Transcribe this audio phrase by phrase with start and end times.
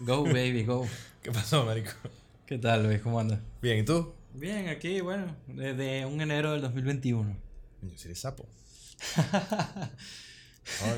[0.00, 0.88] Go, baby, go.
[1.22, 1.90] ¿Qué pasó, marico?
[2.46, 3.02] ¿Qué tal, Luis?
[3.02, 3.38] ¿Cómo andas?
[3.60, 4.14] Bien, ¿y tú?
[4.32, 7.36] Bien, aquí, bueno, desde un enero del 2021.
[7.80, 8.48] Coño, si eres sapo.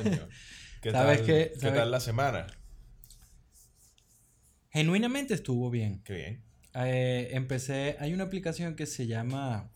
[0.03, 0.29] Coño.
[0.81, 1.51] ¿Qué ¿Sabes tal, qué?
[1.53, 1.75] ¿Qué ¿Sabes?
[1.75, 2.47] tal la semana?
[4.69, 6.01] Genuinamente estuvo bien.
[6.05, 6.43] Qué bien.
[6.73, 9.69] Eh, empecé, hay una aplicación que se llama...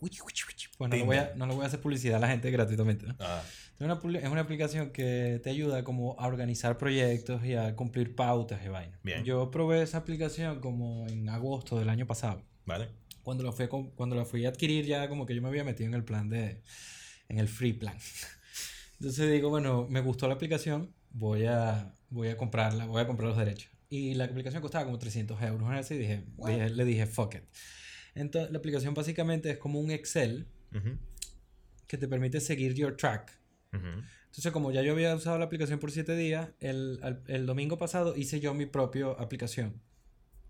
[0.78, 3.06] Bueno, no le, voy a, no le voy a hacer publicidad a la gente gratuitamente.
[3.06, 3.14] ¿no?
[3.20, 3.42] Ah,
[3.78, 8.14] Es una, es una aplicación que te ayuda como a organizar proyectos y a cumplir
[8.16, 8.98] pautas y vaina.
[9.04, 9.22] Bien.
[9.24, 12.42] Yo probé esa aplicación como en agosto del año pasado.
[12.66, 12.88] vale.
[13.22, 15.62] Cuando la fui a, cuando la fui a adquirir ya como que yo me había
[15.62, 16.62] metido en el plan de...
[17.28, 17.96] En el free plan.
[18.98, 23.28] Entonces digo, bueno, me gustó la aplicación, voy a, voy a comprarla, voy a comprar
[23.28, 23.70] los derechos.
[23.90, 25.60] Y la aplicación costaba como 300 euros.
[25.60, 25.70] ¿no?
[25.76, 27.42] Así dije, dije- le dije, fuck it.
[28.14, 30.96] Entonces, la aplicación básicamente es como un Excel Ujú,
[31.86, 33.37] que te permite seguir your track.
[33.72, 38.16] Entonces, como ya yo había usado la aplicación por 7 días, el, el domingo pasado
[38.16, 39.80] hice yo mi propia aplicación.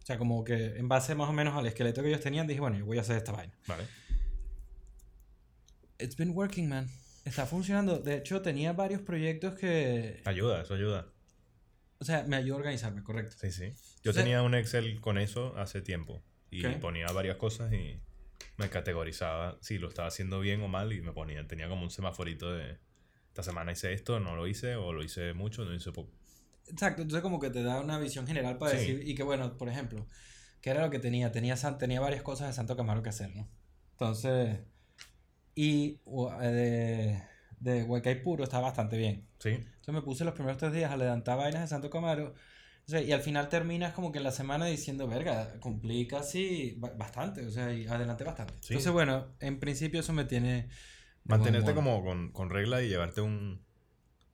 [0.02, 2.60] O sea, como que en base más o menos al esqueleto que ellos tenían, dije,
[2.60, 3.52] bueno, yo voy a hacer esta vaina.
[3.66, 3.84] Vale.
[5.98, 6.88] It's been working, man.
[7.24, 7.98] Está funcionando.
[7.98, 10.22] De hecho, tenía varios proyectos que...
[10.24, 11.08] Ayuda, eso ayuda.
[11.98, 13.36] O sea, me ayudó a organizarme, correcto.
[13.40, 13.72] Sí, sí.
[14.02, 16.22] Yo O sea- tenía un Excel con eso hace tiempo.
[16.50, 18.00] Y ponía varias cosas y
[18.56, 21.90] me categorizaba si lo estaba haciendo bien o mal y me ponía, tenía como un
[21.90, 22.78] semaforito de
[23.38, 26.10] esta semana hice esto, no lo hice, o lo hice mucho, no hice poco.
[26.66, 28.78] Exacto, entonces como que te da una visión general para Sí.
[28.78, 30.06] decir, y que bueno, por ejemplo,
[30.60, 31.30] ¿qué era lo que tenía?
[31.30, 33.48] Tenía, tenía varias cosas de Santo Camaro que hacer, ¿no?
[33.92, 34.58] Entonces,
[35.54, 36.00] y
[36.42, 37.22] eh,
[37.60, 39.26] de, de Huacay Puro está bastante bien.
[39.38, 42.34] Sí, Entonces me puse los primeros tres días a levantar vainas de Santo Camaro.
[42.86, 46.74] O sea, y al final terminas como que en la semana diciendo, verga, cumplí casi
[46.78, 48.54] ba- bastante, o sea, y adelanté bastante.
[48.60, 48.74] Sí.
[48.74, 50.68] Entonces, bueno, en principio eso me tiene...
[51.28, 53.62] mantenerte como con, con regla y llevarte un,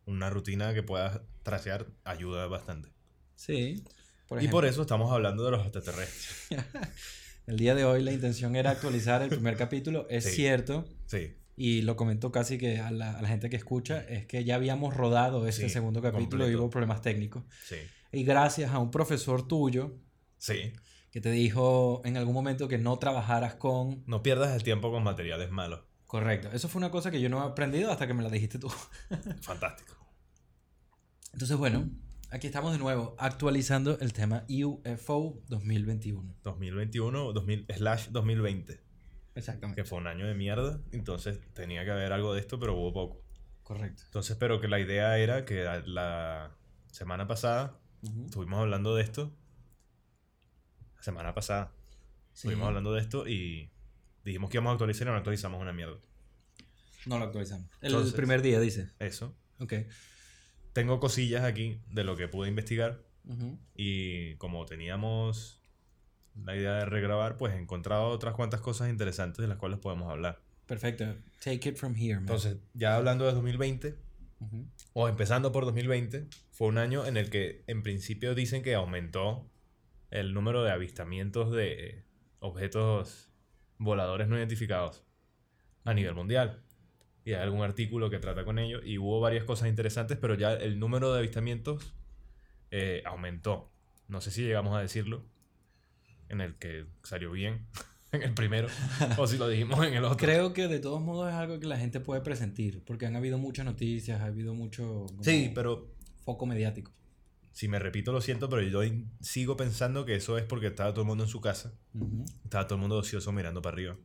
[0.06, 2.88] una rutina que puedas trasear ayuda bastante.
[3.34, 3.84] Sí.
[4.28, 6.48] Por y por eso estamos hablando de los extraterrestres.
[7.46, 10.06] el día de hoy la intención era actualizar el primer capítulo.
[10.08, 10.30] Es Sí.
[10.30, 14.26] cierto, Sí, y lo comentó casi que a la, a la gente que escucha, es
[14.26, 17.44] que ya habíamos rodado Sí, segundo capítulo y hubo problemas técnicos.
[17.64, 17.76] sí,
[18.12, 19.94] Y gracias a un profesor tuyo
[20.38, 20.72] sí.
[21.10, 24.02] que te dijo en algún momento que no trabajaras con...
[24.06, 25.80] No pierdas el tiempo con materiales malos.
[26.06, 26.48] Correcto.
[26.52, 28.68] Eso fue una cosa que yo no he aprendido hasta que me la dijiste tú.
[29.42, 29.96] Fantástico.
[31.32, 31.90] Entonces, bueno,
[32.30, 36.34] aquí estamos de nuevo actualizando el tema UFO 2021.
[36.44, 38.80] 2021, 2000, slash 2020,
[39.34, 39.82] Exactamente.
[39.82, 42.92] que fue un año de mierda, entonces tenía que haber algo de esto, pero hubo
[42.92, 43.20] poco.
[43.64, 44.02] Correcto.
[44.04, 46.54] Entonces, pero que la idea era que la-
[46.92, 47.80] semana pasada
[48.26, 49.34] estuvimos hablando de esto.
[50.96, 51.72] La semana pasada
[52.32, 52.46] Sí.
[52.48, 53.72] estuvimos hablando de esto y
[54.24, 55.98] dijimos que íbamos a actualizar y no actualizamos una mierda.
[57.06, 57.68] No lo actualizamos.
[57.80, 58.90] El Entonces- primer día, dice.
[58.98, 59.36] Eso.
[59.58, 59.74] Ok.
[60.72, 63.00] Tengo cosillas aquí de lo que pude investigar
[63.74, 65.60] y como teníamos
[66.44, 70.10] la idea de regrabar, pues he encontrado otras cuantas cosas interesantes de las cuales podemos
[70.10, 70.42] hablar.
[70.66, 71.04] Perfecto.
[71.42, 72.22] Take it from here, man.
[72.24, 73.94] Entonces, ya hablando de 2020,
[74.40, 74.66] Ujú.
[74.94, 79.48] o empezando por 2020, fue un año en el que en principio dicen que aumentó
[80.10, 82.04] el número de avistamientos de
[82.40, 83.30] objetos
[83.78, 85.04] voladores no identificados
[85.84, 86.62] a nivel mundial.
[87.24, 90.52] Y hay algún artículo que trata con ello y hubo varias cosas interesantes, pero ya
[90.52, 91.94] el número de avistamientos
[92.70, 93.70] eh, aumentó.
[94.08, 95.24] No sé si llegamos a decirlo
[96.28, 97.66] en el que salió bien
[98.12, 98.68] en el primero
[99.16, 100.18] o si lo dijimos en el otro.
[100.18, 103.38] Creo que de todos modos es algo que la gente puede presentir, porque han habido
[103.38, 106.92] muchas noticias, ha habido mucho como, Sí, pero foco mediático.
[107.54, 108.80] Si me repito, lo siento, pero yo
[109.20, 111.72] sigo pensando que eso es porque estaba todo el mundo en su casa.
[112.42, 113.96] Estaba todo el mundo ocioso mirando para arriba.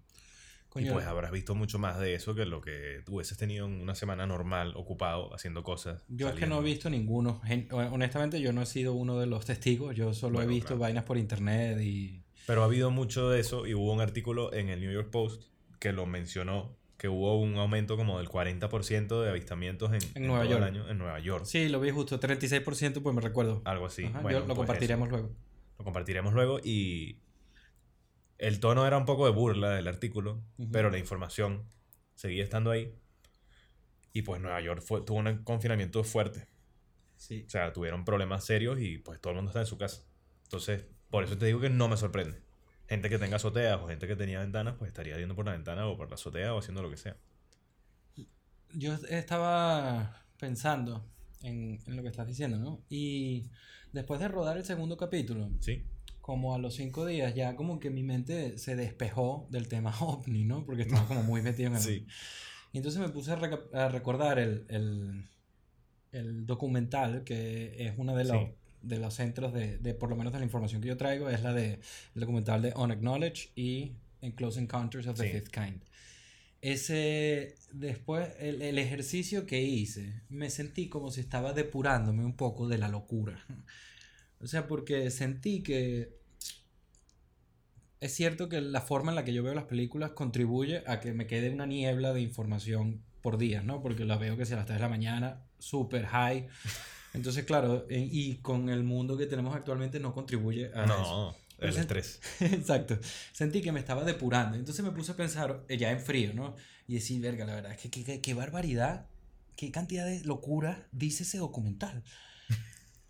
[0.70, 3.66] Coño, Y pues habrás visto mucho más de eso que lo que tú hubieses tenido
[3.66, 6.04] en una semana normal, ocupado, haciendo cosas.
[6.08, 7.42] yo es que no he visto ninguno.
[7.72, 9.96] Honestamente, yo no he sido uno de los testigos.
[9.96, 10.82] Yo solo Bueno, he visto claro.
[10.82, 12.24] vainas por internet y.
[12.46, 15.46] Pero ha habido mucho de eso y hubo un artículo en el New York Post
[15.80, 20.44] que lo mencionó, que hubo un aumento como del 40% de avistamientos en, En Nueva
[20.44, 20.64] todo el York.
[20.72, 21.46] año en Nueva York.
[21.46, 22.20] Sí, lo vi justo.
[22.20, 23.62] 36%, pues me recuerdo.
[23.66, 24.06] Algo así.
[24.06, 25.18] Ajá, Bueno, yo lo pues compartiremos eso.
[25.18, 25.36] luego.
[25.80, 27.20] Lo compartiremos luego y
[28.38, 30.42] el tono era un poco de burla del artículo,
[30.72, 31.64] pero la información
[32.16, 32.94] seguía estando ahí.
[34.12, 36.48] Y pues Nueva York fue, tuvo un confinamiento fuerte.
[37.16, 37.44] Sí.
[37.48, 40.04] O sea, tuvieron problemas serios y pues todo el mundo está en su casa.
[40.44, 42.42] Entonces, por eso te digo que no me sorprende.
[42.90, 45.88] Gente que tenga azoteas o gente que tenía ventanas, pues estaría viendo por la ventana
[45.88, 47.16] o por la azotea o haciendo lo que sea.
[48.74, 51.06] Yo estaba pensando
[51.44, 52.82] en, en lo que estás diciendo, ¿no?
[52.90, 53.50] Y
[53.94, 55.84] después de rodar el segundo capítulo, ¿Sí?
[56.30, 60.44] como a los cinco días, ya como que mi mente se despejó del tema ovni,
[60.44, 60.66] ¿no?
[60.66, 61.82] Porque estaba como muy metido en el...
[61.84, 62.06] Sí.
[62.72, 63.40] Y entonces me puse a,
[63.74, 65.24] a recordar el, el,
[66.12, 68.54] el documental, que es una de, Sí.
[68.82, 71.44] De los centros de, de, por lo menos de la información que yo traigo, es
[71.44, 71.80] la de
[72.16, 75.32] el documental de Unacknowledged y en Close Encounters of the Sí.
[75.32, 75.82] Fifth Kind.
[76.62, 82.68] Ese, después, el, el ejercicio que hice, me sentí como si estaba depurándome un poco
[82.68, 83.46] de la locura.
[84.42, 86.20] O sea, porque sentí que
[88.02, 91.14] es cierto que la forma en la que yo veo las películas contribuye a que
[91.14, 93.82] me quede una niebla de información por días, ¿no?
[93.82, 96.48] Porque las veo que a las 3 de la mañana, super high.
[97.14, 100.96] Entonces, claro, eh, y con el mundo que tenemos actualmente no contribuye a eso.
[100.96, 102.22] No, el estrés.
[102.40, 103.00] Exacto.
[103.32, 104.58] Sentí que me estaba depurando.
[104.58, 106.56] Entonces me puse a pensar, eh, ya en frío, ¿no?
[106.88, 109.08] Y decir, verga, la verdad, es que qué barbaridad,
[109.56, 112.04] qué cantidad de locura dice ese documental.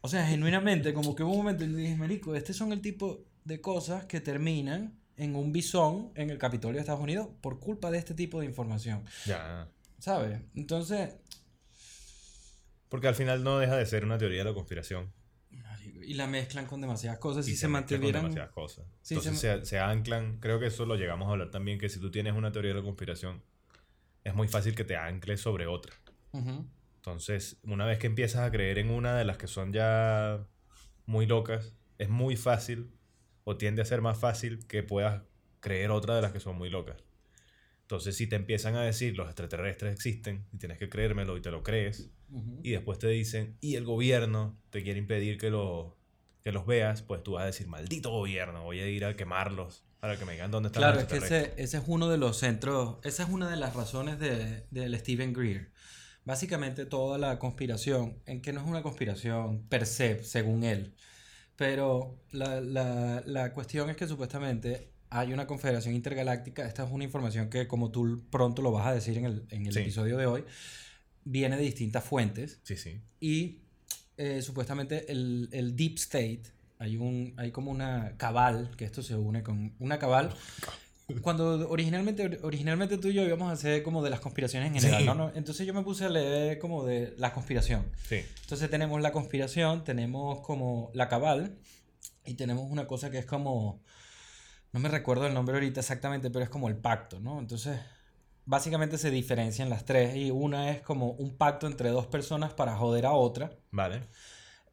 [0.02, 2.82] O sea, genuinamente, como que hubo un momento en que dije, Marico, este son el
[2.82, 7.60] tipo de cosas que terminan en un bisón en el Capitolio de Estados Unidos por
[7.60, 9.04] culpa de este tipo de información.
[9.26, 9.68] Ya.
[10.00, 10.40] ¿Sabes?
[10.56, 11.16] Entonces,
[12.90, 15.12] Porque al final no deja de ser una teoría de la conspiración.
[16.02, 17.48] y la mezclan con demasiadas cosas.
[17.48, 18.24] y Si se, con mantuvieran...
[18.24, 18.86] demasiadas cosas.
[19.02, 21.88] Sí, Entonces se- se, se anclan, creo que eso lo llegamos a hablar también, que
[21.90, 23.44] si tú tienes una teoría de la conspiración,
[24.24, 25.94] es muy fácil que te ancles sobre otra.
[26.96, 30.46] Entonces, una vez que empiezas a creer en una de las que son ya
[31.06, 32.92] muy locas, es muy fácil
[33.44, 35.24] o tiende a ser más fácil que puedas
[35.60, 37.04] creer otra de las que son muy locas.
[37.82, 41.52] Entonces, si te empiezan a decir los extraterrestres existen y tienes que creérmelo y te
[41.52, 42.10] lo crees,
[42.64, 45.96] Y después te dicen, y el gobierno te quiere impedir que, lo,
[46.44, 49.84] que los veas, pues tú vas a decir, maldito gobierno, voy a ir a quemarlos
[50.00, 51.54] para que me digan dónde están Claro, los es que extraterrestres".
[51.58, 54.98] ese, ese es uno de los centros, esa es una de las razones de, del
[55.00, 55.72] Steven Greer.
[56.26, 60.94] Básicamente toda la conspiración, en que no es una conspiración per se, según él,
[61.56, 67.04] pero la, la, la cuestión es que supuestamente hay una confederación intergaláctica, esta es una
[67.04, 69.80] información que como tú pronto lo vas a decir en el, en el Sí.
[69.80, 70.44] episodio de hoy,
[71.32, 73.00] viene de distintas fuentes Sí, sí.
[73.20, 73.60] y
[74.18, 76.42] eh, supuestamente el, el Deep State,
[76.80, 80.34] hay, un, hay como una cabal, que esto se une con una cabal.
[81.22, 85.02] Cuando originalmente, originalmente tú y yo íbamos a hacer como de las conspiraciones en general,
[85.02, 85.18] Sí.
[85.18, 85.32] ¿no?
[85.36, 87.84] Entonces yo me puse a leer como de la conspiración.
[88.08, 88.18] Sí.
[88.44, 91.58] Entonces tenemos la conspiración, tenemos como la cabal
[92.26, 93.82] y tenemos una cosa que es como,
[94.72, 97.40] no me recuerdo el nombre ahorita exactamente, pero es como el pacto, ¿no?
[97.40, 97.80] Entonces
[98.50, 102.76] básicamente se diferencian las tres y una es como un pacto entre dos personas para
[102.76, 103.56] joder a otra.
[103.70, 104.02] Vale.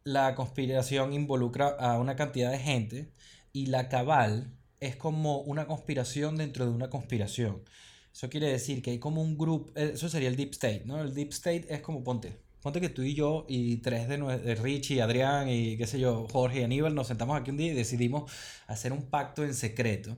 [0.03, 3.13] La conspiración involucra a una cantidad de gente
[3.53, 4.51] y la cabal
[4.81, 7.65] es como una conspiración dentro de una conspiración.
[8.15, 11.03] Eso quiere decir que hay como un grupo, eh, eso sería el Deep State, ¿no?
[11.03, 14.55] El Deep State es como, ponte, ponte que tú y yo y tres de, de
[14.55, 17.75] Richie, Adrián y qué sé yo, Jorge y Aníbal nos sentamos aquí un día y
[17.75, 18.33] decidimos
[18.69, 20.17] hacer un pacto en secreto.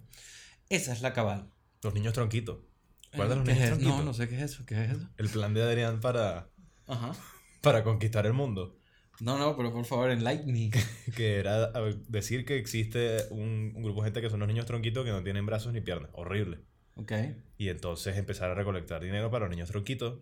[0.68, 1.50] Esa es la cabal.
[1.82, 2.67] Los niños tronquitos.
[3.12, 3.88] ¿Recuerdas los ¿Qué es niños eso?
[3.88, 5.08] No, no sé qué es eso, ¿qué es eso?
[5.16, 6.48] El plan de Adrián para,
[6.86, 7.12] Ajá.
[7.60, 8.76] para conquistar el mundo.
[9.20, 10.70] No, no, pero por favor, enlighten me.
[11.16, 11.72] Que era
[12.06, 15.22] decir que existe un, un grupo de gente que son los niños tronquitos que no
[15.24, 16.10] tienen brazos ni piernas.
[16.14, 16.60] Horrible.
[16.94, 17.12] Ok.
[17.56, 20.18] Y entonces empezar a recolectar dinero para los niños tronquitos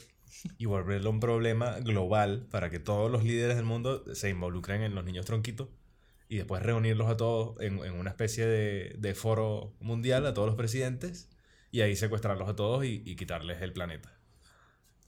[0.59, 4.94] y volverlo un problema global para que todos los líderes del mundo se involucren en
[4.94, 5.69] los niños tronquitos
[6.29, 10.47] y después reunirlos a todos en, en una especie de, de foro mundial, a todos
[10.47, 11.29] los presidentes,
[11.76, 14.11] y ahí secuestrarlos a todos y, y quitarles el planeta.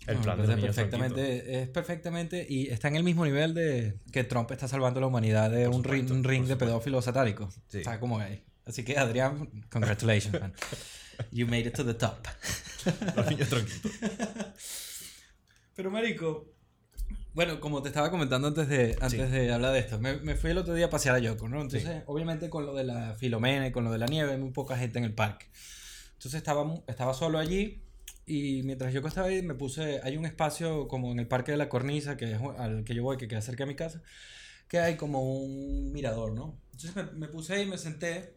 [0.07, 4.23] El No, plan de perfectamente, es perfectamente y está en el mismo nivel de que
[4.25, 7.55] Trump está salvando a la humanidad de un ring, un ring de pedófilos satánicos.
[7.69, 7.79] Sí.
[7.79, 8.45] Está como ahí.
[8.67, 10.53] Así que Adrián, congratulations, man.
[11.33, 12.27] You made it to the top.
[13.17, 13.91] Los niños tronquitos.
[15.75, 16.55] Pero marico,
[17.35, 20.51] bueno, como te estaba comentando antes de, antes de hablar de esto, me, me fui
[20.51, 21.61] el otro día a pasear a Yoko, ¿no?
[21.63, 24.51] Entonces, obviamente con lo de la Filomena y con lo de la nieve, hay muy
[24.51, 25.47] poca gente en el parque.
[26.19, 27.81] Entonces estaba, estaba solo allí
[28.27, 31.59] y mientras Yoko estaba ahí, me puse, hay un espacio como en el parque de
[31.59, 34.03] la Cornisa, que es al que yo voy, que queda cerca de mi casa,
[34.69, 36.61] que hay como un mirador, ¿no?
[36.73, 38.37] Entonces me, me puse ahí, me senté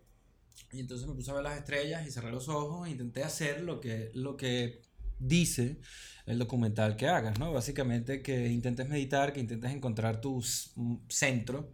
[0.72, 3.62] y entonces me puse a ver las estrellas y cerré los ojos e intenté hacer
[3.62, 4.82] lo que, lo que
[5.20, 5.80] dice
[6.26, 7.52] el documental que hagas, ¿no?
[7.52, 10.44] Básicamente que intentes meditar, que intentes encontrar tu
[10.76, 11.74] mm, centro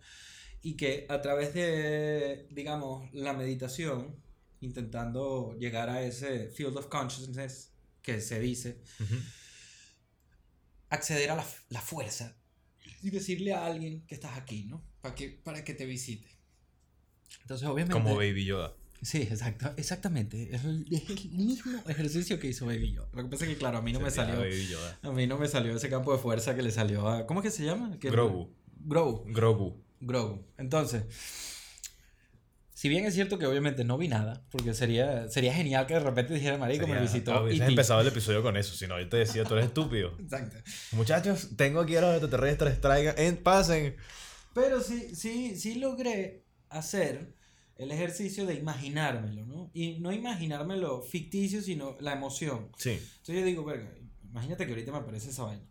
[0.61, 4.15] y que a través de, digamos, la meditación,
[4.61, 7.71] intentando llegar a ese field of consciousness
[8.01, 9.15] que se dice, Ujú.
[10.89, 12.37] acceder a la, la fuerza
[13.01, 14.83] y decirle a alguien que estás aquí, ¿no?
[15.01, 16.27] Para que, para que te visite.
[17.41, 17.93] Entonces, obviamente...
[17.93, 18.73] Como Baby Yoda.
[19.01, 20.55] Sí, exacto, exactamente.
[20.55, 23.09] Es el, el mismo ejercicio que hizo Baby Yoda.
[23.13, 24.49] Lo que pasa es que, claro, a mí no me Sentía salió...
[24.49, 24.99] Baby Yoda.
[25.03, 27.27] A mí no me salió ese campo de fuerza que le salió a...
[27.27, 27.95] ¿Cómo es que se llama?
[28.01, 28.55] Grogu.
[28.79, 29.25] Grogu.
[29.31, 29.83] Grogu.
[29.99, 30.45] Grogu.
[30.57, 31.03] Entonces,
[32.77, 35.99] si bien es cierto que obviamente no vi nada, porque sería, sería genial que de
[35.99, 38.99] repente dijera, marico, me Sería- visitó ah, hubieses empezado el episodio con eso, si no,
[38.99, 40.15] yo te decía, tú eres estúpido.
[40.19, 40.57] Exacto.
[40.91, 43.95] Muchachos, tengo aquí a los extraterrestres, traigan, en, pasen.
[44.53, 47.33] Pero sí, sí, sí logré hacer
[47.77, 49.71] el ejercicio de imaginármelo, ¿no?
[49.73, 52.69] Y no imaginármelo ficticio, sino la emoción.
[52.77, 53.89] Sí, Entonces yo digo, verga,
[54.29, 55.63] imagínate que ahorita me aparece esa vaina.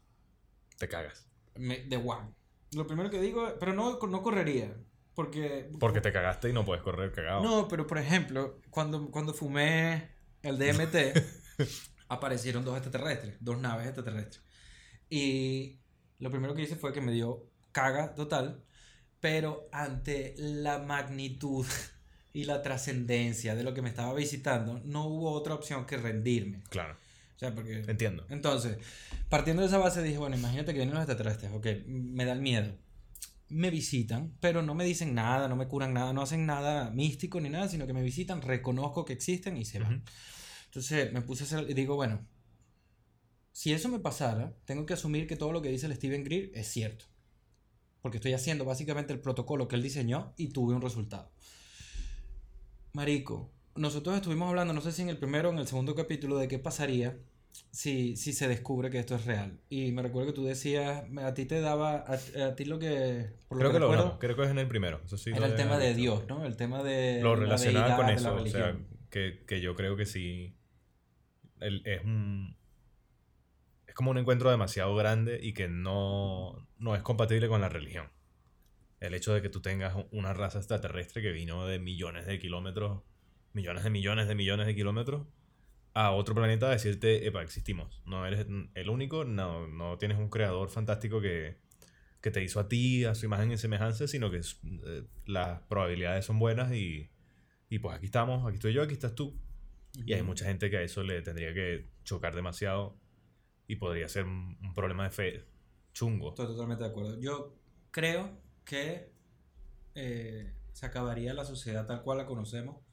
[0.77, 1.25] te cagas.
[1.55, 2.35] Me- de guau.
[2.73, 4.77] Lo primero que digo, pero no, no correría.
[5.17, 5.71] Porque.
[5.81, 7.43] Porque te cagaste y no puedes correr cagado.
[7.43, 10.11] No, pero por ejemplo, cuando, cuando fumé
[10.43, 10.95] el DMT,
[12.09, 14.45] aparecieron dos extraterrestres, dos naves extraterrestres.
[15.09, 15.81] Y
[16.19, 18.63] lo primero que hice fue que me dio caga total,
[19.19, 21.67] pero ante la magnitud
[22.35, 26.63] y la trascendencia de lo que me estaba visitando, no hubo otra opción que rendirme.
[26.69, 26.95] Claro,
[27.37, 27.85] O sea, porque...
[27.89, 28.27] entiendo.
[28.29, 28.77] Entonces,
[29.31, 32.43] partiendo de esa base, dije, bueno, imagínate que vienen los extraterrestres, ok, me da el
[32.43, 32.77] miedo.
[33.49, 37.41] Me visitan, pero no me dicen nada, no me curan nada, no hacen nada místico
[37.41, 40.05] ni nada, sino que me visitan, reconozco que existen y se van.
[40.67, 42.27] Entonces me puse a hacer, y digo, bueno,
[43.53, 46.51] si eso me pasara, tengo que asumir que todo lo que dice el Steven Greer
[46.55, 47.07] es cierto.
[48.03, 51.31] Porque estoy haciendo básicamente el protocolo que él diseñó y tuve un resultado.
[52.93, 56.37] Marico, nosotros estuvimos hablando, no sé si en el primero o en el segundo capítulo,
[56.37, 57.19] de qué pasaría
[57.71, 59.61] si, si se descubre que esto es real.
[59.69, 63.31] Y me recuerdo que tú decías, a ti te daba, a, a ti lo que...
[63.49, 65.01] Por Creo que lo recuerdo, creo que es en el primero.
[65.05, 66.45] Eso sí era el tema de Dios, ¿no?
[66.45, 67.21] El tema de...
[67.23, 68.35] Lo la relacionaba con eso.
[68.35, 68.77] O sea,
[69.11, 70.55] que, que yo creo que sí.
[71.61, 72.57] el- es un.
[73.87, 78.11] Es como un encuentro demasiado grande y que no, no es compatible con la religión.
[79.01, 83.03] El hecho de que tú tengas una raza extraterrestre que vino de millones de kilómetros,
[83.53, 85.27] millones de millones de millones de kilómetros,
[85.99, 88.03] a otro planeta a decirte, epa, existimos.
[88.05, 91.57] No eres el único, no, no tienes un creador fantástico que,
[92.21, 95.63] que te hizo a ti, a su imagen y semejanza, sino que es- eh, las
[95.63, 97.11] probabilidades son buenas y,
[97.71, 99.39] y pues aquí estamos, aquí estoy yo, aquí estás tú.
[99.95, 102.99] Y hay mucha gente que a eso le tendría que chocar demasiado
[103.67, 105.45] y podría ser un, un problema de fe
[105.95, 106.29] chungo.
[106.31, 107.19] Estoy totalmente de acuerdo.
[107.21, 107.57] Yo
[107.91, 109.11] creo que
[109.95, 112.86] eh, se acabaría la sociedad tal cual la conocemos.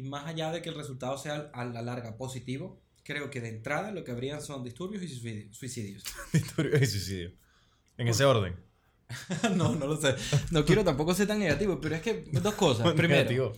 [0.00, 3.50] Y más allá de que el resultado sea a la larga positivo, creo que de
[3.50, 6.04] entrada lo que habrían son disturbios y suicidi- suicidios.
[6.32, 7.32] Disturbios y suicidio.
[7.98, 8.56] En ese orden.
[9.56, 10.14] no, no lo sé.
[10.52, 12.90] No quiero tampoco ser tan negativo, pero es que dos cosas.
[12.94, 13.52] Primero,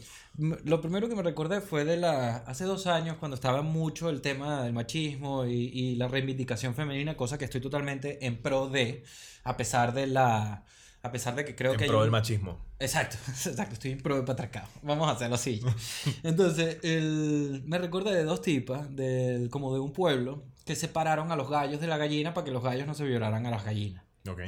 [0.65, 4.21] Lo primero que me recordé fue de la hace dos años cuando estaba mucho el
[4.21, 9.05] tema del machismo y, y la reivindicación femenina, cosa que estoy totalmente en pro de,
[9.45, 10.65] a pesar de la,
[11.03, 12.59] a pesar de que creo en que hay pro del machismo.
[12.79, 14.69] Exacto, exacto, estoy en pro de patriarcado.
[14.83, 15.61] Vamos a hacerlo así.
[16.23, 21.37] Entonces, el, me recuerda de dos tipas, del, como de un pueblo, que separaron a
[21.37, 24.05] los gallos de la gallina para que los gallos no se violaran a las gallinas.
[24.29, 24.41] Ok.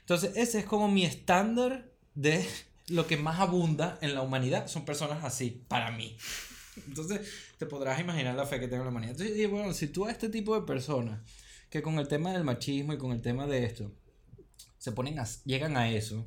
[0.00, 2.48] Entonces, ese es como mi estándar de
[2.88, 4.68] lo que más abunda en la humanidad.
[4.68, 6.16] Son personas así, para mí.
[6.88, 7.20] Entonces,
[7.58, 9.20] te podrás imaginar la fe que tengo en la humanidad.
[9.20, 11.20] Entonces, bueno, si tú a este tipo de personas
[11.68, 13.92] que con el tema del machismo y con el tema de esto
[14.80, 16.26] se ponen a, llegan a eso.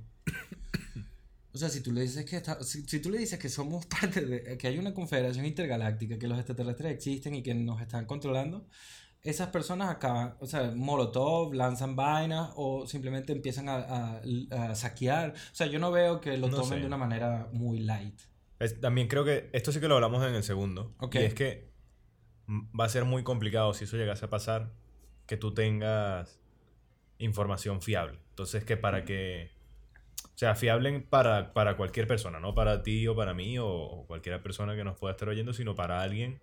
[1.54, 3.86] O sea, si tú le dices que está- si, si tú le dices que somos
[4.02, 8.06] parte de que hay una confederación intergaláctica, que los extraterrestres existen y que nos están
[8.06, 8.66] controlando,
[9.22, 15.32] esas personas acaban, o sea, molotov, lanzan vainas o simplemente empiezan a, a- a saquear.
[15.32, 16.80] O sea, yo no veo que lo No tomen sé.
[16.82, 18.20] de una manera muy light.
[18.60, 20.96] Es- también creo que esto sí que lo hablamos en el segundo.
[21.00, 21.16] Ok.
[21.16, 21.72] Y es que
[22.50, 24.74] va a ser muy complicado si eso llegase a pasar
[25.28, 26.40] que tú tengas
[27.20, 28.20] información fiable.
[28.34, 29.52] Entonces, que para que.
[30.34, 34.76] Sea, fiable para, para cualquier persona, no para ti o para mí o, cualquier persona
[34.76, 36.42] que nos pueda estar oyendo, sino para alguien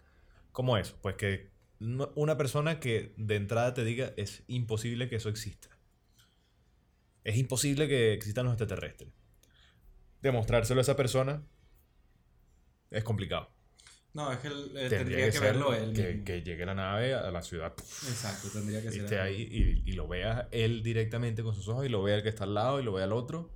[0.52, 0.96] como eso.
[1.02, 5.68] Pues que una persona que de entrada te diga es imposible que eso exista.
[7.24, 9.10] Es imposible que existan los extraterrestres.
[10.22, 11.42] Demostrárselo a esa persona
[12.90, 13.50] es complicado.
[14.12, 16.24] No, es que él, eh, Tendría, tendría que, verlo él que, mismo.
[16.24, 19.20] que llegue la nave a la ciudad Exacto, tendría que y ser esté él.
[19.20, 22.28] ahí y, y lo vea él directamente con sus ojos y lo vea el que
[22.28, 23.50] está al lado y lo vea el otro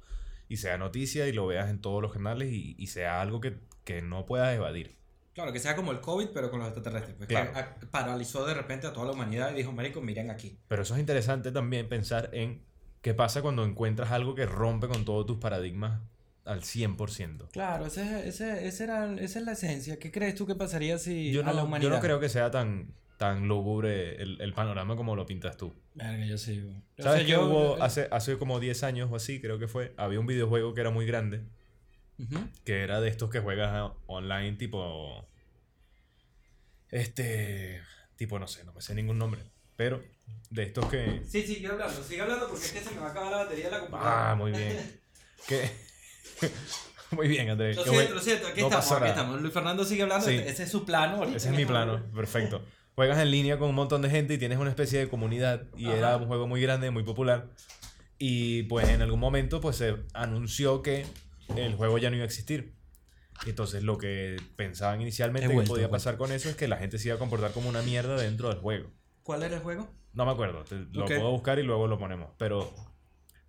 [0.49, 3.57] y sea noticia y lo veas en todos los canales y, y sea algo que,
[3.83, 4.95] que no puedas evadir.
[5.35, 7.17] Claro, que sea como el COVID, pero con los extraterrestres.
[7.17, 7.51] Pues Claro.
[7.81, 10.57] que paralizó de repente a toda la humanidad y dijo, marico, miren aquí.
[10.69, 12.63] Pero eso es interesante también pensar en
[13.03, 16.01] qué pasa cuando encuentras algo que rompe con todos tus paradigmas
[16.45, 17.49] al 100%.
[17.53, 19.99] Claro, ese, ese, ese era, esa es la esencia.
[19.99, 21.91] ¿Qué crees tú que pasaría si Yo a la no, humanidad?
[21.91, 25.75] yo no creo que sea tan, tan lúgubre el, el panorama como lo pintas tú.
[25.95, 26.61] Verga, yo sí.
[26.61, 26.77] güey.
[26.99, 29.59] O ¿Sabes sea, que yo- hubo eh, hace, hace como 10 años o así, creo
[29.59, 31.43] que fue, había un videojuego que era muy grande,
[32.65, 35.27] que era de estos que juegas a- online tipo...
[36.91, 37.81] Este...
[38.17, 39.41] Tipo, no sé, no me sé ningún nombre,
[39.77, 40.01] pero
[40.51, 41.23] de estos que...
[41.29, 43.65] Sí, sigue hablando, sigue hablando porque es que se me va a acabar la batería
[43.65, 44.31] de la computadora.
[44.31, 45.01] Ah, muy bien.
[45.49, 45.69] que...
[47.11, 47.77] muy bien, Andrés.
[47.77, 49.41] Lo siento, lo siento, aquí no estamos, aquí.
[49.41, 50.35] Luis Fernando sigue hablando, Sí.
[50.37, 51.37] ese es su plano ahorita.
[51.37, 52.63] Ese es mi plano, perfecto.
[52.95, 55.87] Juegas en línea con un montón de gente y tienes una especie de comunidad y
[55.87, 55.97] Ajá.
[55.97, 57.49] era un juego muy grande, muy popular.
[58.19, 61.05] Y pues en algún momento pues se anunció que
[61.57, 62.75] el juego ya no iba a existir.
[63.47, 67.09] Entonces lo que pensaban inicialmente que podía pasar con eso es que la gente se
[67.09, 68.91] iba a comportar como una mierda dentro del juego.
[69.25, 69.89] ¿Cuál era el juego?
[70.13, 72.31] No me acuerdo, te- lo puedo buscar y luego lo ponemos.
[72.39, 72.73] Pero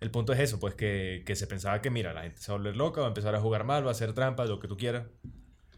[0.00, 2.56] el punto es eso, pues que, que se pensaba que, mira, la gente se va
[2.56, 4.68] a volver loca, va a empezar a jugar mal, va a hacer trampas, lo que
[4.68, 5.06] tú quieras.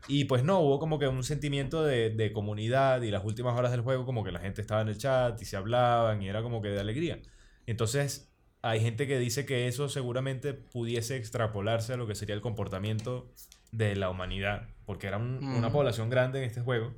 [0.09, 3.71] Y pues no, hubo como que un sentimiento de, de comunidad y las últimas horas
[3.73, 6.43] del juego como que la gente estaba en el chat y se hablaban y era
[6.43, 7.21] como que de alegría.
[7.67, 8.33] Entonces
[8.63, 13.31] hay gente que dice que eso seguramente pudiese extrapolarse a lo que sería el comportamiento
[13.71, 16.95] de la humanidad, porque era un- una población grande en este juego.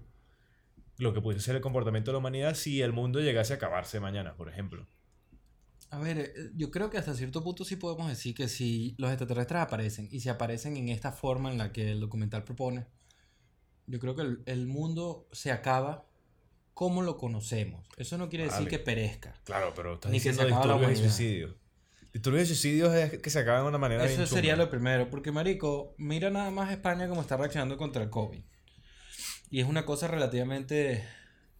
[0.98, 3.98] Lo que pudiese ser el comportamiento de la humanidad si el mundo llegase a acabarse
[4.00, 4.86] mañana, por ejemplo.
[5.90, 9.10] A ver, eh, yo creo que hasta cierto punto sí podemos decir que si los
[9.10, 12.86] extraterrestres aparecen y si aparecen en esta forma en la que el documental propone,
[13.86, 16.06] yo creo que el, el mundo se acaba
[16.74, 17.86] como lo conocemos.
[17.96, 18.70] Eso no quiere decir Vale.
[18.70, 19.34] que perezca.
[19.44, 21.54] Claro, pero estás Ni que diciendo se acaba la disturbios y suicidios.
[22.12, 24.64] Disturbios y suicidios es que se acaban de una manera Eso bien sería chunga.
[24.64, 28.40] lo primero, porque Marico, mira nada más España como está reaccionando contra el COVID.
[29.50, 31.04] Y es una cosa relativamente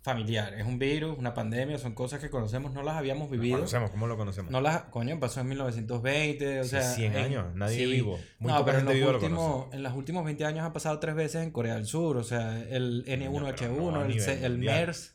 [0.03, 0.55] familiar.
[0.55, 3.59] Es un virus, una pandemia, son cosas que conocemos, no las habíamos Lo vivido.
[3.59, 4.51] conocemos, ¿cómo lo conocemos?
[4.51, 6.83] No las, coño, pasó en 1920, o Sí, sea...
[6.83, 7.85] 100 en- años, nadie sí.
[7.93, 8.19] vivo.
[8.39, 9.77] Muy no, pero en los, viva lo últimos, conoce.
[9.77, 12.59] en los últimos 20 años ha pasado tres veces en Corea del Sur, o sea,
[12.71, 14.59] el N1H1, pero no el, C- el.
[14.59, 15.15] MERS.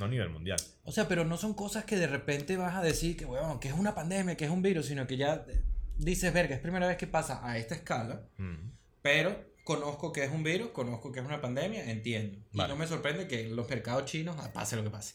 [0.00, 0.58] No a nivel mundial.
[0.84, 3.68] O sea, pero no son cosas que de repente vas a decir que, bueno, que
[3.68, 5.46] es una pandemia, que es un virus, sino que ya
[5.96, 8.72] dices, verga, es primera vez que pasa a esta escala, Mm.
[9.00, 9.34] pero
[9.66, 12.38] conozco que es un virus, conozco que es una pandemia, entiendo.
[12.52, 12.72] Y Vale.
[12.72, 15.14] no me sorprende que los mercados chinos ah, pase lo que pase.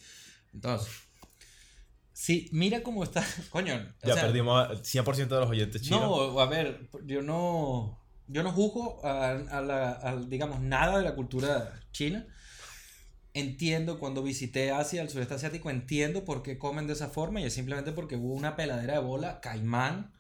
[0.53, 0.91] Entonces,
[2.12, 3.75] sí, mira cómo está, coño.
[3.75, 6.01] o Ya sea, perdimos a 100% de los oyentes chinos.
[6.01, 11.05] No, a ver, yo no, yo no juzgo a, a la, a, digamos, nada de
[11.05, 12.27] la cultura china.
[13.34, 17.46] Entiendo cuando visité Asia, el sureste asiático, entiendo por qué comen de esa forma y
[17.46, 20.12] es simplemente porque hubo una peladera de bola, caimán,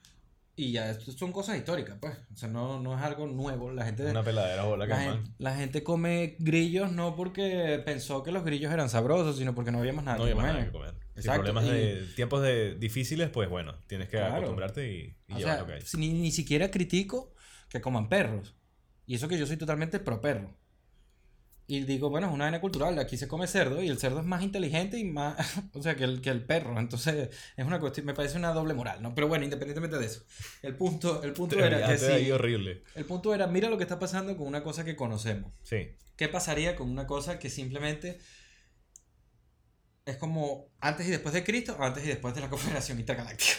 [0.55, 2.17] y ya, esto son cosas históricas, pues.
[2.33, 3.71] O sea, no, no es algo nuevo.
[3.71, 8.21] La gente, Una peladera bola que la, gente, la gente come grillos no porque pensó
[8.23, 10.51] que los grillos eran sabrosos, sino porque no había más nada No que había más
[10.51, 10.61] comer.
[10.61, 10.95] nada que comer.
[11.13, 14.35] Si Exacto, problemas y- de tiempos de difíciles, pues bueno, tienes que Claro.
[14.35, 15.81] acostumbrarte y, y llevar sea, lo que hay.
[15.81, 17.33] si- ni, ni siquiera critico
[17.69, 18.55] que coman perros.
[19.05, 20.55] Y eso que yo soy totalmente pro perro.
[21.71, 22.99] Y digo, bueno, es una vaina cultural.
[22.99, 25.37] Aquí se come cerdo y el cerdo es más inteligente y más.
[25.73, 26.77] o sea, que el, que el perro.
[26.77, 28.05] Entonces, es una cuestión.
[28.05, 29.15] Me parece una doble moral, ¿no?
[29.15, 30.25] Pero bueno, independientemente de eso.
[30.63, 32.29] El punto, el punto era que sí.
[32.29, 32.83] horrible.
[32.93, 35.53] El punto era, mira lo que está pasando con una cosa que conocemos.
[35.63, 35.95] Sí.
[36.17, 38.19] ¿Qué pasaría con una cosa que simplemente
[40.03, 43.53] es como antes y después de Cristo o antes y después de la Confederación Intergaláctica?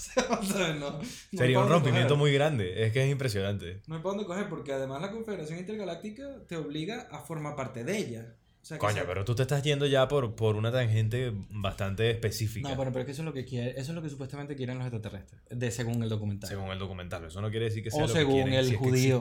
[0.00, 1.06] O sea, o sea, no, no hay
[1.38, 2.18] Sería un rompimiento coger.
[2.18, 2.84] muy grande.
[2.86, 3.80] Es que es impresionante.
[3.86, 7.84] No hay para dónde coger porque además la Confederación Intergaláctica te obliga a formar parte
[7.84, 8.34] de ella.
[8.62, 12.10] O sea, Coño, sea- pero tú te estás yendo ya por, por una tangente bastante
[12.10, 12.68] específica.
[12.68, 14.54] No, bueno, pero es que eso es lo que quiere, eso es lo que supuestamente
[14.54, 16.48] quieren los extraterrestres, de según el documental.
[16.48, 17.24] Según el documental.
[17.24, 18.84] Eso no quiere decir que sea O lo según que quieren, el si es que
[18.84, 19.20] judío.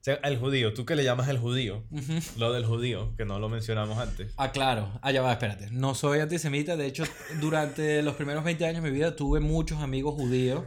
[0.00, 0.72] Sea, el judío.
[0.74, 1.84] Tú que le llamas el judío.
[1.90, 2.14] Ujú.
[2.38, 4.32] Lo del judío, que no lo mencionamos antes.
[4.36, 4.98] Ah, claro.
[5.02, 5.68] Allá va, espérate.
[5.70, 6.76] No soy antisemita.
[6.76, 7.04] De hecho,
[7.40, 10.64] durante los primeros 20 años de mi vida tuve muchos amigos judíos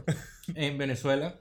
[0.54, 1.40] en Venezuela.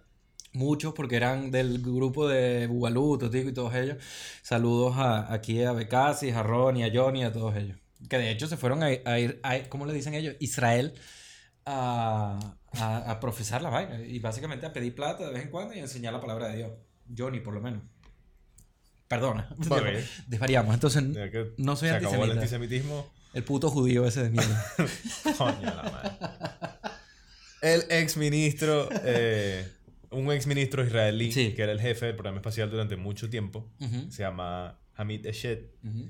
[0.53, 3.97] Muchos, porque eran del grupo de Bugalú, Totico y todos ellos.
[4.41, 7.77] Saludos a, aquí a Becasis, a Ronnie, a Johnny, a todos ellos.
[8.09, 10.35] Que de hecho se fueron a, a ir, a, ¿cómo le dicen ellos?
[10.39, 10.93] Israel.
[11.65, 14.01] A, a, a profesar la vaina.
[14.01, 16.57] Y básicamente a pedir plata de vez en cuando y a enseñar la palabra de
[16.57, 16.71] Dios.
[17.17, 17.81] Johnny, por lo menos.
[19.07, 19.49] Perdona.
[20.27, 20.73] Desvariamos.
[20.73, 21.03] Entonces,
[21.57, 22.41] no soy se acabó el antisemita.
[22.41, 23.11] antisemitismo.
[23.33, 24.65] el puto judío ese de mierda.
[25.37, 26.11] Coño, la madre.
[27.61, 29.67] El ex ministro, eh,
[30.11, 31.53] un ex ministro israelí, Sí.
[31.53, 35.65] que era el jefe del programa espacial durante mucho tiempo, Ujú, se llama Hamid Eshed,
[35.83, 36.09] ujú.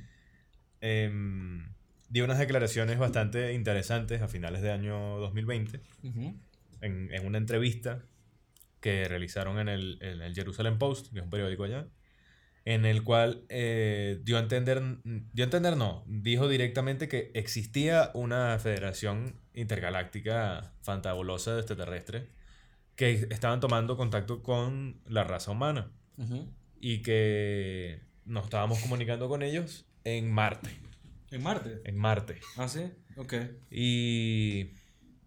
[0.80, 1.74] em,
[2.10, 6.36] dio unas declaraciones bastante interesantes a finales de año 2020 Ujú.
[6.82, 8.04] en, en una entrevista
[8.82, 11.88] que realizaron en el, en el Jerusalem Post, que es un periódico allá,
[12.66, 18.12] en el cual eh, dio a entender, dio a entender no, dijo directamente que existía
[18.14, 22.24] una federación intergaláctica fantabulosa de extraterrestres
[22.96, 26.48] que estaban tomando contacto con la raza humana Ujú.
[26.80, 30.70] y que nos estábamos comunicando con ellos en Marte,
[31.32, 31.82] ¿En Marte?
[31.86, 32.40] en Marte.
[32.58, 32.92] Ah, sí.
[33.16, 33.34] Ok.
[33.72, 34.72] Y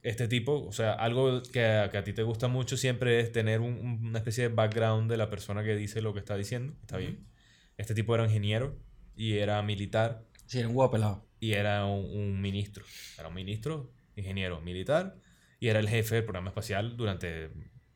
[0.04, 3.32] este tipo, o sea, algo que a, que a ti te gusta mucho siempre es
[3.32, 6.36] tener un- un- una especie de background de la persona que dice lo que está
[6.36, 6.74] diciendo.
[6.82, 7.26] Está bien.
[7.78, 8.78] Este tipo era ingeniero
[9.16, 11.26] y era militar Sí, era un guapo pelado.
[11.40, 12.84] y era un, un ministro.
[13.18, 15.16] Era un ministro, ingeniero, militar
[15.58, 17.50] y era el jefe del programa espacial durante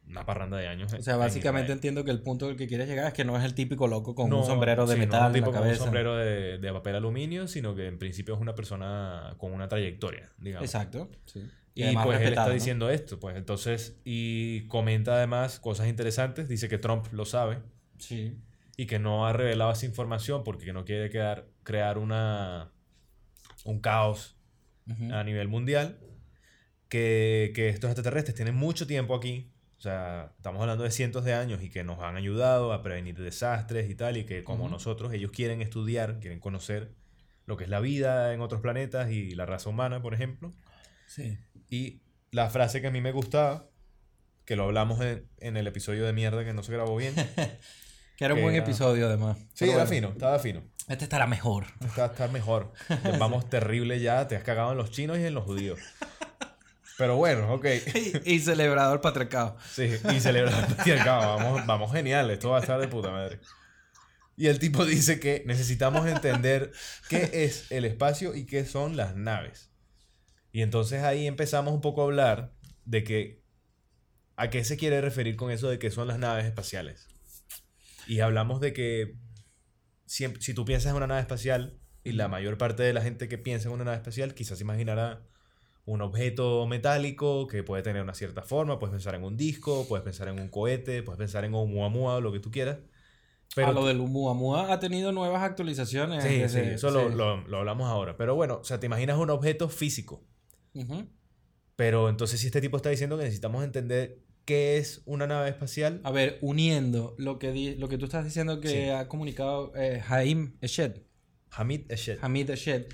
[0.07, 0.91] una parranda de años.
[0.95, 3.37] O sea, en básicamente entiendo que el punto al que quieres llegar es que no
[3.37, 5.47] es el típico loco con No, un sombrero de sí, no es metal un tipo
[5.49, 5.83] en la con cabeza.
[5.83, 9.69] un sombrero de, de papel aluminio, sino que en principio es una persona con una
[9.69, 10.65] trayectoria, digamos.
[10.67, 11.11] Exacto.
[11.27, 11.43] Sí.
[11.79, 12.55] Y, Y, pues él está ¿no?
[12.55, 17.59] diciendo esto, pues entonces, y comenta además cosas interesantes, dice que Trump lo sabe
[17.99, 18.37] Sí.
[18.77, 22.73] y que no ha revelado esa información porque no quiere quedar, crear una,
[23.65, 24.37] un caos
[24.91, 25.13] Ujú.
[25.15, 26.01] a nivel mundial,
[26.89, 31.35] que, que estos extraterrestres tienen mucho tiempo aquí, o sea, estamos hablando de cientos de
[31.35, 34.73] años y que nos han ayudado a prevenir desastres y tal, y que como Ujú.
[34.73, 36.91] nosotros, ellos quieren estudiar, quieren conocer
[37.47, 40.53] lo que es la vida en otros planetas y la raza humana, por ejemplo.
[41.07, 41.39] Sí.
[41.69, 42.01] Y
[42.31, 43.67] la frase que a mí me gustaba,
[44.45, 47.15] que lo hablamos en, en el episodio de mierda que no se grabó bien.
[48.19, 49.37] Que era un Que buen era- episodio, además.
[49.39, 50.65] Sí, Pero era bueno, fino, estaba fino.
[50.89, 51.67] Este estará mejor.
[51.87, 52.73] Está, está mejor.
[53.21, 55.79] Vamos terrible ya, te has cagado en los chinos y en los judíos.
[56.97, 57.65] Pero bueno, ok.
[58.25, 59.57] y, y celebrado el patriarcado.
[59.71, 61.37] Sí, y celebrar el patriarcado.
[61.37, 63.39] Vamos, vamos genial, esto va a estar de puta madre.
[64.37, 66.73] Y el tipo dice que necesitamos entender
[67.09, 69.68] qué es el espacio y qué son las naves.
[70.53, 72.53] Y entonces ahí empezamos un poco a hablar
[72.85, 73.43] de que
[74.37, 77.09] a qué se quiere referir con eso de que son las naves espaciales.
[78.07, 79.17] Y hablamos de que
[80.07, 83.29] siempre, si tú piensas en una nave espacial, y la mayor parte de la gente
[83.29, 85.23] que piensa en una nave espacial quizás imaginará
[85.85, 90.05] un objeto metálico que puede tener una cierta forma, puedes pensar en un disco, puedes
[90.05, 92.79] pensar en un cohete, puedes pensar en un Oumuamua o lo que tú quieras.
[93.55, 96.23] Pero a lo del Oumuamua ha tenido nuevas actualizaciones.
[96.23, 98.17] Sí, sí, eso Lo, lo- lo hablamos ahora.
[98.17, 100.23] Pero bueno, o sea, te imaginas un objeto físico.
[100.79, 101.07] Ujú.
[101.77, 106.01] Pero entonces si este tipo está diciendo que necesitamos entender qué es una nave espacial.
[106.05, 108.89] A ver, uniendo lo que, di- lo que tú estás diciendo que Sí.
[108.89, 111.03] ha comunicado eh, Haim Eshed,
[111.51, 112.19] Hamid Eshed.
[112.23, 112.87] Hamid Eshed,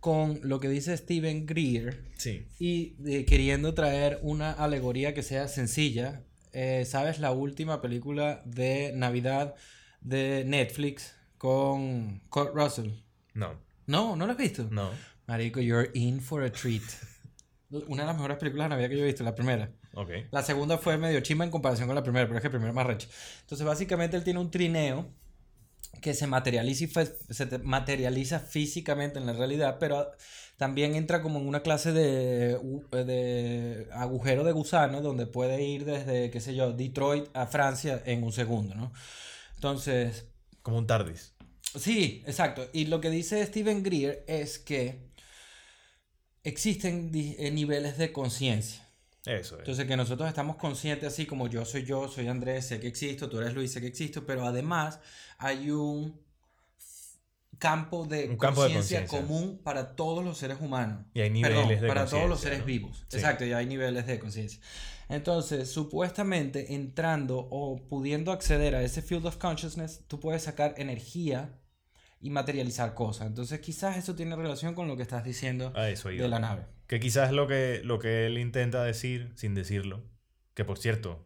[0.00, 2.46] con lo que dice Steven Greer Sí.
[2.58, 6.24] y de- queriendo traer una alegoría que sea sencilla.
[6.52, 9.54] Eh, ¿Sabes la última película de Navidad
[10.00, 12.90] de Netflix con Kurt Russell?
[13.34, 14.68] No, No, ¿no la has visto?
[14.70, 14.90] no.
[15.26, 16.82] Marico, you're in for a treat.
[17.88, 19.70] Una de las mejores películas de Navidad que yo he visto, la primera.
[19.94, 20.10] Ok.
[20.30, 22.70] La segunda fue medio chima en comparación con la primera, pero es que la primera
[22.70, 23.08] es más recha.
[23.40, 25.10] Entonces, básicamente, él tiene un trineo
[26.00, 30.10] que se materializa, y se te- materializa físicamente en la realidad, pero
[30.56, 32.58] también entra como en una clase de,
[32.90, 38.22] de agujero de gusano donde puede ir desde, qué sé yo, Detroit a Francia en
[38.22, 38.92] un segundo, ¿no?
[39.54, 40.26] Entonces,
[40.62, 41.34] Como un TARDIS.
[41.76, 42.66] Sí, exacto.
[42.72, 45.10] Y lo que dice Steven Greer es que
[46.42, 48.88] existen eh, niveles de conciencia.
[49.24, 49.60] Eso es.
[49.60, 53.28] Entonces que nosotros estamos conscientes así como yo soy yo, soy Andrés, sé que existo,
[53.28, 54.98] tú eres Luis, sé que existo, pero además
[55.38, 56.20] hay un
[57.58, 61.04] campo de conciencia común para todos los seres humanos.
[61.14, 62.64] Y hay niveles Perdón, de para todos los seres ¿no?
[62.64, 63.04] vivos.
[63.06, 63.18] Sí.
[63.18, 64.60] Exacto, y hay niveles de conciencia.
[65.08, 71.56] Entonces, supuestamente entrando o pudiendo acceder a ese field of consciousness, tú puedes sacar energía
[72.22, 73.26] y materializar cosas.
[73.26, 76.22] Entonces, quizás eso tiene relación con lo que estás diciendo A eso iba.
[76.22, 76.62] de la nave.
[76.86, 80.02] Que quizás lo que, lo que él intenta decir sin decirlo.
[80.54, 81.24] Que por cierto,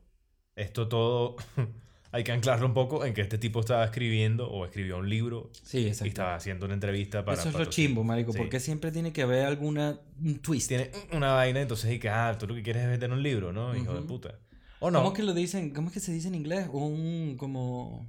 [0.55, 1.37] esto todo
[2.13, 5.51] hay que anclarlo un poco en que este tipo estaba escribiendo o escribió un libro
[5.63, 7.39] Sí, y estaba haciendo una entrevista para.
[7.39, 8.39] Eso es lo chimbo, marico, Sí.
[8.39, 10.69] porque siempre tiene que haber alguna un twist.
[10.69, 13.53] Tiene una vaina, entonces y que, ah, tú lo que quieres es vender un libro,
[13.53, 13.77] ¿no?
[13.77, 14.39] Hijo de puta.
[14.81, 15.01] O no.
[15.01, 15.71] ¿Cómo que lo dicen?
[15.75, 16.69] ¿Cómo es que se dice en inglés?
[16.73, 18.07] Un como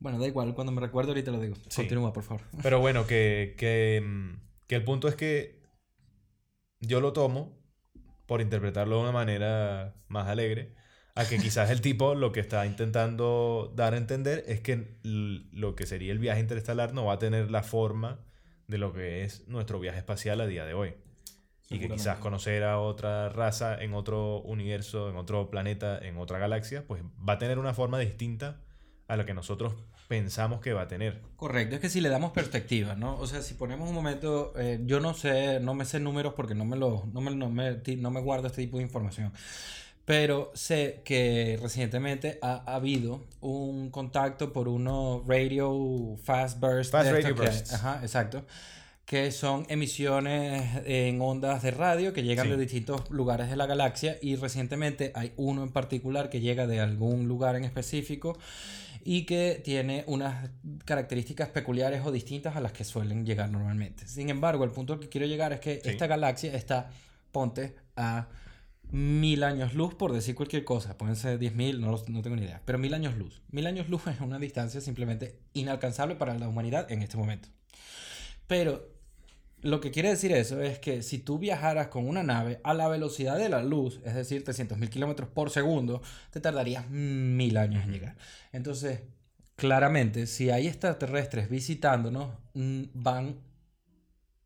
[0.00, 1.54] bueno, da igual, cuando me recuerdo ahorita lo digo.
[1.68, 1.82] Sí.
[1.82, 2.42] Continúa, por favor.
[2.62, 5.62] Pero bueno, que, que, mm, que el punto es que
[6.80, 7.58] yo lo tomo
[8.26, 10.74] por interpretarlo de una manera más alegre,
[11.14, 15.74] a que quizás el tipo lo que está intentando dar a entender es que lo
[15.74, 18.20] que sería el viaje interestelar no va a tener la forma
[18.68, 20.94] de lo que es nuestro viaje espacial a día de hoy.
[21.68, 26.38] Y que quizás conocer a otra raza en otro universo, en otro planeta, en otra
[26.38, 28.60] galaxia, pues va a tener una forma distinta
[29.10, 29.74] a la que nosotros
[30.08, 31.20] pensamos que va a tener.
[31.36, 33.16] Correcto, es que si le damos perspectiva, ¿no?
[33.18, 36.54] O sea, si ponemos un momento, eh, yo no sé, no me sé números porque
[36.54, 39.32] no me lo, no me, no me, no me guardo este tipo de información.
[40.04, 46.90] Pero sé que recientemente ha, ha habido un contacto por unos radio fast burst.
[46.90, 47.72] Fast radio que- bursts.
[47.74, 48.44] ajá, exacto.
[49.04, 52.50] Que son emisiones en ondas de radio que llegan Sí.
[52.52, 54.16] de distintos lugares de la galaxia.
[54.22, 58.38] Y recientemente hay uno en particular que llega de algún lugar en específico
[59.04, 60.50] y que tiene unas
[60.84, 64.06] características peculiares o distintas a las que suelen llegar normalmente.
[64.06, 65.90] Sin embargo, el punto al que quiero llegar es que Sí.
[65.90, 66.90] esta galaxia está,
[67.32, 68.28] ponte, a
[68.92, 70.98] mil años luz, por decir cualquier cosa.
[70.98, 72.60] Pueden ser 10.000, no, los- no tengo ni idea.
[72.64, 73.40] Pero mil años luz.
[73.50, 77.48] Mil años luz es una distancia simplemente inalcanzable para la humanidad en este momento.
[78.46, 78.88] Pero
[79.62, 82.88] lo que quiere decir eso es que si tú viajaras con una nave a la
[82.88, 87.92] velocidad de la luz, es decir, 300.000 kilómetros por segundo, te tardarías mil años en
[87.92, 88.16] llegar.
[88.52, 89.00] Entonces,
[89.56, 93.40] claramente, si hay extraterrestres visitándonos, mm, van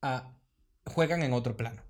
[0.02, 0.32] a.
[0.86, 1.82] juegan en otro plano.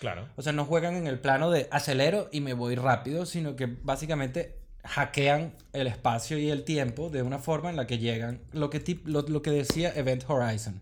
[0.00, 0.28] Claro.
[0.36, 3.66] O sea, no juegan en el plano de acelero y me voy rápido, sino que
[3.66, 8.70] básicamente hackean el espacio y el tiempo de una forma en la que llegan, lo
[8.70, 10.80] que, lo, lo que decía Event Horizon,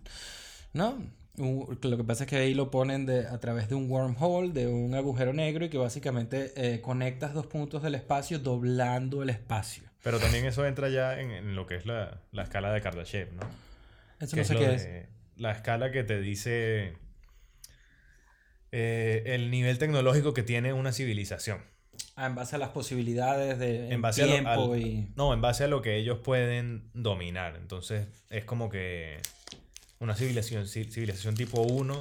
[0.73, 1.18] ¿no?
[1.39, 4.53] Un- Lo que pasa es que ahí lo ponen de, a través de un wormhole,
[4.53, 9.31] de un agujero negro y que básicamente eh, conectas dos puntos del espacio doblando el
[9.31, 9.85] espacio.
[10.03, 13.33] Pero también eso entra ya en, en lo que es la, la escala de Kardashev,
[13.35, 13.43] ¿no?
[14.21, 15.07] Eso no sé qué de- es.
[15.37, 16.95] La escala que te dice
[18.73, 21.61] eh, el nivel tecnológico que tiene una civilización.
[22.17, 25.09] Ah, en base a las posibilidades de En base a lo- tiempo al- y...
[25.17, 27.57] No, en base a lo que ellos pueden dominar.
[27.57, 29.19] Entonces, es como que
[30.01, 31.99] una civilización, ci- civilización tipo 1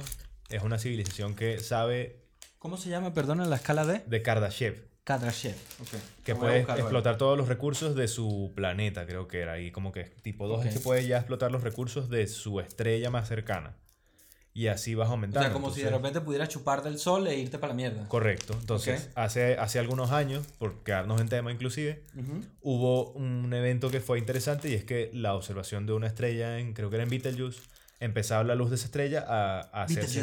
[0.50, 2.24] es una civilización que sabe
[2.58, 4.02] ¿Cómo se llama, perdón, en la escala de?
[4.06, 4.88] de Kardashev.
[5.04, 5.54] Kardashev.
[5.80, 5.88] Ok.
[6.24, 9.60] Que Lo puede buscar explotar todos los recursos de su planeta, creo que era.
[9.60, 10.66] Y como que tipo 2 Ok.
[10.66, 13.76] es que puede ya explotar los recursos de su estrella más cercana.
[14.52, 15.46] Y así vas O aumentando.
[15.46, 18.08] sea, como si de Entonces- repente pudieras chupar del sol e irte para la mierda.
[18.08, 18.56] Correcto.
[18.60, 19.12] Entonces, Ok.
[19.14, 22.42] hace, hace algunos años, por quedarnos en tema inclusive, Ujú.
[22.62, 26.74] hubo un evento que fue interesante y es que la observación de una estrella, en,
[26.74, 27.60] creo que era en Betelgeuse,
[28.00, 30.20] empezaba la luz de esa estrella a, a hacerse...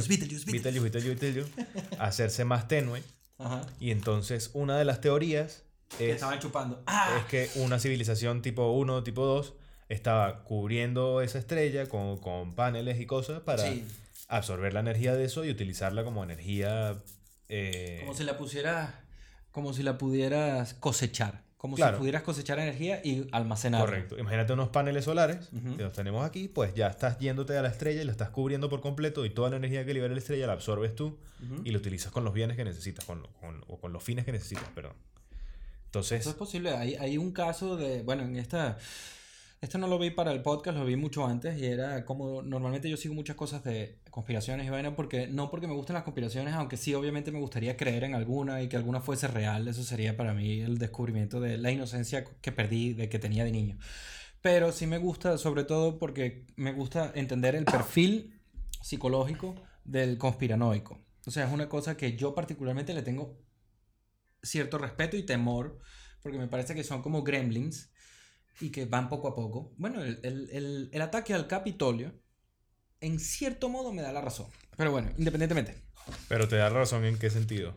[2.46, 3.02] A más tenue.
[3.38, 3.62] Ajá.
[3.80, 5.64] Y entonces, una de las teorías
[5.98, 6.82] Que es, estaban chupando.
[6.88, 7.18] ¡Ah!
[7.20, 9.54] es que una civilización tipo 1 tipo 2
[9.90, 13.86] estaba cubriendo esa estrella con, con paneles y cosas para Sí.
[14.28, 17.02] absorber la energía de eso y utilizarla como energía...
[17.50, 18.94] eh, Como si la pusieras.
[19.52, 21.45] Como si la pudieras cosechar.
[21.58, 21.98] Como Claro.
[21.98, 23.86] si pudieras cosechar energía y almacenarla.
[23.86, 24.20] Correcto.
[24.20, 28.02] Imagínate unos paneles solares que los tenemos aquí, pues ya estás yéndote a la estrella
[28.02, 30.54] y la estás cubriendo por completo y toda la energía que libera la estrella la
[30.54, 31.18] absorbes tú
[31.64, 34.32] y la utilizas con los bienes que necesitas, con, con- o con los fines que
[34.32, 34.94] necesitas, perdón.
[35.86, 36.72] Entonces, Eso es posible.
[36.76, 38.04] Hay, hay un caso de.
[38.04, 38.78] Bueno, en esta.
[39.66, 42.88] Esto no lo vi para el podcast, lo vi mucho antes y era como normalmente
[42.88, 46.54] yo sigo muchas cosas de conspiraciones y vaina porque no porque me gustan las conspiraciones,
[46.54, 50.16] aunque sí obviamente me gustaría creer en alguna y que alguna fuese real, eso sería
[50.16, 53.80] para mí el descubrimiento de la inocencia que perdí de que tenía de niño.
[54.44, 58.40] Pero sí me gusta sobre todo porque me gusta entender el perfil
[58.84, 61.00] psicológico del conspiranoico.
[61.26, 63.36] O sea, es una cosa que yo particularmente le tengo
[64.44, 65.80] cierto respeto y temor,
[66.22, 67.90] porque me parece que son como gremlins
[68.62, 69.74] y que van poco a poco.
[69.78, 72.14] Bueno, el, el- el- el ataque al Capitolio,
[73.02, 74.48] en cierto modo, me da la razón.
[74.78, 75.76] Pero bueno, independientemente,
[76.28, 77.76] pero te da razón en qué sentido.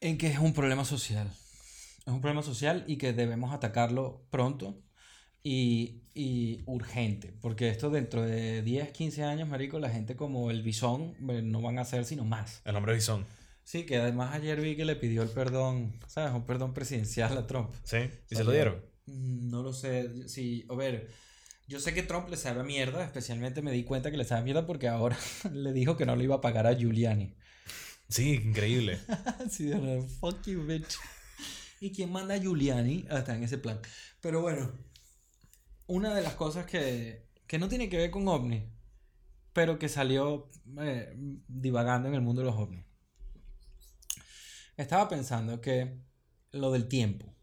[0.00, 1.28] en que es un problema social.
[2.06, 4.82] Es un problema social y que debemos atacarlo pronto
[5.42, 7.32] y, y urgente.
[7.40, 11.62] Porque esto dentro de 10, 15 años, marico, la gente como el bisón eh, no
[11.62, 12.60] van a ser sino más.
[12.66, 13.24] El hombre bisón.
[13.62, 16.34] Sí, que además ayer vi que le pidió el perdón, ¿sabes?
[16.34, 17.74] Un perdón presidencial a Trump.
[17.84, 17.96] ¿Sí?
[18.30, 18.84] ¿Y se lo dieron?
[19.06, 20.28] Mm, No lo sé.
[20.28, 21.10] Sí, a ver.
[21.68, 24.42] Yo sé que Trump le sabe a mierda, especialmente me di cuenta que le sabe
[24.42, 25.18] a mierda porque ahora
[25.52, 27.34] le dijo que no le iba a pagar a Giuliani.
[28.08, 29.00] Sí, increíble.
[29.50, 30.96] sí, de verdad, fuck you, bitch.
[31.80, 33.06] ¿Y quién manda a Giuliani?
[33.10, 33.80] Hasta en ese plan.
[34.20, 34.72] Pero bueno,
[35.86, 38.64] una de las cosas que, que no tiene que ver con ovnis,
[39.54, 41.14] pero que salió eh,
[41.48, 42.84] divagando en el mundo de los ovnis.
[44.76, 45.98] Estaba pensando que
[46.52, 47.33] lo del tiempo,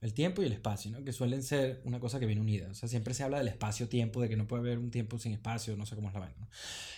[0.00, 1.04] el tiempo y el espacio, ¿no?
[1.04, 2.68] Que suelen ser una cosa que viene unida.
[2.70, 5.32] O sea, siempre se habla del espacio-tiempo, de que no puede haber un tiempo sin
[5.32, 6.36] espacio, no sé cómo es la vaina.
[6.38, 6.48] ¿no?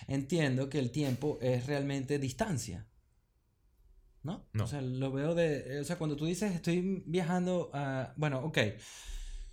[0.06, 2.86] Entiendo que el tiempo es realmente distancia.
[4.22, 4.46] ¿No?
[4.52, 4.64] No.
[4.64, 5.80] O sea, lo veo de...
[5.80, 8.12] O sea, cuando tú dices estoy viajando a...
[8.16, 8.58] Bueno, ok.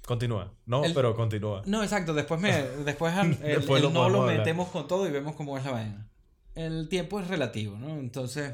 [0.06, 0.54] Continúa.
[0.68, 1.64] No, El- pero continúa.
[1.66, 2.14] No, exacto.
[2.14, 2.52] Después, me,
[2.86, 4.38] después, el, Después el lo no lo hablar.
[4.38, 6.08] metemos con todo y vemos cómo es la vaina.
[6.54, 7.98] El tiempo es relativo, ¿no?
[8.00, 8.54] Entonces,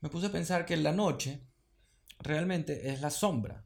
[0.00, 1.40] me puse a pensar que la noche
[2.22, 3.64] realmente es la sombra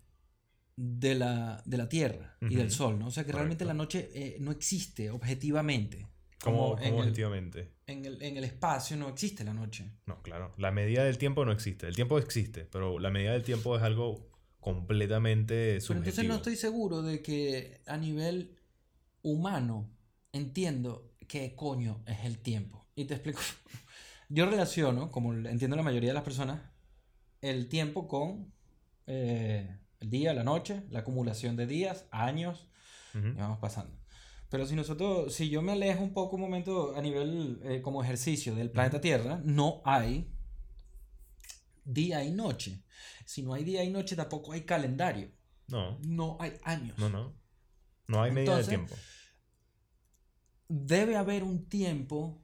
[0.76, 2.70] de la, de la Tierra y del.
[2.70, 3.06] Sol, ¿no?
[3.06, 6.06] O sea, que realmente la noche eh, no existe objetivamente.
[6.42, 7.72] ¿Cómo, Como en el, objetivamente?
[7.86, 9.90] en, el, en el espacio no existe la noche.
[10.06, 10.52] No, claro.
[10.58, 11.86] La medida del tiempo no existe.
[11.88, 16.08] El tiempo existe, pero la medida del tiempo es algo completamente Pero subjetivo.
[16.10, 18.56] entonces no estoy seguro de que a nivel
[19.22, 19.90] humano
[20.32, 22.86] entiendo qué coño es el tiempo.
[22.94, 23.40] Y te explico.
[24.28, 26.60] Yo relaciono, como entiendo la mayoría de las personas,
[27.46, 28.52] el tiempo con
[29.06, 32.68] eh, el día, la noche, la acumulación de días, años,
[33.14, 33.28] Ujú.
[33.28, 33.96] y vamos pasando.
[34.48, 38.02] Pero si nosotros, si yo me alejo un poco un momento a nivel eh, como
[38.04, 40.30] ejercicio del planeta Tierra, no hay
[41.84, 42.82] día y noche.
[43.24, 45.30] Si no hay día y noche, tampoco hay calendario.
[45.68, 46.96] No, No hay años.
[46.98, 47.34] no, no.
[48.08, 48.94] No hay medida Entonces, tiempo.
[50.68, 52.40] Debe haber un tiempo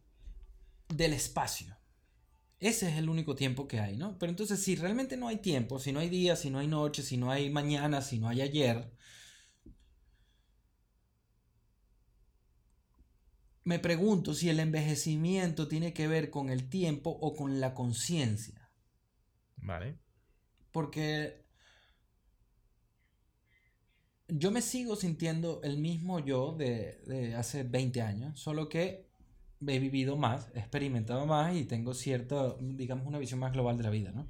[0.89, 1.77] del espacio.
[2.63, 4.17] Ese es el único tiempo que hay, ¿no?
[4.21, 7.03] Pero entonces, si realmente no hay tiempo, si no hay día, si no hay noche,
[7.03, 8.89] si no hay mañana, si no hay ayer,
[13.65, 18.71] me pregunto si el envejecimiento tiene que ver con el tiempo o con la conciencia.
[19.57, 19.99] Vale.
[20.71, 21.45] Porque
[24.29, 29.12] yo me sigo sintiendo el mismo yo de, de hace 20 años, solo que
[29.67, 33.83] he vivido más, he experimentado más y tengo cierta, digamos, una visión más global de
[33.83, 34.27] la vida, ¿no?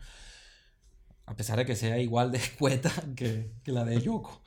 [1.27, 4.43] A pesar de que sea igual de escueta que, que la de Yoko.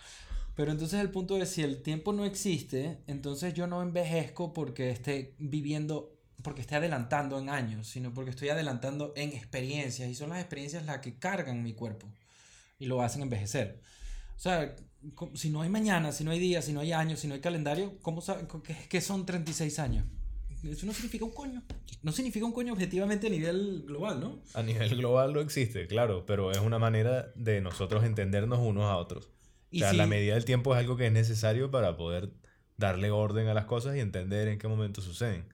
[0.55, 4.89] Pero entonces el punto es, si el tiempo no existe, entonces yo no envejezco porque
[4.89, 10.29] esté viviendo, porque esté adelantando en años, sino porque estoy adelantando en experiencias y son
[10.29, 12.07] las experiencias las que cargan mi cuerpo
[12.79, 13.81] y lo hacen envejecer.
[14.37, 14.75] O sea,
[15.33, 17.41] si no hay mañana, si no hay día, si no hay años, si no hay
[17.41, 18.23] calendario, ¿cómo
[18.63, 20.05] qué, qué son 36 años?
[20.69, 21.63] Eso no significa un coño.
[22.01, 24.39] No significa un coño objetivamente a nivel global, ¿no?
[24.53, 28.97] A nivel global no existe, claro, pero es una manera de nosotros entendernos unos a
[28.97, 29.29] otros.
[29.71, 32.31] Y o sea, si- la medida del tiempo es algo que es necesario para poder
[32.77, 35.53] darle orden a las cosas y entender en qué momento suceden.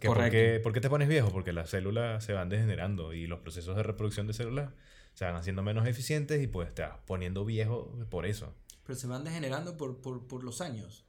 [0.00, 0.32] Que ¿por, Correcto.
[0.32, 1.30] qué, por qué te pones viejo?
[1.30, 4.70] Porque las células se van degenerando y los procesos de reproducción de células
[5.12, 8.54] se van haciendo menos eficientes y pues te vas poniendo viejo por eso.
[8.86, 11.04] Pero se van degenerando por, por, por los años.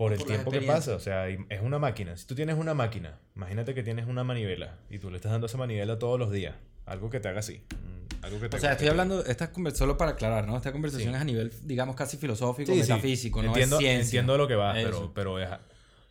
[0.00, 2.16] Por el Por tiempo que pasa, o sea, es una máquina.
[2.16, 5.46] Si tú tienes una máquina, imagínate que tienes una manivela y tú le estás dando
[5.46, 6.54] esa manivela todos los días.
[6.86, 7.60] Algo que te haga así.
[7.68, 10.56] mm, Algo que te O sea, estoy te- hablando, esta conver- solo para aclarar, ¿no?
[10.56, 11.16] Esta conversación Sí.
[11.16, 12.90] es a nivel, digamos, casi filosófico, Sí, sí.
[12.90, 14.20] metafísico, no entiendo, es ciencia.
[14.20, 15.50] Entiendo lo que va, pero, pero es...
[15.50, 15.58] O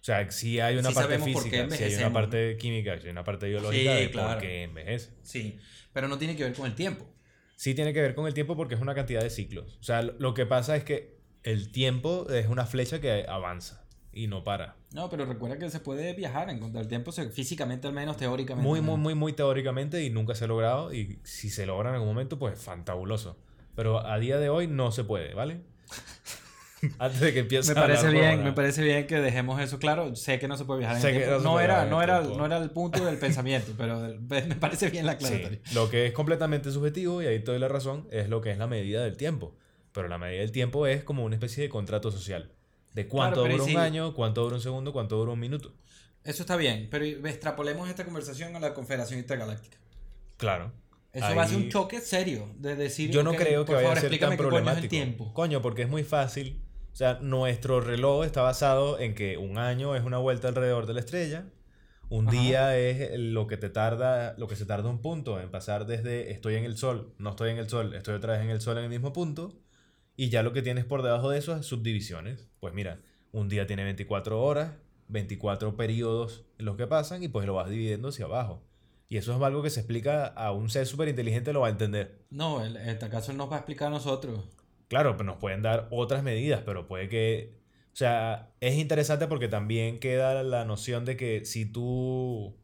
[0.03, 3.23] sea, sí hay una Sí parte física, sí hay una parte química, sí hay una
[3.23, 4.29] parte biológica Sí, de claro.
[4.33, 5.09] por qué envejece.
[5.23, 5.57] Sí,
[5.93, 7.07] pero no tiene que ver con el tiempo.
[7.55, 9.79] Sí tiene que ver con el tiempo porque es una cantidad de ciclos.
[9.79, 14.27] O sea, lo que pasa es que el tiempo es una flecha que avanza y
[14.27, 14.75] no para.
[14.91, 18.67] No, pero recuerda que se puede viajar en contra del tiempo, físicamente al menos, teóricamente.
[18.67, 20.93] Muy, muy, muy, muy teóricamente y nunca se ha logrado.
[20.93, 23.37] Y si se logra en algún momento, pues fantabuloso.
[23.75, 25.61] Pero a día de hoy no se puede, ¿vale?
[26.97, 30.15] Antes de que empiece Me a parece bien, me parece bien que dejemos eso claro.
[30.15, 31.43] Sé que no se puede viajar en el tiempo.
[31.43, 35.19] no era, no, era, no era el punto del pensamiento, pero me parece bien la
[35.19, 35.59] Sí, aclaratoria.
[35.73, 38.57] lo que es completamente subjetivo, y ahí te doy la razón, es lo que es
[38.57, 39.55] la medida del tiempo.
[39.91, 42.51] Pero la medida del tiempo es como una especie de contrato social.
[42.93, 45.73] De cuánto Claro, dura un año, cuánto dura un segundo, cuánto dura un minuto.
[46.23, 49.77] Eso está bien, pero extrapolemos esta conversación a la Confederación Intergaláctica.
[51.11, 53.09] Eso Eso va a ser un choque serio de decir.
[53.09, 54.87] Yo no creo que vaya favor, a ser tan el problemático.
[54.89, 55.33] tiempo.
[55.33, 56.61] Coño, porque es muy fácil.
[56.93, 60.93] O sea, nuestro reloj está basado en que un año es una vuelta alrededor de
[60.93, 61.45] la estrella.
[62.09, 62.37] Un Ajá.
[62.37, 66.31] día es lo que te tarda, lo que se tarda un punto en pasar desde
[66.31, 68.77] estoy en el sol, no estoy en el sol, estoy otra vez en el sol
[68.77, 69.53] en el mismo punto.
[70.19, 72.49] Y ya lo que tienes por debajo de eso es subdivisiones.
[72.59, 72.99] Pues mira,
[73.31, 74.73] un día tiene 24 horas,
[75.07, 78.61] 24 periodos en los que pasan y pues lo vas dividiendo hacia abajo.
[79.07, 81.69] Y eso es algo que se explica a un ser súper inteligente, lo va a
[81.69, 82.25] entender.
[82.31, 84.43] No, en este caso él nos va a explicar a nosotros.
[84.89, 87.57] Claro, pues nos pueden dar otras medidas, pero puede que...
[87.93, 92.57] O sea, es interesante porque también queda la noción de que si tú...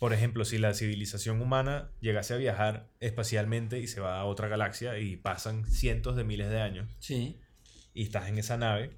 [0.00, 4.48] Por ejemplo, si la civilización humana llegase a viajar espacialmente y se va a otra
[4.48, 7.38] galaxia y pasan cientos de miles de años Sí.
[7.92, 8.96] y estás en esa nave,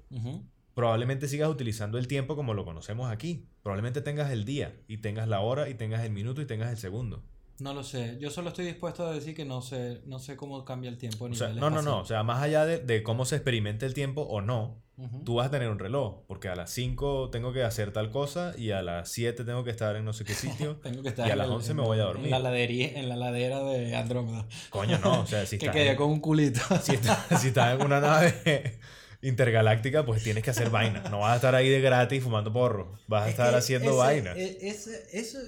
[0.73, 3.45] probablemente sigas utilizando el tiempo como lo conocemos aquí.
[3.63, 6.77] Probablemente tengas el día y tengas la hora y tengas el minuto y tengas el
[6.77, 7.21] segundo.
[7.59, 8.17] No lo sé.
[8.19, 11.25] Yo solo estoy dispuesto a decir que no sé, no sé cómo cambia el tiempo
[11.25, 11.99] O sea, no, no, no.
[11.99, 14.81] O sea, más allá de, de cómo se experimente el tiempo o no,
[15.23, 18.53] tú vas a tener un reloj, porque a las 5 tengo que hacer tal cosa
[18.57, 20.75] y a las 7 tengo que estar en no sé qué sitio.
[20.83, 22.25] Tengo que estar y a las el- 11 en me voy a dormir.
[22.25, 24.45] En la, ladería, en la ladera de Andrómeda.
[24.69, 26.59] Coño, no, o sea, si que estás, quedé en, con un culito.
[26.81, 28.79] si, estás, si estás en una nave
[29.23, 31.01] intergaláctica, pues tienes que hacer vaina.
[31.09, 32.97] No vas a estar ahí de gratis fumando porro.
[33.07, 34.33] Vas a Es estar haciendo ese- vaina.
[34.35, 34.91] e- eso,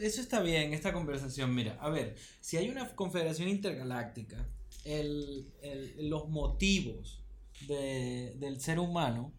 [0.01, 1.53] eso está bien, esta conversación.
[1.53, 4.37] Mira, a ver, si hay una confederación intergaláctica,
[4.85, 7.21] el, el- los motivos
[7.67, 9.33] de- del ser humano,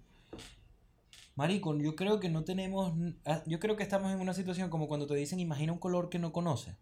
[1.35, 2.95] Marico, yo creo que no tenemos.
[3.27, 6.09] ah, Yo creo que estamos en una situación como cuando te dicen imagina un color
[6.09, 6.75] que no conoces.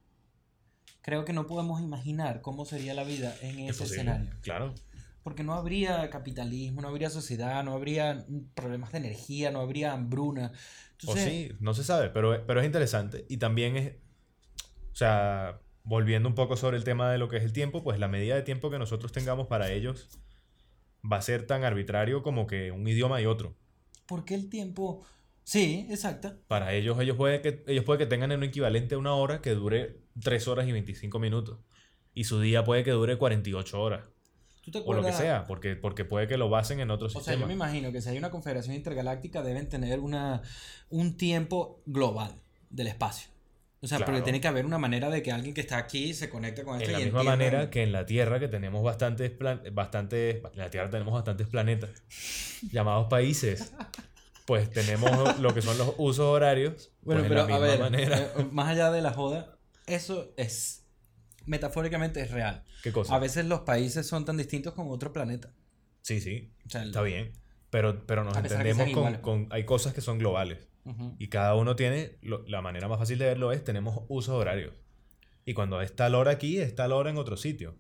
[1.03, 4.31] Creo que no podemos imaginar cómo sería la vida en Es ese escenario.
[4.43, 4.73] Claro.
[5.25, 10.53] Porque no habría capitalismo, no habría sociedad, no habría problemas de energía, no habría hambruna.
[10.53, 13.27] O Entonces, sí, no se sabe, pero, pero es interesante.
[13.29, 13.95] Y también es,
[14.93, 17.99] o sea, volviendo un poco sobre el tema de lo que es el tiempo, pues
[17.99, 20.09] la medida de tiempo que nosotros tengamos para ellos
[21.11, 23.57] va a ser tan arbitrario como que un idioma y otro.
[24.07, 25.05] ¿por qué el tiempo?
[25.43, 26.37] Sí, exacto.
[26.49, 29.55] Para ellos, ellos puede que, ellos puede que tengan un equivalente a una hora que
[29.55, 31.59] dure 3 horas y 25 minutos.
[32.15, 34.09] Y su día puede que dure 48 horas.
[34.65, 37.11] ¿Tú te O lo que sea, porque, porque puede que lo basen en otro O
[37.11, 37.41] sea, sistema.
[37.43, 40.43] yo me imagino que si hay una confederación intergaláctica deben tener una,
[40.91, 42.33] un tiempo global
[42.71, 43.29] del espacio.
[43.83, 44.25] O sea, porque Claro.
[44.25, 46.87] tiene que haber una manera de que alguien que está aquí se conecte con esto
[46.87, 50.37] En la y misma entienda- manera que en la Tierra, que tenemos bastantes, plan- bastantes,
[50.37, 51.91] en la Tierra tenemos bastantes planetas
[52.73, 53.75] llamados países.
[54.47, 56.93] pues tenemos lo que son los usos horarios.
[57.03, 58.19] Bueno, pues, pero a ver, manera.
[58.39, 60.84] eh, más allá de la joda, eso es,
[61.47, 62.65] metafóricamente es real.
[62.83, 63.15] ¿Qué cosa?
[63.15, 65.53] A veces los países son tan distintos como otro planeta.
[66.03, 67.33] Sí, sí, O sea, el- está bien.
[67.71, 69.21] Pero, pero nos entendemos con, iguales.
[69.21, 70.69] con- Hay cosas que son globales.
[71.19, 74.75] Y cada uno tiene, lo- la manera más fácil de verlo es, tenemos usos horarios.
[75.47, 77.75] Y cuando es tal hora aquí, es tal hora en otro sitio.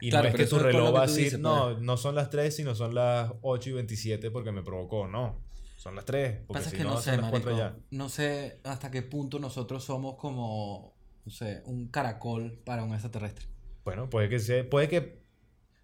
[0.00, 1.78] Y Claro, no es pero que tu reloj va a decir, no, pues.
[1.82, 5.08] no son las 3, sino son las 8 y 27 porque me provocó.
[5.08, 5.40] No,
[5.76, 6.40] son las 3.
[6.46, 7.82] Porque Pasa si que no, no, sé, son las 4 marico, ya.
[7.90, 10.95] no sé hasta qué punto nosotros somos como,
[11.26, 13.46] no sé, un caracol para un extraterrestre.
[13.84, 15.20] Bueno, puede que sea, puede que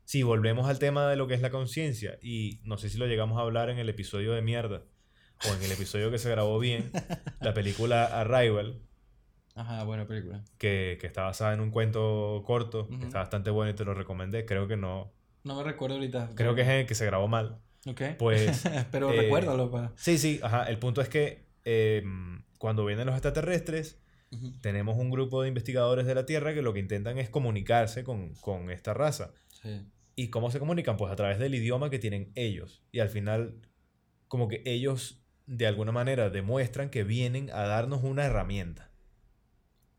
[0.04, 3.06] si volvemos al tema de lo que es la conciencia y no sé si lo
[3.06, 4.82] llegamos a hablar en el episodio de mierda
[5.48, 6.90] o en el episodio que se grabó bien,
[7.40, 8.80] la película Arrival,
[9.54, 10.42] Ajá, buena película.
[10.58, 13.92] que, que está basada en un cuento corto, que está bastante bueno y te lo
[13.94, 15.12] recomendé, creo que no,
[15.44, 16.30] No me recuerdo ahorita.
[16.34, 17.58] creo que es en el que se grabó mal.
[17.86, 18.00] Ok.
[18.18, 18.62] Pues
[18.92, 19.92] Pero eh, recuérdalo, pa.
[19.96, 22.02] sí, sí, ajá, el punto es que eh,
[22.58, 24.00] cuando vienen los extraterrestres,
[24.60, 28.34] Tenemos un grupo de investigadores de la Tierra que lo que intentan es comunicarse con,
[28.36, 29.32] con esta raza.
[29.50, 29.86] Sí.
[30.14, 30.96] ¿Y cómo se comunican?
[30.96, 32.82] Pues a través del idioma que tienen ellos.
[32.92, 33.60] Y al final,
[34.28, 38.90] como que ellos de alguna manera demuestran que vienen a darnos una herramienta.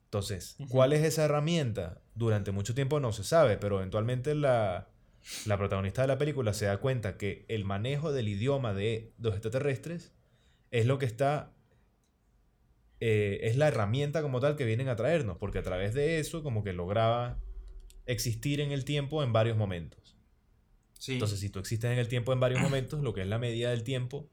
[0.05, 0.57] Entonces.
[0.69, 2.01] ¿cuál es esa herramienta?
[2.13, 4.89] Durante mucho tiempo no se sabe, pero eventualmente la,
[5.45, 9.33] la protagonista de la película se da cuenta que el manejo del idioma de los
[9.33, 10.13] extraterrestres
[10.71, 11.52] es lo que está...
[13.05, 16.41] eh, es la herramienta como tal que vienen a traernos, porque a través de eso
[16.41, 17.37] como que lograba
[18.05, 20.15] existir en el tiempo en varios momentos.
[20.99, 21.13] Sí.
[21.13, 23.71] Entonces, si tú existes en el tiempo en varios momentos, lo que es la medida
[23.71, 24.29] del tiempo,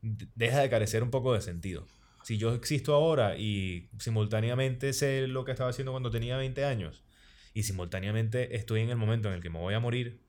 [0.00, 1.86] de- deja de carecer un poco de sentido.
[2.24, 7.04] Si yo existo ahora y simultáneamente sé lo que estaba haciendo cuando tenía 20 años
[7.52, 10.22] y simultáneamente estoy en el momento en el que me voy a morir,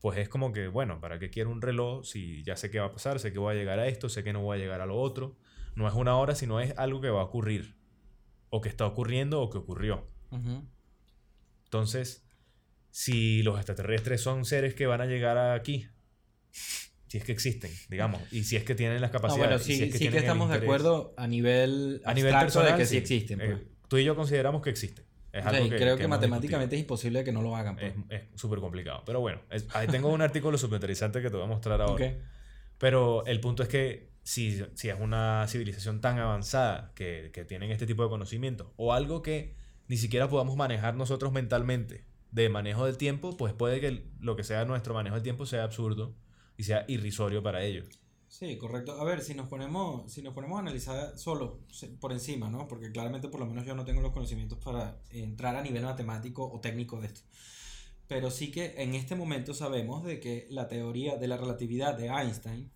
[0.00, 2.86] pues es como que, bueno, ¿para qué quiero un reloj si ya sé qué va
[2.86, 4.80] a pasar, sé que voy a llegar a esto, sé que no voy a llegar
[4.80, 5.36] a lo otro?
[5.74, 7.76] No es una hora, sino es algo que va a ocurrir,
[8.50, 10.06] o que está ocurriendo o que ocurrió.
[11.64, 12.24] Entonces,
[12.90, 15.86] si los extraterrestres son seres que van a llegar aquí,
[16.50, 19.76] si es que existen, digamos, y si es que tienen las No, capacidades, bueno, sí,
[19.76, 22.90] si es que sí estamos de acuerdo a nivel, a nivel personal de que sí,
[22.92, 22.96] sí.
[22.98, 23.38] existen.
[23.38, 23.50] pues.
[23.50, 25.04] Eh, tú y yo consideramos que existen.
[25.32, 27.76] Es O sea, algo y que, creo que, matemáticamente es imposible que no lo hagan.
[27.76, 27.94] pues.
[28.10, 29.02] es súper complicado.
[29.06, 32.14] Pero bueno, es- ahí tengo un artículo súper interesante que te voy a mostrar ahora.
[32.76, 37.70] Pero el punto es que si, si es una civilización tan avanzada que, que tienen
[37.70, 39.54] este tipo de conocimientos o algo que
[39.88, 44.44] ni siquiera podamos manejar nosotros mentalmente de manejo del tiempo, pues puede que lo que
[44.44, 46.14] sea nuestro manejo del tiempo sea absurdo
[46.56, 47.86] y sea irrisorio para ellos.
[48.32, 48.98] Sí, correcto.
[48.98, 51.60] A ver, si nos ponemos, si nos ponemos a analizar solo
[52.00, 52.66] por encima, ¿no?
[52.66, 56.50] Porque claramente por lo menos yo no tengo los conocimientos para entrar a nivel matemático
[56.50, 57.20] o técnico de esto.
[58.08, 62.06] Pero sí que en este momento sabemos de que la teoría de la relatividad de
[62.06, 62.70] Einstein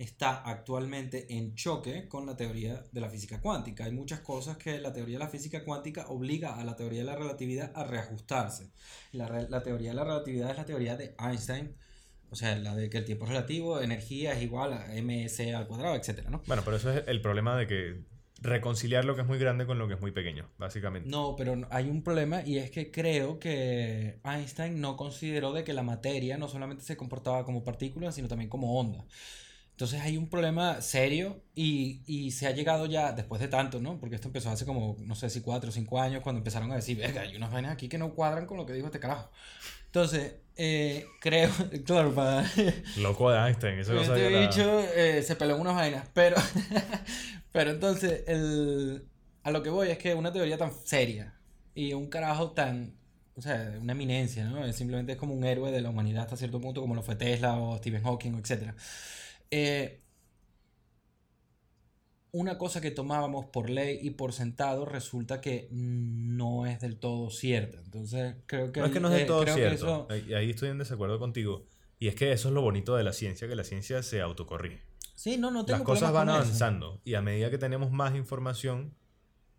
[0.00, 3.84] está actualmente en choque con la teoría de la física cuántica.
[3.84, 7.04] Hay muchas cosas que la teoría de la física cuántica obliga a la teoría de
[7.06, 8.70] la relatividad a reajustarse.
[9.12, 11.76] La, re- la teoría de la relatividad es la teoría de Einstein,
[12.30, 15.66] o sea, la de que el tiempo es relativo, energía es igual a ms al
[15.66, 16.42] cuadrado, etcétera, ¿no?
[16.46, 18.04] Bueno, pero eso es el problema de que
[18.42, 21.10] reconciliar lo que es muy grande con lo que es muy pequeño, básicamente.
[21.10, 25.74] No, pero hay un problema y es que creo que Einstein no consideró de que
[25.74, 29.04] la materia no solamente se comportaba como partícula, sino también como onda.
[29.80, 33.98] Entonces hay un problema serio y, y se ha llegado ya, después de tanto, ¿no?
[33.98, 36.74] Porque esto empezó hace como, no sé si cuatro o cinco años, cuando empezaron a
[36.76, 39.30] decir, venga, hay unas vainas aquí que no cuadran con lo que dijo este carajo.
[39.86, 41.48] Entonces, eh, creo,
[41.86, 42.44] claro, para...
[42.98, 44.46] Loco de Einstein, eso no Este sabía nada.
[44.48, 46.36] bicho eh, se peló en unas vainas, pero,
[47.52, 49.08] pero entonces, el,
[49.44, 51.32] a lo que voy es que una teoría tan seria
[51.74, 52.92] y un carajo tan,
[53.34, 54.70] o sea, una eminencia, ¿no?
[54.74, 57.56] Simplemente es como un héroe de la humanidad hasta cierto punto, como lo fue Tesla
[57.56, 58.74] o Stephen Hawking, etc.
[59.50, 60.02] Eh,
[62.32, 67.28] una cosa que tomábamos por ley y por sentado resulta que no es del todo
[67.30, 67.78] cierta.
[67.78, 68.80] Entonces, creo que...
[68.80, 69.74] No es que no es del eh, todo cierto.
[69.74, 71.66] eso- Ahí- estoy en desacuerdo contigo.
[71.98, 74.80] Y es que eso es lo bonito de la ciencia, que la ciencia se autocorrige.
[75.16, 76.38] Sí, no, no tengo Las cosas van eso.
[76.38, 78.94] avanzando y a medida que tenemos más información,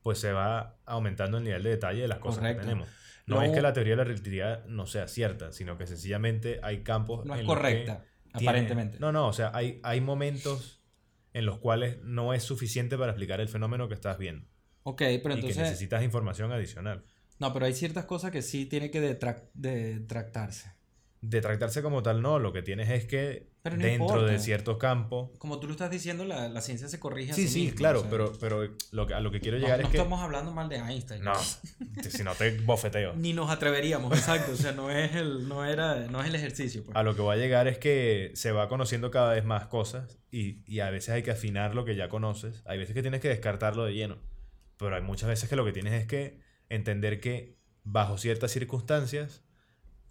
[0.02, 2.62] pues se va aumentando el nivel de detalle de las cosas Correcto.
[2.62, 2.90] que tenemos.
[3.28, 6.84] No es que la teoría de la relatividad no sea cierta, sino que sencillamente hay
[6.84, 8.04] campos No es en correcta,
[8.38, 9.00] tiene- aparentemente.
[9.00, 10.82] No, no, o sea, hay, hay momentos
[11.34, 14.48] en los cuales no es suficiente para explicar el fenómeno que estás viendo
[14.84, 15.58] Ok, pero y que entonces...
[15.60, 17.04] necesitas información adicional.
[17.40, 20.72] No, pero hay ciertas cosas que sí tiene que detrac- detractarse.
[21.22, 24.32] Detractarse como tal no, lo que tienes es que Pero no dentro importa.
[24.32, 25.30] de ciertos campos...
[25.38, 28.00] Como tú lo estás diciendo, la, la ciencia se corrige a Sí, sí, sí, claro,
[28.00, 29.98] o sea, pero, pero lo que, a lo que quiero no, llegar no es que...
[29.98, 31.24] estamos hablando mal de Einstein.
[31.24, 33.14] No, si no te bofeteo.
[33.18, 34.54] Ni nos atreveríamos, exacto.
[34.54, 36.84] O sea, no es el, no era, no es el ejercicio.
[36.84, 36.98] pues.
[36.98, 40.18] A lo que voy a llegar es que se va conociendo cada vez más cosas
[40.32, 42.64] y, y a veces hay que afinar lo que ya conoces.
[42.66, 44.18] Hay veces que tienes que descartarlo de lleno.
[44.78, 49.44] Pero hay muchas veces que lo que tienes es que entender que bajo ciertas circunstancias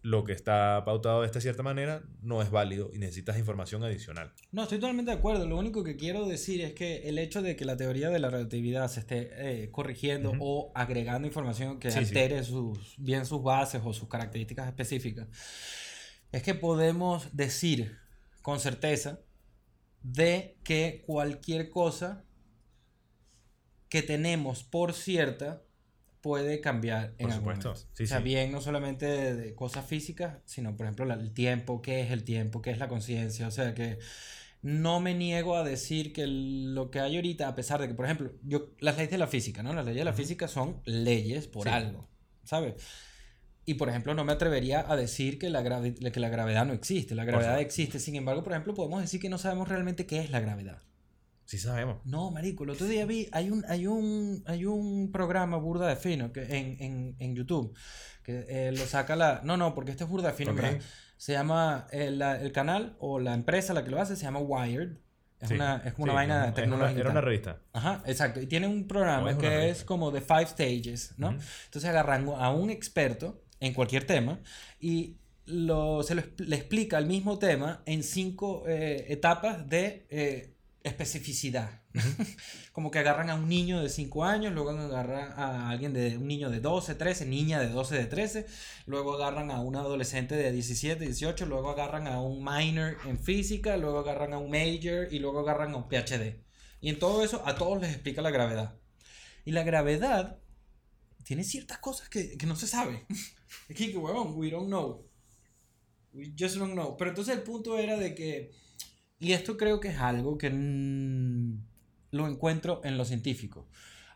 [0.03, 4.33] lo que está pautado de esta cierta manera no es válido y necesitas información adicional.
[4.51, 5.47] No, estoy totalmente de acuerdo.
[5.47, 8.31] Lo único que quiero decir es que el hecho de que la teoría de la
[8.31, 9.29] relatividad se esté
[9.65, 12.05] eh, corrigiendo o agregando información que Sí, sí.
[12.07, 15.29] altere sus, bien sus bases o sus características específicas,
[16.33, 17.99] es que podemos decir
[18.41, 19.21] con certeza
[20.03, 22.25] de que cualquier cosa
[23.91, 25.63] que tenemos por cierta
[26.21, 27.69] puede cambiar en Por algún supuesto.
[27.71, 27.89] momento.
[27.95, 28.25] Sí, o sea, sí.
[28.25, 32.11] bien no solamente de, de cosas físicas, sino por ejemplo la- el tiempo, qué es
[32.11, 33.99] el tiempo, qué es la conciencia, o sea que
[34.63, 38.05] no me niego a decir que lo que hay ahorita, a pesar de que, por
[38.05, 39.73] ejemplo, yo, las leyes de la física, ¿no?
[39.73, 41.71] Las leyes de la física son leyes por Sí.
[41.71, 42.11] algo,
[42.45, 42.75] ¿sabes?
[43.65, 47.15] Y por ejemplo, no me atrevería a decir que la, que la gravedad no existe.
[47.15, 47.99] La gravedad existe.
[48.01, 50.83] Sin embargo, por ejemplo, podemos decir que no sabemos realmente qué es la gravedad.
[51.51, 51.97] Sí sabemos.
[52.05, 55.97] No, marico, el otro día vi, hay un, hay un, hay un programa burda de
[55.97, 57.77] fino que en, en, en YouTube
[58.23, 59.41] que eh, lo saca la...
[59.43, 60.61] No, no, porque este es burda de fino, Ok.
[60.61, 60.81] ¿verdad?
[61.17, 64.39] Se llama, el, la- el canal o la empresa la que lo hace se llama
[64.39, 64.93] Wired.
[65.41, 65.55] Es, Sí.
[65.55, 67.01] una, es como una Sí, vaina es una- tecnológica.
[67.01, 67.61] Era una revista.
[67.73, 68.41] Ajá, exacto.
[68.41, 69.73] Y tiene un programa O es una que revista.
[69.73, 71.31] es como de five stages, ¿no?
[71.31, 71.39] Ujú.
[71.65, 74.39] Entonces agarran a un experto en cualquier tema
[74.79, 80.55] y lo, se lo, le explica el mismo tema en cinco eh, etapas de eh,
[80.83, 81.83] especificidad.
[82.73, 86.27] como que agarran a un niño de 5 años, luego agarran a alguien de un
[86.27, 88.47] niño de 12, 13, niña de 12, de 13,
[88.87, 93.77] luego agarran a un adolescente de 17, 18, luego agarran a un minor en física,
[93.77, 96.41] luego agarran a un major y luego agarran a un PhD.
[96.81, 98.79] Y en todo eso a todos les explica la gravedad.
[99.45, 100.39] Y la gravedad
[101.25, 103.07] tiene ciertas cosas que, que no se sabe.
[103.69, 105.05] Es que, huevón, we don't know.
[106.13, 106.97] We just don't know.
[106.97, 108.53] Pero entonces el punto era de que,
[109.21, 113.67] y esto creo que es algo que lo encuentro en los científicos.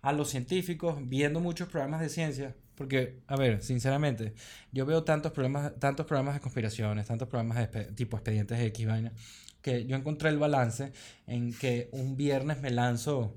[0.01, 4.35] A los científicos, viendo muchos programas de ciencia, porque, a ver, sinceramente,
[4.73, 9.13] yo veo tantos programas, tantos programas de conspiraciones, tantos programas de tipo expedientes X, vaina,
[9.63, 10.93] que yo encontré el balance
[11.27, 13.37] en que un viernes me lanzo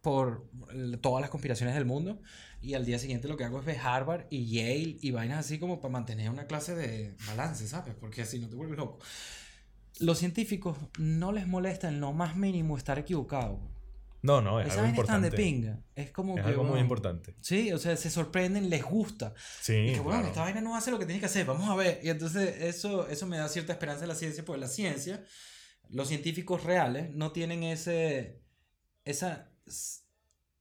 [0.00, 0.46] por
[1.00, 2.20] todas las conspiraciones del mundo
[2.60, 5.58] y al día siguiente lo que hago es ver Harvard y Yale y vainas así
[5.58, 7.94] como para mantener una clase de balance, ¿sabes?
[7.94, 8.98] Porque así no te vuelves loco.
[10.00, 13.58] Los científicos no les molesta en lo más mínimo estar equivocados.
[14.20, 15.36] No, no, es Esa algo vaina es tan de importante.
[15.36, 15.80] pinga.
[15.94, 16.48] Es como Es que...
[16.50, 17.34] algo muy importante.
[17.40, 19.32] Sí, o sea, se sorprenden, les gusta.
[19.60, 20.26] Sí, Y que bueno, claro.
[20.28, 22.00] esta vaina no hace lo que tiene que hacer, vamos a ver.
[22.02, 25.24] Y entonces eso, eso me da cierta esperanza en la ciencia, porque la ciencia,
[25.88, 28.42] los científicos reales, no tienen ese,
[29.04, 29.52] esa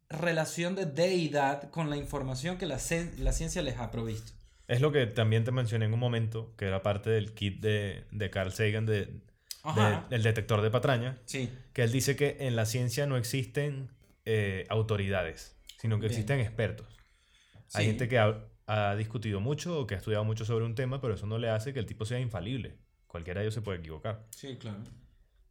[0.09, 2.77] relación de deidad con la información que la,
[3.17, 4.33] la ciencia les ha provisto.
[4.67, 8.05] Es lo que también te mencioné en un momento, que era parte del kit de,
[8.11, 9.21] de Carl Sagan, de,
[9.75, 11.49] de- el detector de patraña, Sí.
[11.73, 13.89] que él dice que en la ciencia no existen
[14.25, 16.11] eh, autoridades, sino que Bien.
[16.11, 16.87] existen expertos.
[17.73, 20.99] Hay gente que ha, ha discutido mucho o que ha estudiado mucho sobre un tema,
[21.01, 22.77] pero eso no le hace que el tipo sea infalible.
[23.07, 24.25] Cualquiera de ellos se puede equivocar.
[24.31, 24.79] Sí, claro.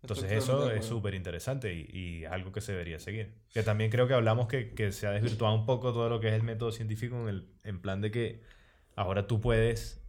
[0.02, 3.34] Entonces Estoy eso es súper interesante y, y algo que se debería seguir.
[3.52, 6.28] Que también creo que hablamos que, que se ha desvirtuado un poco todo lo que
[6.28, 8.42] es el método científico en, el, en plan de que
[8.94, 10.05] ahora tú puedes,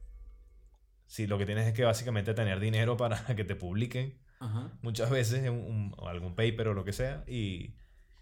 [1.08, 4.72] si lo que tienes es que básicamente tener dinero para que te publiquen Ajá.
[4.82, 7.74] muchas veces en un- algún paper o lo que sea y,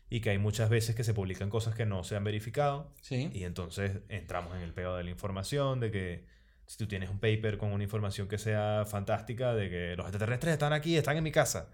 [0.10, 3.30] y que hay muchas veces que se publican cosas que no se han verificado Sí.
[3.34, 6.26] y entonces entramos en el pedo de la información, de que
[6.68, 10.54] si tú tienes un paper con una información que sea fantástica, de que los extraterrestres
[10.54, 11.70] están aquí, están en mi casa,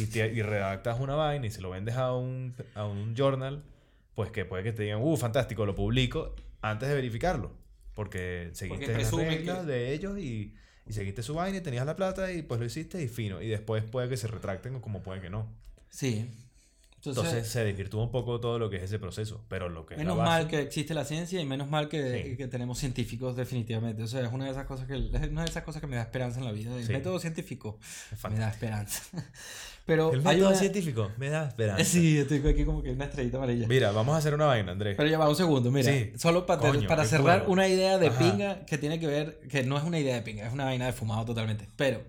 [0.00, 3.62] y, te- y redactas una vaina y se lo vendes a un, a un journal,
[4.14, 7.52] pues que puede que te digan, uh, fantástico, lo publico antes de verificarlo,
[7.96, 10.54] porque seguiste las presumen reglas que- de ellos y,
[10.86, 13.48] y seguiste su vaina y tenías la plata y pues lo hiciste y fino, y
[13.48, 15.52] después puede que se retracten o como puede que no.
[15.88, 16.30] Sí.
[17.10, 19.94] Entonces, Entonces se desvirtúa un poco todo lo que es ese proceso, pero lo que
[19.94, 22.36] es la menos base- mal que existe la ciencia y menos mal que, Sí.
[22.36, 24.02] que tenemos científicos definitivamente.
[24.02, 25.96] O sea, es una de esas cosas que es una de esas cosas que me
[25.96, 26.76] da esperanza en la vida.
[26.76, 26.92] El Sí.
[26.92, 27.78] método científico
[28.12, 29.02] Es me da esperanza.
[29.86, 30.56] Pero El método una...
[30.58, 31.84] científico me da esperanza.
[31.84, 33.68] Sí, estoy aquí como que una estrellita amarilla.
[33.68, 34.96] Mira, vamos a hacer una vaina, Andrés.
[34.96, 35.92] Pero ya va un segundo, mira.
[35.92, 36.12] Sí.
[36.16, 38.18] Solo pa- te- Coño, para cerrar una idea de Ajá.
[38.18, 40.86] pinga que tiene que ver, que no es una idea de pinga, es una vaina
[40.86, 41.68] de fumado totalmente.
[41.76, 42.02] Pero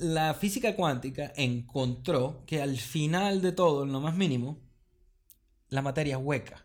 [0.00, 4.58] la física cuántica encontró que al final de todo, en lo más mínimo,
[5.68, 6.64] la materia es hueca.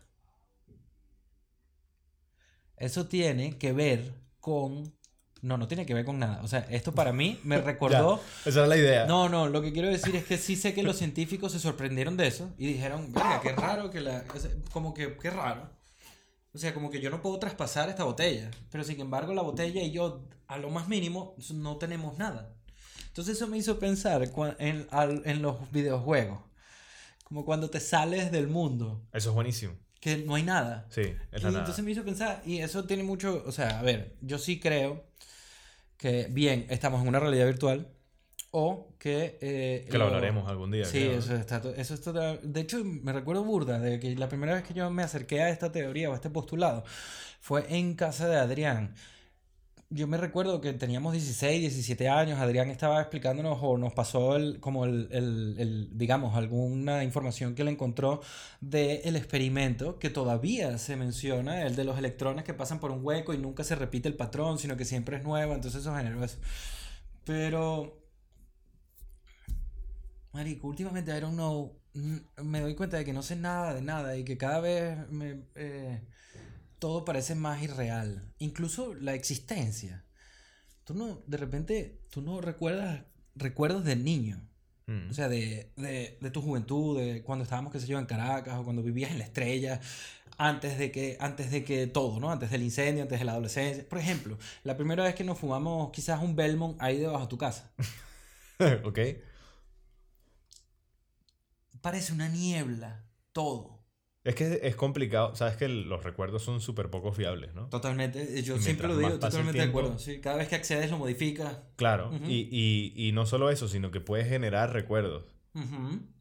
[2.76, 4.94] Eso tiene que ver con
[5.42, 6.42] No, no tiene que ver con nada.
[6.42, 8.16] O sea, esto para mí me recordó...
[8.16, 9.06] Ya, esa es la idea.
[9.06, 12.16] No, no, lo que quiero decir es que sí sé que los científicos se sorprendieron
[12.16, 14.24] de eso y dijeron, venga, qué raro que la...
[14.72, 15.70] Como que, qué raro.
[16.52, 19.82] O sea, como que yo no puedo traspasar esta botella, pero sin embargo la botella
[19.82, 22.54] y yo, a lo más mínimo, no tenemos nada.
[23.10, 26.40] Entonces eso me hizo pensar en, en los videojuegos,
[27.24, 29.02] como cuando te sales del mundo.
[29.12, 30.86] Eso es buenísimo que no hay nada.
[30.88, 34.16] Sí, es y entonces me hizo pensar, y eso tiene mucho, o sea, a ver,
[34.22, 35.04] yo sí creo
[35.98, 37.86] que bien, estamos en una realidad virtual
[38.50, 39.38] o que...
[39.42, 40.86] Eh, que lo, hablaremos algún día.
[40.86, 42.38] Sí, eso está, eso está...
[42.38, 45.50] De hecho, me recuerdo burda de que la primera vez que yo me acerqué a
[45.50, 46.82] esta teoría o a este postulado
[47.40, 48.94] fue en casa de Adrián
[49.92, 54.60] yo me recuerdo que teníamos 16, 17 años, Adrián estaba explicándonos o nos pasó el,
[54.60, 58.20] como el, el, el digamos, alguna información que él encontró
[58.60, 63.34] del experimento que todavía se menciona, el de los electrones que pasan por un hueco
[63.34, 66.38] y nunca se repite el patrón, sino que siempre es nuevo, entonces eso generó eso.
[67.24, 67.98] Pero,
[70.32, 71.72] Marico, últimamente, I don't
[72.42, 75.42] me doy cuenta de que no sé nada de nada y que cada vez me...
[75.56, 76.00] Eh,
[76.80, 78.32] todo parece más irreal.
[78.38, 80.04] Incluso la existencia.
[80.84, 83.04] Tú no, de repente, tú no recuerdas
[83.36, 84.40] recuerdos del niño.
[84.86, 85.10] Mm.
[85.10, 88.58] O sea, de, de, de, tu juventud, de cuando estábamos, qué sé yo, en Caracas
[88.58, 89.80] o cuando vivías en la estrella,
[90.36, 92.30] antes de que, antes de que todo, ¿no?
[92.30, 93.88] Antes del incendio, antes de la adolescencia.
[93.88, 97.38] Por ejemplo, la primera vez que nos fumamos quizás un Belmont ahí debajo de tu
[97.38, 97.70] casa.
[98.84, 98.98] ok.
[101.82, 103.79] Parece una niebla, todo.
[104.22, 107.68] Es que es complicado, sabes que los recuerdos son súper poco fiables, ¿no?
[107.68, 109.98] Totalmente, eh, yo siempre lo digo, totalmente de acuerdo.
[109.98, 111.56] Sí, cada vez que accedes lo modificas.
[111.76, 115.24] Claro, y, y, y, no solo eso, sino que puedes generar recuerdos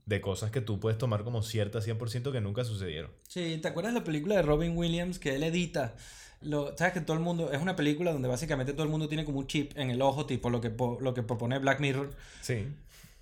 [0.06, 3.12] de cosas que tú puedes tomar como ciertas 100% que nunca sucedieron.
[3.28, 5.96] Sí, ¿te acuerdas de la película de Robin Williams que él edita?
[6.42, 9.26] Lo, Sabes que todo el mundo, es una película donde básicamente todo el mundo tiene
[9.26, 10.72] como un chip en el ojo, tipo lo que,
[11.02, 12.12] lo que propone Black Mirror.
[12.42, 12.66] Sí.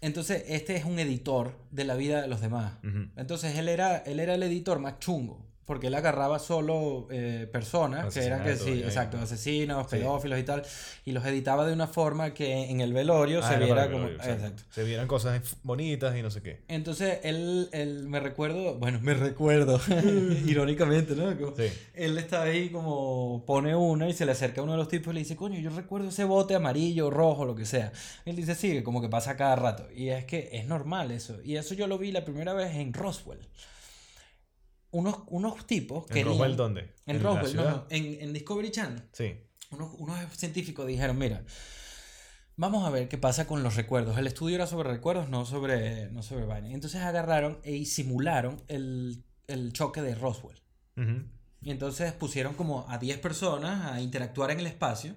[0.01, 2.73] Entonces, este es un editor de la vida de los demás.
[3.15, 8.13] Entonces, él era, él era el editor más chungo porque él agarraba solo eh, personas
[8.13, 10.63] que eran que sí, exacto, asesinos, pedófilos y tal,
[11.03, 14.63] y los editaba de una forma que en el velorio ah, se viera como exacto.
[14.71, 16.61] se vieran cosas bonitas y no sé qué.
[16.69, 19.81] Entonces él, él me recuerdo, bueno, me recuerdo
[20.45, 21.35] irónicamente, ¿no?
[21.57, 21.67] sí.
[21.93, 25.11] Él está ahí como pone una y se le acerca a uno de los tipos
[25.11, 27.91] y le dice, "Coño, yo recuerdo ese bote amarillo, rojo, lo que sea."
[28.23, 31.41] Él dice, "Sí, como que pasa cada rato." Y es que es normal eso.
[31.43, 33.39] Y eso yo lo vi la primera vez en Roswell
[34.91, 36.93] unos, unos tipos ¿En Roswell dónde?
[37.05, 39.03] En, Roswell, no, en, en, Discovery Channel.
[39.11, 39.35] Sí.
[39.71, 41.43] Unos, unos científicos dijeron, mira,
[42.55, 44.17] vamos a ver qué pasa con los recuerdos.
[44.17, 46.69] El estudio era sobre recuerdos, no sobre, no sobre vaina.
[46.71, 50.59] Entonces agarraron y simularon el, el choque de Roswell.
[51.61, 55.15] Y entonces pusieron como a 10 personas a interactuar en el espacio.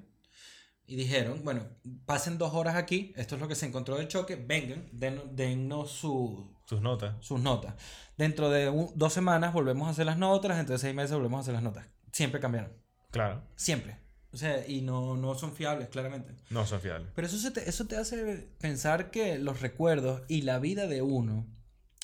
[0.91, 1.63] Y dijeron, bueno,
[2.05, 5.93] pasen dos horas aquí, esto es lo que se encontró del choque, vengan, den, dennos
[5.93, 7.15] su, sus notas.
[7.21, 7.77] Sus notas.
[8.19, 11.41] Dentro de dos semanas volvemos a hacer las notas, dentro de seis meses volvemos a
[11.43, 11.87] hacer las notas.
[12.11, 12.73] Siempre cambiaron.
[13.13, 13.41] Claro.
[13.55, 13.99] Siempre.
[14.33, 16.35] O sea, y no, no son fiables, claramente.
[16.51, 17.13] No son fiables.
[17.15, 21.47] Pero eso, te, eso te hace pensar que los recuerdos y la vida de uno,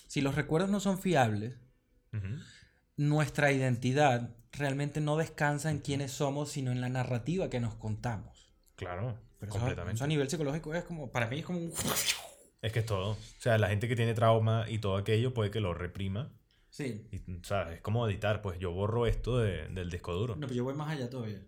[0.07, 1.57] si los recuerdos no son fiables,
[2.97, 8.36] nuestra identidad realmente no descansa en quiénes somos, sino en la narrativa que nos contamos.
[8.77, 9.19] Claro,
[9.49, 9.97] completamente.
[9.97, 11.73] eso a nivel psicológico es como, para mí es como un...
[12.63, 13.11] Es que es todo.
[13.11, 16.33] O sea, la gente que tiene trauma y todo aquello puede que lo reprima.
[16.71, 17.07] Sí.
[17.13, 20.35] Y, o sea, es como editar, pues yo borro esto de, del disco duro.
[20.35, 21.39] No, pero yo voy más allá todavía.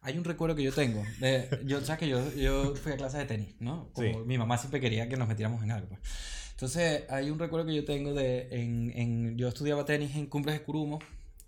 [0.00, 1.02] Hay un recuerdo que yo tengo.
[1.20, 3.90] De, yo, ¿sabes que yo, yo fui a clases de tenis, ¿no?
[3.92, 5.88] Como mi mamá siempre quería que nos metiéramos en algo.
[5.88, 6.00] Pues.
[6.52, 8.48] Entonces, hay un recuerdo que yo tengo de.
[8.50, 10.98] En, en, yo estudiaba tenis en Cumbres de Curumo,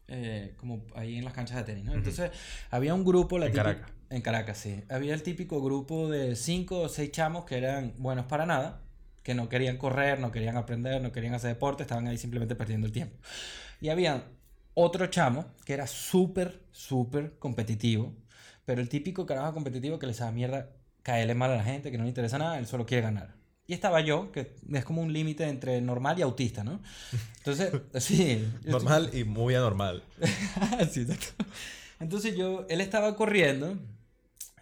[0.09, 1.95] eh, como ahí en las canchas de tenis, ¿no?
[1.95, 2.31] Entonces,
[2.71, 3.39] había un grupo.
[3.39, 3.96] La en Caracas.
[4.11, 4.85] En Caracas, sí.
[4.89, 8.81] Había el típico grupo de cinco o seis chamos que eran buenos para nada
[9.27, 12.87] que no querían correr, no querían aprender, no querían hacer deporte, estaban ahí simplemente perdiendo
[12.87, 13.17] el tiempo.
[13.81, 14.23] Y había
[14.75, 18.15] otro chamo que era súper, súper competitivo,
[18.65, 20.71] pero el típico carajo competitivo que le sabe mierda
[21.03, 23.35] caerle mal a la gente, que no le interesa nada, él solo quiere ganar.
[23.67, 26.81] Y estaba yo, que es como un límite entre normal y autista, ¿no?
[27.39, 28.49] Entonces, sí.
[28.65, 30.05] normal y muy anormal.
[30.93, 31.05] sí,
[31.99, 33.77] Entonces yo, él estaba corriendo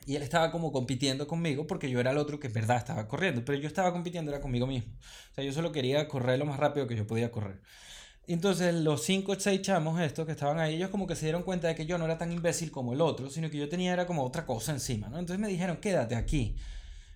[0.06, 3.08] y él estaba como compitiendo conmigo porque yo era el otro que en verdad estaba
[3.08, 4.92] corriendo, pero yo estaba compitiendo era conmigo mismo.
[5.32, 7.60] O sea, yo solo quería correr lo más rápido que yo podía correr.
[8.26, 11.42] Entonces los cinco o seis chamos estos que estaban ahí, ellos como que se dieron
[11.42, 13.92] cuenta de que yo no era tan imbécil como el otro, sino que yo tenía
[13.92, 15.18] era como otra cosa encima, ¿no?
[15.18, 16.56] Entonces me dijeron, quédate aquí.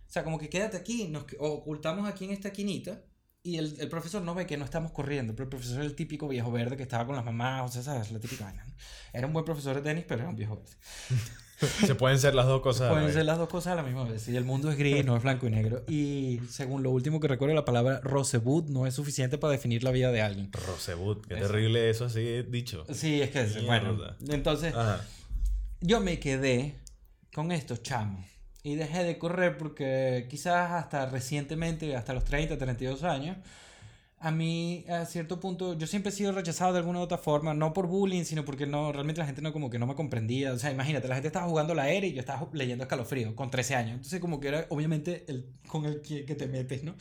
[0.06, 3.02] O sea, como que quédate aquí, nos ocultamos aquí en esta quinita
[3.42, 5.94] y el, el, profesor no ve que no estamos corriendo, pero el profesor es el
[5.96, 8.10] típico viejo verde que estaba con las mamás, o sea, ¿sabes?
[8.12, 8.66] La típica vaina.
[9.12, 10.76] Era un buen profesor de tenis, pero era un viejo verde.
[11.86, 12.82] Se pueden ser las dos cosas.
[12.82, 13.14] a la Pueden vez.
[13.16, 14.28] ser las dos cosas a la misma vez.
[14.28, 15.82] Y el mundo es gris, no es blanco y negro.
[15.88, 19.90] Y según lo último que recuerdo, la palabra Rosebud no es suficiente para definir la
[19.90, 20.50] vida de alguien.
[20.52, 21.46] Rosebud, qué Eso.
[21.48, 22.84] terrible eso así dicho.
[22.92, 23.94] Sí, es que es, bueno.
[23.94, 24.16] Mierda.
[24.28, 25.04] Entonces, Ajá.
[25.80, 26.76] yo me quedé
[27.34, 28.24] con estos chamos.
[28.62, 33.36] Y dejé de correr porque quizás hasta recientemente, hasta los 30, 32 años,
[34.20, 37.54] a mí a cierto punto, yo siempre he sido rechazado de alguna u otra forma,
[37.54, 40.52] no por bullying, sino porque no, realmente la gente no como que no me comprendía.
[40.52, 43.50] O sea, imagínate, la gente estaba jugando la era y yo estaba leyendo escalofrío con
[43.50, 43.94] 13 años.
[43.96, 46.96] Entonces como que era obviamente el con el que, que te metes, ¿no?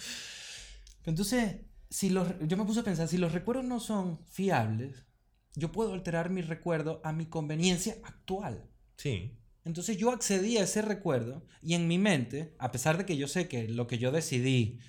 [1.06, 5.08] Entonces, si los, yo me puse a pensar, si los recuerdos no son fiables,
[5.56, 8.70] yo puedo alterar mi recuerdo a mi conveniencia actual.
[8.98, 9.40] Sí.
[9.66, 13.28] Entonces yo accedí a ese recuerdo y en mi mente, a pesar de que yo
[13.28, 14.80] sé que lo que yo decidí,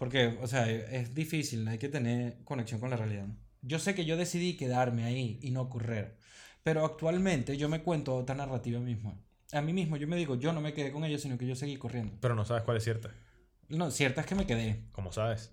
[0.00, 3.26] porque, o sea, es difícil, hay que tener conexión con la realidad.
[3.60, 6.16] Yo sé que yo decidí quedarme ahí y no correr,
[6.62, 9.20] pero actualmente yo me cuento otra narrativa misma.
[9.52, 11.54] A mí mismo yo me digo, yo no me quedé con ellos, sino que yo
[11.54, 12.16] seguí corriendo.
[12.18, 13.10] Pero no sabes cuál es cierta.
[13.68, 15.52] No, cierta es que me quedé, ¿Cómo sabes?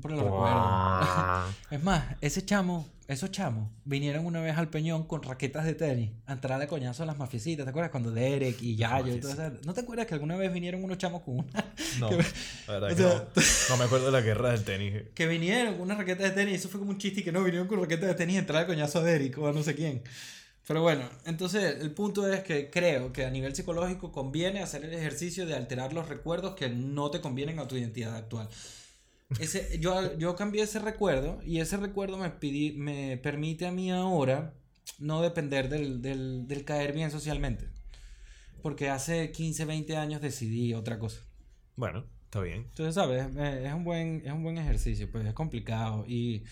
[0.00, 1.44] Por el recuerdo.
[1.70, 6.10] Es más, ese chamo, esos chamos, vinieron una vez al Peñón con raquetas de tenis
[6.26, 7.64] a entrar de coñazo a las mafiecitas.
[7.64, 9.52] ¿Te acuerdas cuando Derek y Yayo y todo eso?
[9.64, 11.64] ¿No te acuerdas que alguna vez vinieron unos chamos con una...
[11.98, 12.16] No, Que-
[12.66, 13.42] la verdad o que sea- no.
[13.70, 14.94] No me acuerdo de la guerra del tenis.
[15.14, 16.56] Que vinieron con unas raquetas de tenis.
[16.60, 18.66] Eso fue como un chiste que no, vinieron con raquetas de tenis a entrar de
[18.66, 20.02] coñazo a Derek o a no sé quién.
[20.66, 24.92] Pero bueno, entonces el punto es que creo que a nivel psicológico conviene hacer el
[24.92, 28.50] ejercicio de alterar los recuerdos que no te convienen a tu identidad actual.
[29.36, 33.90] Ese, yo, yo cambié ese recuerdo y ese recuerdo me, pidi- me permite a mí
[33.90, 34.54] ahora
[34.98, 37.68] no depender del, del, del caer bien socialmente.
[38.62, 41.20] Porque hace 15, 20 años decidí otra cosa.
[41.76, 42.62] Bueno, está bien.
[42.70, 43.26] Entonces, ¿sabes?
[43.36, 46.44] Eh, Es un buen, es un buen ejercicio, pues es complicado y...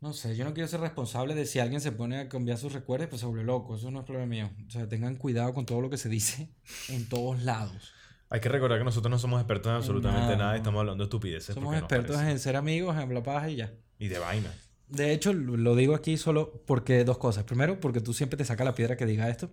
[0.00, 2.72] No sé, yo no quiero ser responsable de si alguien se pone a cambiar sus
[2.72, 4.50] recuerdos, pues se vuelve loco, eso no es problema mío.
[4.66, 6.50] O sea, tengan cuidado con todo lo que se dice
[6.88, 7.92] en todos lados.
[8.32, 11.06] Hay que recordar que nosotros no somos expertos en absolutamente nada, nada, estamos hablando de
[11.06, 11.54] estupideces.
[11.54, 13.74] Somos expertos en ser amigos, en hablar paja y ya.
[13.98, 14.50] Y de vaina.
[14.88, 17.44] De hecho, lo digo aquí solo porque dos cosas.
[17.44, 19.50] Primero, porque tú siempre te sacas la piedra que diga esto.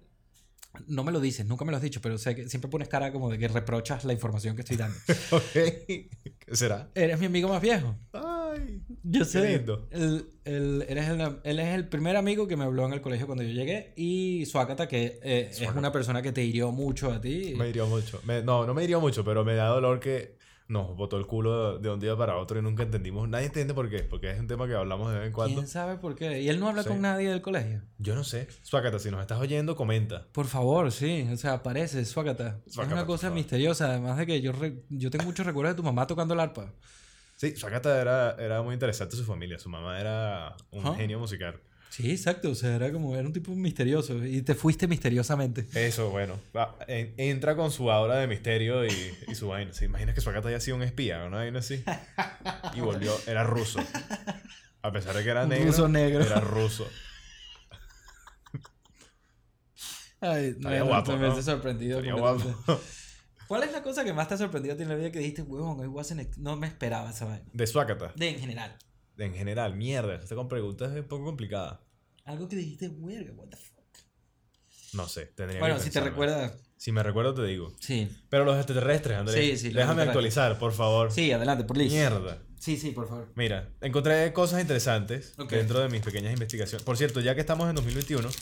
[0.88, 3.11] No me lo dices, nunca me lo has dicho, pero sé que siempre pones cara
[3.11, 4.97] como de que reprochas la información que estoy dando.
[5.32, 5.51] ok.
[5.51, 6.09] ¿Qué
[6.53, 6.89] será?
[6.95, 7.97] Eres mi amigo más viejo.
[9.03, 9.64] Yo sé.
[9.91, 13.26] El, el- eres el, él es el primer amigo que me habló en el colegio
[13.26, 13.93] cuando yo llegué.
[13.95, 17.53] Y Suácata, que eh, es una persona que te hirió mucho a ti.
[17.57, 18.20] Me hirió mucho.
[18.26, 20.38] Me- no, no me hirió mucho, pero me da dolor que
[20.68, 23.28] nos botó el culo de un día para otro y nunca entendimos.
[23.28, 25.55] Nadie entiende por qué, porque es un tema que hablamos de vez en cuando.
[25.55, 26.43] ¿Quién sabe por qué?
[26.43, 26.89] Y él no habla Sí.
[26.89, 27.82] con nadie del colegio.
[27.97, 28.47] Yo no sé.
[28.62, 30.28] Suácata, si nos estás oyendo, comenta.
[30.32, 31.28] Por favor, sí.
[31.34, 32.62] O sea, aparece, Suácata.
[32.68, 33.89] Es Suácata, una por cosa misteriosa.
[33.89, 36.72] Además de que yo, re- yo tengo muchos recuerdos de tu mamá tocando el arpa.
[37.40, 39.58] Sí, Suácata era, era muy interesante su familia.
[39.60, 41.58] Su mamá era un genio musical.
[41.90, 42.50] Sí, exacto.
[42.52, 44.26] O sea, era como, era un tipo misterioso.
[44.26, 45.66] Y te fuiste misteriosamente.
[45.74, 46.38] Eso, bueno.
[46.56, 48.90] va, en- entra con su aura de misterio y,
[49.30, 49.72] y su vaina.
[49.72, 51.82] ¿Se imagina que Suácata haya sido un espía una vaina así?
[52.76, 53.80] Y volvió, era ruso.
[54.82, 56.22] A pesar de que era negro, ruso negro.
[56.26, 56.90] era ruso.
[60.22, 61.42] Ay, me- guapo, me ¿no?
[61.42, 62.02] sorprendido.
[62.18, 62.82] Guapo.
[63.50, 65.18] ¿Cuál es la cosa que más te ha sorprendido a ti en la vida que
[65.18, 65.80] dijiste, huevón,
[66.38, 67.43] no me esperaba esa vaina?
[67.52, 68.14] De Suácata.
[68.16, 68.78] De en general.
[69.18, 70.14] En general, mierda.
[70.14, 71.82] Esta con preguntas es un poco complicada.
[72.26, 73.80] Algo que dijiste, verga, what the fuck.
[74.93, 76.54] No sé, tendría Bueno, que si te recuerdas.
[76.78, 77.74] Si me recuerdo, te digo.
[77.80, 78.08] Sí.
[78.30, 79.43] Pero los extraterrestres, Andrés.
[79.43, 81.12] Sí, sí, Déjame actualizar, por favor.
[81.12, 81.95] Sí, adelante, por listo.
[81.95, 82.43] Mierda.
[82.60, 83.32] Sí, sí, por favor.
[83.34, 86.84] Mira, encontré cosas interesantes dentro de mis pequeñas investigaciones.
[86.84, 88.34] Por cierto, ya que estamos en 2021, Ujú.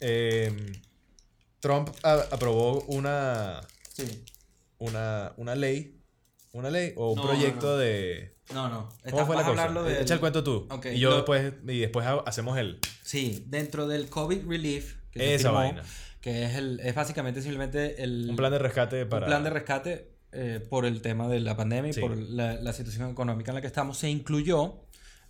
[0.00, 0.72] eh,
[1.60, 3.60] Trump aprobó una,
[3.96, 4.24] Sí.
[4.78, 6.00] una, una ley.
[6.52, 6.92] ¿Una ley?
[6.96, 8.36] ¿O un No, proyecto no, de...?
[8.54, 8.88] No, no.
[9.10, 9.62] ¿Cómo fue la vas a cosa?
[9.64, 10.66] hablarlo Echa el cuento tú.
[10.70, 11.52] Ok, y yo lo- después...
[11.68, 12.78] Y después ha- hacemos el...
[13.02, 14.96] Sí, dentro del COVID Relief.
[15.10, 15.82] Que se Esa firmó, vaina.
[16.20, 18.26] Que es, el, es básicamente simplemente el.
[18.30, 19.26] Un plan de rescate un para...
[19.26, 22.00] plan de rescate eh, por el tema de la pandemia y Sí.
[22.00, 23.98] por la, la situación económica en la que estamos.
[23.98, 24.82] Se incluyó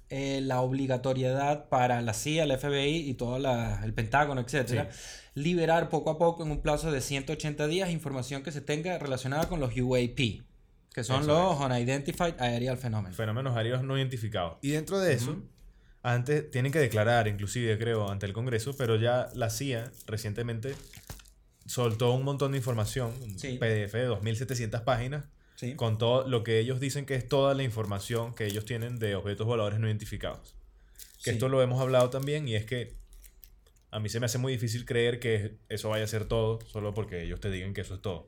[0.08, 4.88] eh, la obligatoriedad para la CIA, el FBI y todo la- el Pentágono, etcétera,
[5.37, 9.49] liberar poco a poco en un plazo de 180 días información que se tenga relacionada
[9.51, 10.16] con los UAP,
[10.95, 13.14] que son Eso los Unidentified Aerial Phenomena.
[13.14, 14.57] fenómenos aéreos no identificados.
[14.62, 15.37] Y dentro de eso,
[16.03, 20.74] antes tienen que declarar, inclusive creo, ante el Congreso, pero ya la CIA recientemente
[21.66, 23.59] soltó un montón de información, un Sí.
[23.59, 25.26] PDF de 2.700 páginas,
[25.57, 25.74] Sí.
[25.74, 29.16] con todo lo que ellos dicen que es toda la información que ellos tienen de
[29.16, 30.55] objetos voladores no identificados.
[31.18, 31.30] Que Sí.
[31.30, 32.95] esto lo hemos hablado también y es que
[33.97, 36.92] a mí se me hace muy difícil creer que eso vaya a ser todo solo
[36.92, 38.26] porque ellos te digan que eso es todo.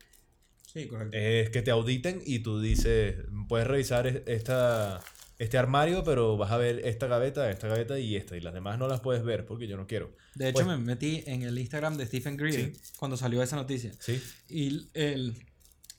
[0.66, 1.16] Sí, correcto.
[1.16, 3.16] Es que te auditen y tú dices,
[3.48, 5.00] puedes revisar es- esta,
[5.38, 8.34] este armario, pero vas a ver esta gaveta, esta gaveta y esta.
[8.36, 10.14] Y las demás no las puedes ver porque yo no quiero.
[10.34, 12.80] De hecho, Pues- me metí en el Instagram de Stephen Greer Sí.
[12.96, 13.92] cuando salió esa noticia.
[14.00, 14.22] Sí.
[14.48, 15.34] Y él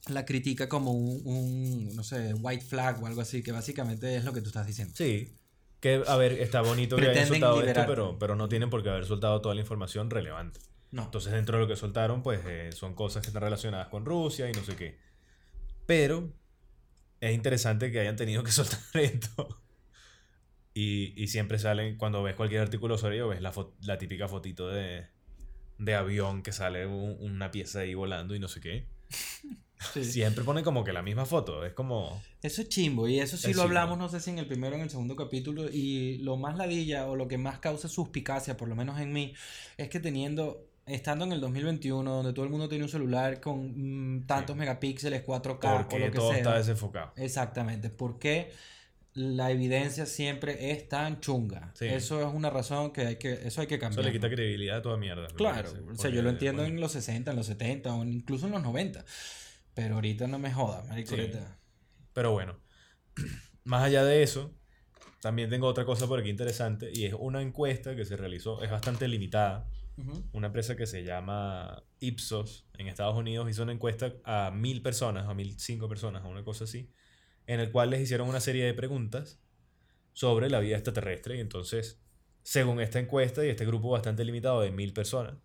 [0.07, 4.23] la critica como un, un, no sé, white flag o algo así, que básicamente es
[4.23, 4.93] lo que tú estás diciendo.
[4.97, 5.35] Sí.
[5.79, 8.89] Que, a ver, está bonito que hayan soltado esto, pero, pero no tienen por qué
[8.89, 10.59] haber soltado toda la información relevante.
[10.91, 11.03] No.
[11.03, 14.49] Entonces, dentro de lo que soltaron, pues eh, son cosas que están relacionadas con Rusia
[14.49, 14.97] y no sé qué.
[15.85, 16.33] Pero
[17.21, 19.61] es interesante que hayan tenido que soltar esto.
[20.73, 24.67] Y, y siempre salen, cuando ves cualquier artículo sobre ello, ves la, la típica fotito
[24.69, 25.07] de,
[25.77, 28.85] de avión que sale un- una pieza ahí volando y no sé qué.
[29.93, 30.03] Sí.
[30.03, 31.65] Siempre ponen como que la misma foto.
[31.65, 32.21] Es como.
[32.41, 33.79] Eso es chimbo, y eso sí Es lo chimbo.
[33.79, 36.57] hablamos, no sé si en el primero o en el segundo capítulo, y lo más
[36.57, 39.33] ladilla o lo que más causa suspicacia, por lo menos en mí,
[39.77, 44.17] es que teniendo, estando en el 2021, donde todo el mundo tiene un celular con
[44.17, 44.59] mm, tantos Sí.
[44.59, 46.37] megapíxeles, 4K o Porque lo que todo sea.
[46.39, 47.13] está desenfocado.
[47.15, 48.51] Exactamente, ¿por qué
[49.13, 51.71] la evidencia siempre es tan chunga?
[51.75, 51.85] Sí.
[51.85, 54.05] Eso es una razón que hay que, eso hay que Eso cambiar.
[54.05, 55.27] le quita credibilidad a toda mierda.
[55.35, 58.45] Claro, parece, o sea, yo lo entiendo en los 60, en los 70 o incluso
[58.45, 59.03] en los 90,
[59.73, 61.29] pero ahorita no me jodas, marico, Sí.
[62.13, 62.59] Pero bueno,
[63.63, 64.53] más allá de eso,
[65.21, 68.71] también tengo otra cosa por aquí interesante y es una encuesta que se realizó, es
[68.71, 69.67] bastante limitada.
[70.31, 75.27] Una empresa que se llama Ipsos en Estados Unidos hizo una encuesta a mil personas,
[75.27, 76.89] a mil cinco personas, a una cosa así,
[77.49, 79.39] en el cual les hicieron una serie de preguntas
[80.13, 81.37] sobre la vida extraterrestre.
[81.37, 81.99] Y entonces,
[82.43, 85.39] según esta encuesta y este grupo bastante limitado de mil personas,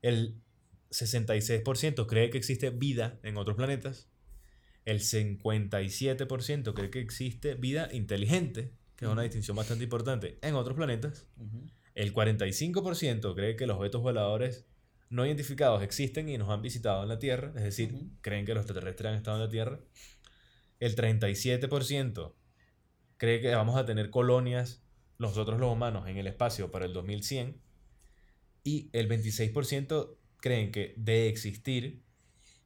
[0.00, 0.40] el
[0.90, 4.08] 66% cree que existe vida en otros planetas,
[4.84, 10.76] el 57% cree que existe vida inteligente, que es una distinción bastante importante, en otros
[10.76, 11.26] planetas.
[11.96, 14.68] El 45% cree que los objetos voladores
[15.10, 18.62] no identificados existen y nos han visitado en la Tierra, es decir, creen que los
[18.62, 19.80] extraterrestres han estado en la Tierra.
[20.80, 22.34] El 37%
[23.16, 24.82] cree que vamos a tener colonias,
[25.18, 27.60] nosotros los humanos, en el espacio para el 2100.
[28.64, 32.02] Y el 26% creen que de existir,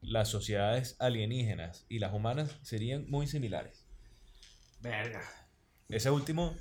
[0.02, 3.86] las sociedades alienígenas y las humanas serían muy similares.
[4.80, 5.22] Verga.
[5.88, 6.56] Ese último,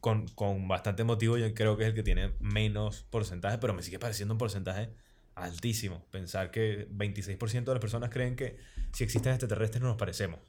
[0.00, 3.82] con, con bastante motivo, yo creo que es el que tiene menos porcentaje, pero me
[3.82, 4.90] sigue pareciendo un porcentaje
[5.34, 6.06] altísimo.
[6.10, 8.58] Pensar que 26% de las personas creen que
[8.92, 10.40] si existen extraterrestres no nos parecemos.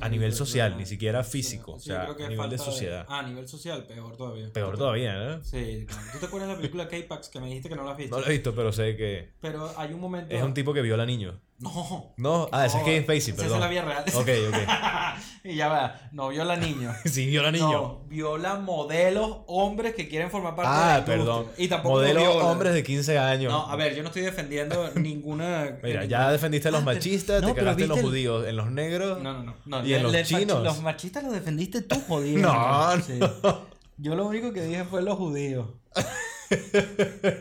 [0.00, 3.06] A nivel social, ni siquiera físico, o Sí, sea, a nivel de sociedad.
[3.08, 4.52] Ah, a nivel social, peor todavía.
[4.52, 5.44] Peor todavía, ¿no?
[5.44, 6.02] Sí, claro.
[6.12, 8.14] ¿Tú te acuerdas de la película K-Pax que me dijiste que no la has visto?
[8.16, 10.34] No lo he visto, pero sé que Pero hay un momento...
[10.34, 11.34] es un tipo que viola niños.
[11.58, 12.12] No.
[12.18, 13.54] No, ah, ese es Kevin Spacey, esa perdón.
[13.56, 14.04] es la vida real.
[14.14, 15.18] Ok, ok.
[15.44, 16.94] y ya va, no viola niños.
[17.06, 17.70] Sí, viola niños.
[17.72, 21.16] No, viola modelos hombres que quieren formar parte de ah, la industria.
[21.16, 21.46] perdón.
[21.56, 23.52] Y tampoco Modelos hombres de 15 años.
[23.52, 25.78] No, a ver, yo no estoy defendiendo ninguna...
[25.82, 28.70] Mira, ya defendiste a los machistas, no, te cagaste en los el- judíos, en los
[28.70, 29.22] negros.
[29.22, 29.54] No, no, no.
[29.64, 30.62] no ¿Y en los chinos?
[30.62, 32.42] Los machistas los defendiste tú, jodido.
[32.42, 33.18] No, Sí.
[33.98, 35.68] Yo lo único que dije fue los judíos.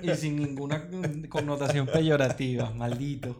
[0.02, 0.88] Y sin ninguna
[1.30, 3.38] connotación peyorativa, maldito.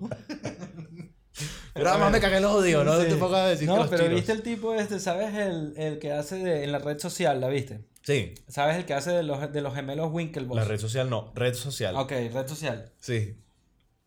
[1.74, 3.10] Pero además me cagué los judíos, no Sí.
[3.10, 5.34] te pongas a decir que No, los pero viste el tipo este, ¿sabes?
[5.36, 7.82] El, el que hace de, en la red social, ¿la viste?
[8.04, 8.78] Sí, ¿Sabes?
[8.78, 10.56] El que hace de los, de los gemelos Winklevoss.
[10.56, 11.96] la red social no, red social.
[11.98, 12.92] Ok, red social.
[13.00, 13.36] Sí.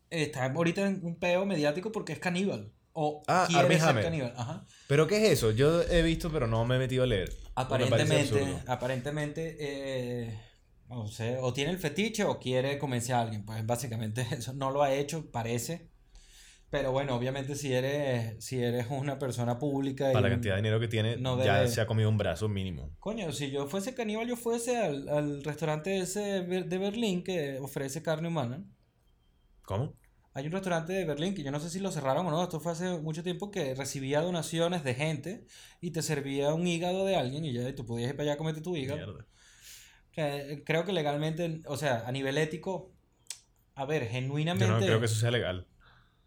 [0.09, 2.71] Está ahorita en un peo mediático porque es caníbal.
[2.93, 4.03] O Ah, quiere ser Hammer.
[4.03, 4.33] caníbal.
[4.35, 4.65] Ajá.
[4.87, 5.51] ¿Pero qué es eso?
[5.51, 7.31] Yo he visto, pero no me he metido a leer.
[7.55, 10.39] Aparentemente, aparentemente, eh,
[10.89, 13.45] o, sea, o tiene el fetiche o quiere convencer a alguien.
[13.45, 15.89] Pues básicamente eso no lo ha hecho, parece.
[16.69, 20.13] Pero bueno, obviamente si eres, si eres una persona pública y...
[20.13, 22.91] Para la cantidad de dinero que tiene, no ya se ha comido un brazo mínimo.
[22.99, 28.03] Coño, si yo fuese caníbal, yo fuese al, al restaurante ese de Berlín que ofrece
[28.03, 28.63] carne humana.
[29.63, 29.95] ¿Cómo?
[30.33, 32.59] Hay un restaurante de Berlín que yo no sé si lo cerraron o no, esto
[32.59, 35.45] fue hace mucho tiempo que recibía donaciones de gente
[35.81, 38.37] y te servía un hígado de alguien y ya tú podías ir para allá a
[38.37, 38.97] comerte tu hígado.
[38.97, 39.25] Mierda.
[40.19, 42.91] Que creo que legalmente, o sea, a nivel ético,
[43.75, 45.65] a ver, Yo genuinamente, no creo que eso sea legal.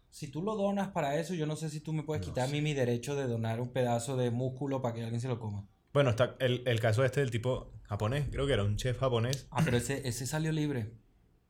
[0.09, 2.47] si tú lo donas para eso, yo no sé si tú me puedes No quitar
[2.49, 5.39] a mí mi derecho de donar un pedazo de músculo para que alguien se lo
[5.39, 5.67] coma.
[5.93, 9.47] Bueno, está el, el caso este del tipo japonés, creo que era un chef japonés,
[9.51, 10.93] Ah, pero ese, ese salió libre.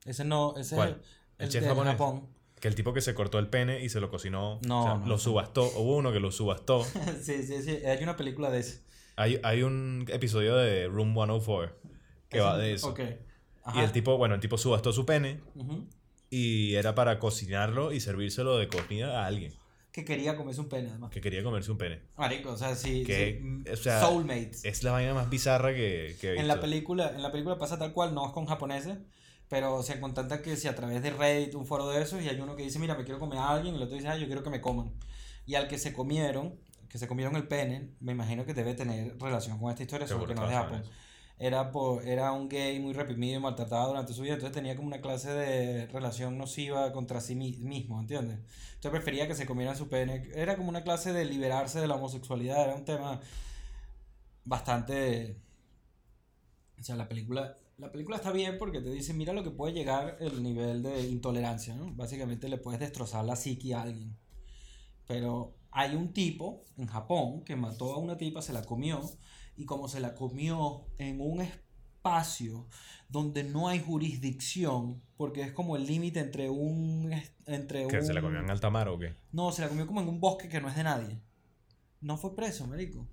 [0.06, 1.02] Ese no, ese ¿Cuál?
[1.02, 1.94] es ¿El el, chef japonés?
[1.94, 2.28] Japón.
[2.60, 4.94] que el tipo que se cortó el pene y se lo cocinó, No, o sea,
[4.96, 6.84] no, lo subastó, hubo uno que lo subastó.
[7.22, 8.84] sí, sí, sí, hay una película de ese.
[9.16, 11.74] Hay, hay un episodio de Room 104
[12.34, 12.90] que va de eso.
[12.90, 13.00] Ok.
[13.76, 15.88] Y el tipo, bueno, el tipo subastó su pene Ujú.
[16.30, 19.54] y era para cocinarlo y servírselo de comida a alguien
[19.94, 21.12] Que quería comerse un pene, además.
[21.12, 22.02] que quería comerse un pene.
[22.18, 23.04] Marico, o sea, sí.
[23.06, 24.66] Que, sí, o sea, Soulmates.
[24.66, 26.42] Es la vaina más bizarra que, que he visto.
[26.42, 28.98] En la película, en la película pasa tal cual, no es con japoneses,
[29.48, 32.42] pero se contacta que si a través de Reddit, un foro de esos, y hay
[32.42, 34.26] uno que dice, mira, me quiero comer a alguien, y el otro dice, ah, yo
[34.26, 34.92] quiero que me coman.
[35.46, 36.56] Y al que se comieron,
[36.90, 40.26] que se comieron el pene, me imagino que debe tener relación con esta historia, solo
[40.26, 40.84] que no es de Japón.
[41.48, 44.88] Era, por, era un gay muy reprimido y maltratado durante su vida, entonces tenía como
[44.88, 48.40] una clase de relación nociva contra sí mi- mismo, ¿entiendes?
[48.76, 50.30] Entonces prefería que se comieran su pene.
[50.36, 53.20] Era como una clase de liberarse de la homosexualidad, era un tema
[54.46, 55.36] bastante...
[56.80, 59.74] O sea, la película, la película está bien porque te dice, mira lo que puede
[59.74, 61.92] llegar el nivel de intolerancia, ¿no?
[61.94, 64.16] Básicamente le puedes destrozar la psiqui a alguien.
[65.08, 69.02] Pero hay un tipo en Japón que mató a una tipa, se la comió,
[69.56, 72.68] y como se la comió en un espacio
[73.10, 77.14] donde no hay jurisdicción, porque es como el límite entre un...
[77.46, 78.06] Entre ¿Que un...
[78.06, 79.16] se la comió en alta mar o qué?
[79.32, 81.22] No, se la comió como en un bosque que no es de nadie.
[82.02, 83.08] No fue preso, marico.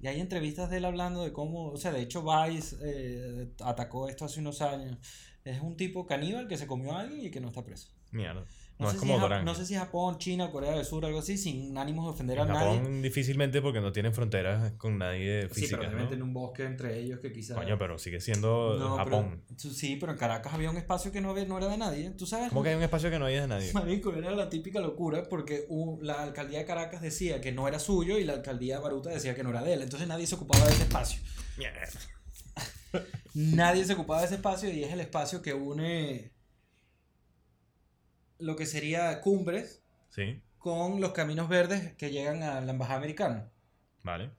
[0.00, 4.08] Y hay entrevistas de él hablando de cómo, o sea, de hecho Vice eh, atacó
[4.08, 4.98] esto hace unos años.
[5.44, 7.90] Es un tipo caníbal que se comió a alguien y que no está preso.
[8.10, 8.44] Mierda.
[8.78, 9.44] No, No, sé es si como Dorán.
[9.44, 12.42] no sé si Japón, China, Corea del Sur, algo así, sin ánimos de ofender a
[12.42, 12.76] En nadie.
[12.78, 16.64] Japón difícilmente porque no tienen fronteras con nadie Sí, físicas, pero obviamente en un bosque
[16.64, 17.56] entre ellos que quizás...
[17.56, 19.42] Coño, pero sigue siendo No, Japón.
[19.48, 22.10] pero- sí, pero en Caracas había un espacio que no, había- no era de nadie.
[22.10, 22.50] ¿Tú sabes?
[22.50, 23.72] ¿Cómo que hay un espacio que no hay de nadie?
[23.72, 27.78] Marico, era la típica locura porque un- la alcaldía de Caracas decía que no era
[27.78, 29.82] suyo y la alcaldía de Baruta decía que no era de él.
[29.82, 31.20] Entonces nadie se ocupaba de ese espacio.
[31.56, 31.80] Mierda.
[33.34, 36.30] Nadie se ocupaba de ese espacio y es el espacio que une
[38.38, 43.48] lo que sería Cumbres Sí, con los caminos verdes que llegan a la embajada americana.
[44.02, 44.30] vale.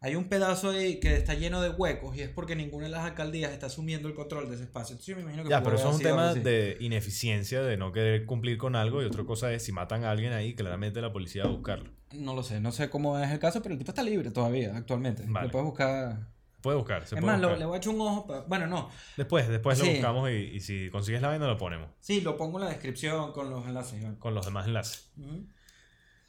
[0.00, 3.04] Hay un pedazo ahí que está lleno de huecos y es porque ninguna de las
[3.06, 4.92] alcaldías está asumiendo el control de ese espacio.
[4.92, 6.40] Entonces yo me imagino que Ya, pero eso es un tema así.
[6.40, 10.10] de ineficiencia, de no querer cumplir con algo, y otra cosa es si matan a
[10.10, 11.90] alguien ahí, claramente la policía va a buscarlo.
[12.12, 14.76] No lo sé, no sé cómo es el caso, pero el tipo está libre todavía,
[14.76, 15.24] actualmente.
[15.26, 15.46] Vale.
[15.46, 16.28] Lo puedes buscar.
[16.66, 17.58] Puede buscar, se es puede más, lo- buscar.
[17.60, 18.26] le voy a echar un ojo.
[18.26, 18.90] pa- Bueno, no.
[19.16, 21.90] Después, después lo buscamos y, y si consigues la vaina lo ponemos.
[22.00, 24.04] Sí, lo pongo en la descripción con los enlaces.
[24.18, 25.12] Con los demás enlaces.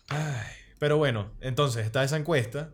[0.10, 0.46] Ay,
[0.80, 2.72] pero bueno, entonces está esa encuesta.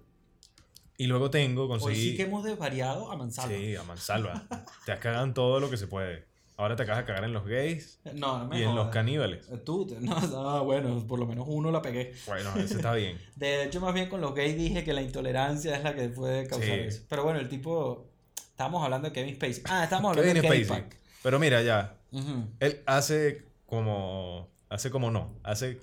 [0.98, 2.12] Y luego tengo, Hoy conseguí...
[2.12, 3.56] sí que hemos desvariado a mansalva.
[3.56, 4.46] Sí, a mansalva.
[4.86, 6.28] te cagan todo lo que se puede.
[6.56, 9.50] Ahora te acabas de cagar en los gays No, no me y en los caníbales.
[9.50, 12.14] Eh, Tú, te- no, no, bueno, por lo menos uno la pegué.
[12.28, 13.18] Bueno, eso está bien.
[13.36, 16.48] De hecho, más bien con los gays dije que la intolerancia es la que puede
[16.48, 16.74] causar Sí.
[16.74, 17.04] eso.
[17.10, 18.08] Pero bueno, el tipo.
[18.52, 19.64] Estábamos hablando de Kevin Spacey.
[19.66, 20.84] Ah, estábamos hablando Kevin de Gay Spacey.
[21.24, 21.96] Pero mira, ya.
[22.12, 22.48] Ujú.
[22.60, 24.48] Él hace como.
[24.70, 25.34] Hace como no.
[25.44, 25.80] Hace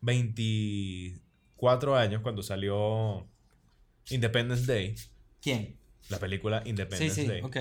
[0.00, 3.26] 24 años cuando salió
[4.10, 4.94] Independence Day.
[5.40, 5.76] ¿Quién?
[6.08, 7.42] La película Sí, Independence sí, Day.
[7.42, 7.56] ok.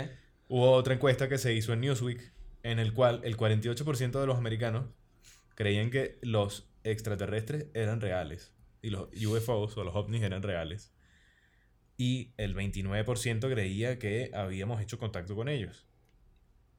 [0.50, 2.32] Hubo otra encuesta que se hizo en Newsweek
[2.64, 4.86] en el cual el 48% de los americanos
[5.56, 10.94] creían que los extraterrestres eran reales y los UFOs o los ovnis eran reales.
[11.98, 15.88] Y el 29% creía que habíamos hecho contacto con ellos.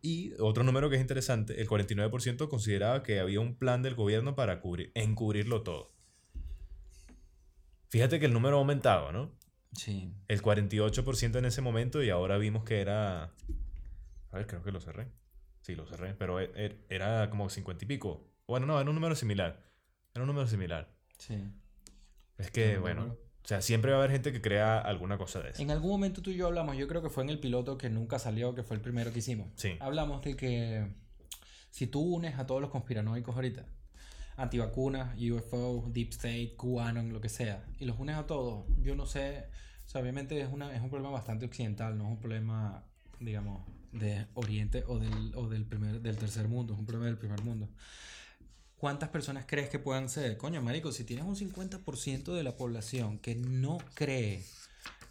[0.01, 4.37] Y otro número que es interesante, el 49% consideraba que había un plan del gobierno
[4.37, 5.93] para cubrir, encubrirlo todo.
[7.89, 9.33] Fíjate que el número ha aumentado, ¿no?
[9.73, 10.13] Sí.
[10.29, 13.25] El 48% en ese momento y ahora vimos que era...
[13.25, 15.09] A ver, creo que lo cerré.
[15.63, 18.25] Sí, lo cerré, pero e- e- era como 50 y pico.
[18.47, 19.63] Bueno, no, era un número similar.
[20.15, 20.89] Era un número similar.
[21.19, 21.39] Sí.
[22.39, 23.13] Es que, No, bueno, no.
[23.13, 25.63] o sea, siempre va a haber gente que crea alguna cosa de eso.
[25.63, 27.91] En algún momento tú y yo hablamos, yo creo que fue en el piloto que
[27.91, 29.49] nunca salió, que fue el primero que hicimos.
[29.57, 29.77] Sí.
[29.81, 30.87] Hablamos de que
[31.71, 33.67] si tú unes a todos los conspiranoicos ahorita,
[34.39, 39.05] antivacunas, UFO, Deep State, QAnon, lo que sea, y los unes a todos, yo no
[39.05, 39.45] sé,
[39.85, 42.85] o sea, obviamente es, una, es un problema bastante occidental, no es un problema,
[43.19, 47.19] digamos, de Oriente o del, o del, primer, del tercer mundo, es un problema del
[47.19, 47.69] primer mundo.
[48.77, 50.37] ¿Cuántas personas crees que puedan ser?
[50.37, 54.45] Coño, marico, si tienes un 50% de la población que no cree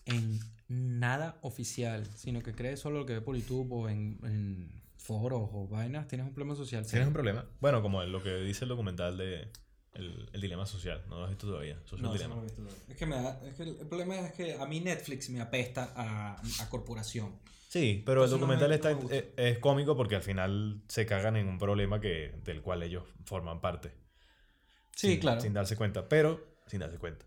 [0.06, 4.87] en nada oficial, sino que cree solo lo que ve por YouTube o en, en
[5.08, 6.86] foros o vainas, tienes un problema social.
[6.86, 7.46] ¿Tienes un problema?
[7.62, 9.50] Bueno, como lo que dice el documental de
[9.94, 11.04] El, el Dilema Social.
[11.10, 11.80] No lo has visto todavía.
[11.86, 12.84] Social No, eso no lo he visto todavía.
[12.90, 15.92] Es que, me da- es que el, problema es que a mí Netflix me apesta
[15.96, 17.34] a, a corporación.
[17.70, 19.16] Sí, pero el no documental me- está, no gusta.
[19.16, 23.04] es, es cómico porque al final se cagan en un problema que, del cual ellos
[23.26, 23.92] forman parte.
[24.96, 25.42] Sí, sin, claro.
[25.42, 27.26] Sin darse cuenta, pero sin darse cuenta.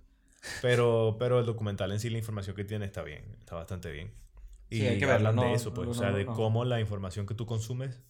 [0.62, 4.12] Pero, pero el documental en sí, la información que tiene está bien, está bastante bien.
[4.70, 6.64] Y Sí, hay que verlo, hablan no, de eso, pues, no, o sea, de cómo
[6.64, 8.00] la información que tú consumes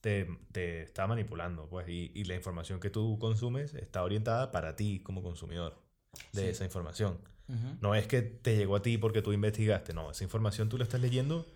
[0.00, 4.74] te, te está manipulando, pues, y, y la información que tú consumes está orientada para
[4.76, 5.80] ti como consumidor
[6.32, 6.48] de Sí.
[6.48, 7.18] esa información.
[7.80, 10.84] No es que te llegó a ti porque tú investigaste, no, esa información tú la
[10.84, 11.46] estás leyendo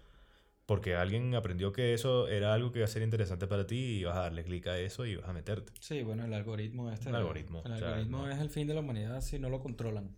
[0.64, 4.04] porque alguien aprendió que eso era algo que iba a ser interesante para ti y
[4.04, 5.70] vas a darle clic a eso y vas a meterte.
[5.80, 7.10] Sí, bueno, el algoritmo este.
[7.10, 8.30] El algoritmo, El o sea, algoritmo no.
[8.32, 10.16] es el fin de la humanidad si no lo controlan.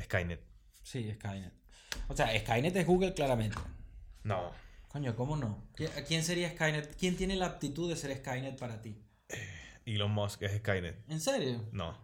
[0.00, 0.40] Skynet.
[0.82, 1.52] Sí, Skynet.
[2.08, 3.58] O sea, Skynet es Google claramente.
[4.24, 4.50] No.
[4.88, 5.62] Coño, ¿cómo no?
[5.76, 6.96] ¿Qui- ¿A quién sería Skynet?
[6.96, 8.96] ¿Quién tiene la aptitud de ser Skynet para ti?
[9.84, 11.04] Elon Musk es Skynet.
[11.08, 11.62] ¿En serio?
[11.72, 11.96] No.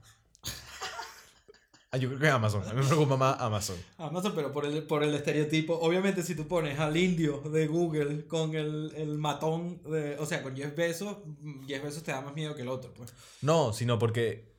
[1.94, 2.62] Ah, yo creo que es Amazon.
[2.66, 3.76] A mí me preocupa más Amazon.
[3.98, 5.74] Amazon, pero por el, por el estereotipo.
[5.78, 10.42] Obviamente, si tú pones al indio de Google con el, el matón, de, o sea,
[10.42, 11.18] con Jeff Bezos,
[11.66, 13.12] Jeff Bezos te da más miedo que el otro, pues.
[13.42, 14.54] No, sino porque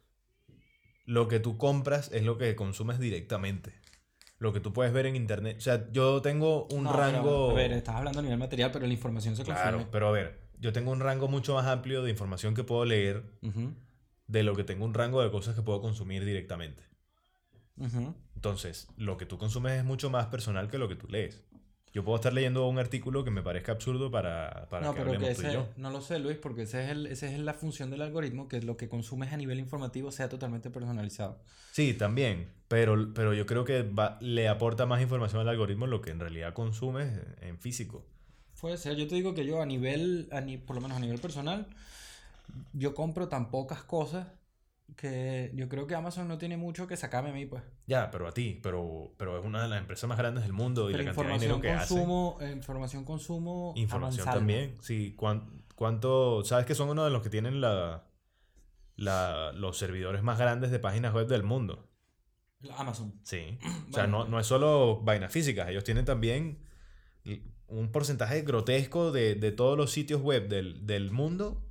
[1.05, 3.73] lo que tú compras es lo que consumes directamente.
[4.39, 5.57] Lo que tú puedes ver en internet.
[5.57, 7.51] O sea, yo tengo un No, pero, rango.
[7.51, 9.87] a ver, estás hablando a nivel material, pero la información se Claro, consume.
[9.91, 13.23] pero a ver, yo tengo un rango mucho más amplio de información que puedo leer
[14.27, 16.83] de lo que tengo un rango de cosas que puedo consumir directamente.
[18.35, 21.43] Entonces, lo que tú consumes es mucho más personal que lo que tú lees.
[21.93, 25.11] Yo puedo estar leyendo un artículo que me parezca absurdo para, para No, que pero
[25.11, 25.67] que hablemos tú y ese, yo.
[25.77, 28.61] no lo sé, Luis, porque esa es, el, esa es la función del algoritmo, que
[28.63, 31.39] lo que consumes a nivel informativo sea totalmente personalizado.
[31.71, 32.49] Sí, también.
[32.67, 36.19] Pero, pero yo creo que va- le aporta más información al algoritmo lo que en
[36.19, 38.03] realidad consumes en físico.
[38.59, 40.99] Puede ser, yo te digo que yo a nivel, a ni- por lo menos a
[40.99, 41.67] nivel personal,
[42.73, 44.27] yo compro tan pocas cosas
[44.95, 47.63] que yo creo que Amazon no tiene mucho que sacarme a mí, pues.
[47.87, 48.59] Ya, pero a ti.
[48.63, 51.33] Pero, pero es una de las empresas más grandes del mundo y la cantidad de
[51.33, 54.37] dinero información que consumo, eh, información consumo Información avanzada.
[54.37, 54.75] también.
[54.81, 56.43] Sí, cuán- ¿cuánto?
[56.45, 58.05] ¿Sabes que son uno de los que tienen la,
[58.95, 61.89] la, los servidores más grandes de páginas web del mundo?
[62.77, 63.13] Amazon.
[63.23, 63.57] Sí.
[63.89, 66.59] O sea, no, no es solo vainas físicas, ellos tienen también
[67.67, 71.65] un porcentaje grotesco de, de todos los sitios web del, del mundo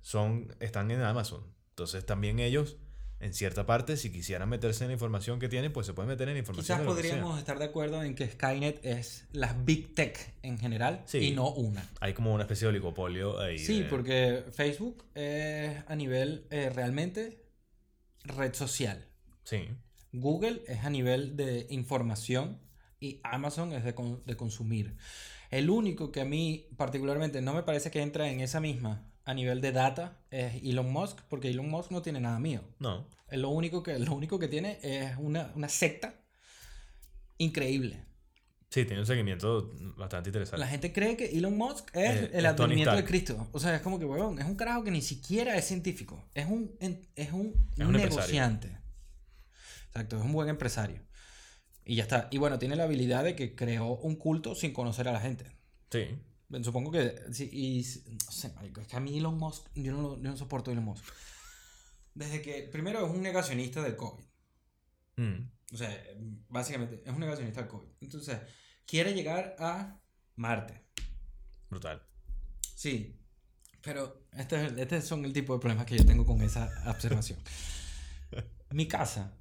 [0.00, 1.42] son, están en Amazon.
[1.70, 2.76] Entonces también ellos,
[3.20, 6.28] en cierta parte, si quisieran meterse en la información que tienen, pues se pueden meter
[6.28, 6.64] en la información.
[6.64, 7.10] Quizás de lo que sea.
[7.12, 11.18] podríamos estar de acuerdo en que Skynet es las Big Tech en general Sí.
[11.18, 11.88] y no una.
[12.00, 13.58] Hay como una especie de oligopolio ahí.
[13.58, 17.44] Sí, de- porque Facebook es a nivel eh, realmente
[18.24, 19.06] red social.
[19.44, 19.68] Sí.
[20.12, 22.58] Google es a nivel de información
[22.98, 24.96] y Amazon es de, con- de consumir.
[25.50, 29.34] El único que a mí particularmente no me parece que entra en esa misma a
[29.34, 32.62] nivel de data es Elon Musk, porque Elon Musk no tiene nada mío.
[32.78, 33.06] No.
[33.28, 36.14] Es Lo único que, lo único que tiene es una, una secta
[37.38, 38.04] increíble.
[38.70, 40.60] Sí, tiene un seguimiento bastante interesante.
[40.60, 43.04] La gente cree que Elon Musk es Eh, el advenimiento de.
[43.04, 43.48] Cristo.
[43.52, 46.24] O sea, es como que, huevón, es un carajo que ni siquiera es científico.
[46.34, 47.98] Es un, es un, Es un empresario.
[48.08, 48.78] negociante.
[49.88, 51.02] Exacto, es un buen empresario.
[51.84, 52.28] Y ya está.
[52.30, 55.46] Y bueno, tiene la habilidad de que creó un culto sin conocer a la gente.
[55.90, 56.06] Sí.
[56.62, 57.14] Supongo que.
[57.32, 57.84] Sí, y.
[58.12, 59.66] No sé, marico, es que a mí Elon Musk.
[59.74, 61.04] Yo no, lo- yo no soporto Elon Musk.
[62.14, 62.62] Desde que.
[62.72, 64.24] Primero es un negacionista del COVID.
[65.16, 65.48] Mm.
[65.72, 66.04] O sea,
[66.48, 67.88] básicamente es un negacionista del COVID.
[68.00, 68.38] Entonces,
[68.86, 70.00] quiere llegar a
[70.36, 70.84] Marte.
[71.68, 72.02] Brutal.
[72.74, 73.16] Sí,
[73.82, 77.38] pero este, es- este son el tipo de problemas que yo tengo con esa observación.
[78.70, 79.36] Mi casa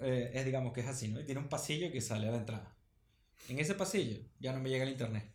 [0.00, 1.20] eh, es, digamos que es así, ¿no?
[1.20, 2.76] Y tiene un pasillo que sale a la entrada.
[3.48, 5.32] En ese pasillo ya no me llega el internet.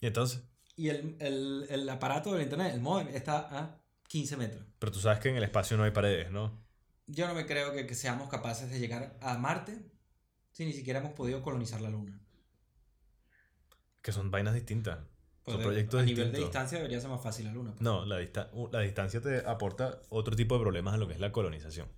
[0.00, 0.42] Y entonces,
[0.76, 4.64] Y el, el, el aparato del internet, el modem, está a 15 metros.
[4.78, 6.52] pero tú sabes que en el espacio no hay paredes, ¿no?
[7.06, 9.78] Yo no me creo que, que seamos capaces de llegar a Marte
[10.52, 12.20] si ni siquiera hemos podido colonizar la Luna.
[14.02, 14.98] Que son vainas distintas.
[15.44, 17.70] Pues Son de- proyectos a nivel de distancia debería ser más fácil la Luna.
[17.72, 17.80] pues.
[17.82, 21.20] No, la, dista- la distancia te aporta otro tipo de problemas a lo que es
[21.20, 21.88] la colonización.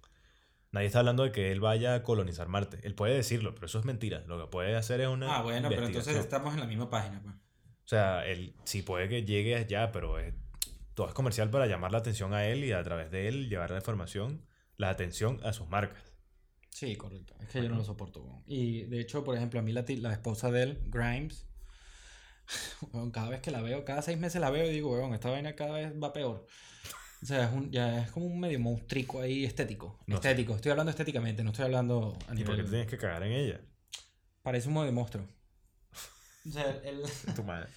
[0.73, 2.79] Nadie está hablando de que él vaya a colonizar Marte.
[2.85, 4.23] Él puede decirlo, pero eso es mentira.
[4.29, 5.39] Lo que puede hacer es una.
[5.39, 7.21] Ah, bueno, pero entonces estamos en la misma página.
[7.23, 7.35] Pues.
[7.91, 10.33] O sea, él sí puede que llegue allá, pero es,
[10.95, 13.73] todo es comercial para llamar la atención a él y a través de él llevar
[13.73, 16.15] la información, la atención a sus marcas.
[16.69, 17.35] Sí, correcto.
[17.41, 18.45] Es que yo no lo soporto.
[18.47, 21.49] Y de hecho, por ejemplo, a mí la, ti- la esposa de él, Grimes,
[22.93, 25.29] weón, cada vez que la veo, cada seis meses la veo y digo, weón, esta
[25.31, 26.47] vaina cada vez va peor.
[27.25, 29.99] O sea, es, un, ya es como un medio monstruico ahí estético.
[30.07, 30.29] No sé.
[30.31, 30.55] estético.
[30.55, 32.65] Estoy hablando estéticamente, no estoy hablando a ¿Y por qué nivel...
[32.67, 33.61] te tienes que cagar en ella?
[34.45, 35.27] Parece un medio monstruo.
[36.49, 37.03] O sea, el...
[37.37, 37.69] Tu madre.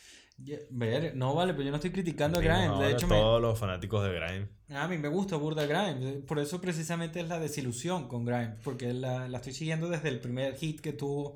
[0.72, 2.62] ver, no vale, pero yo no estoy criticando a Grimes.
[2.64, 4.48] De ahora hecho, me, todos los fanáticos de Grime.
[4.70, 8.94] A mí me gusta Burda Grimes, por eso precisamente es la desilusión con Grimes, porque
[8.94, 11.36] la, la estoy siguiendo desde el primer hit que tuvo,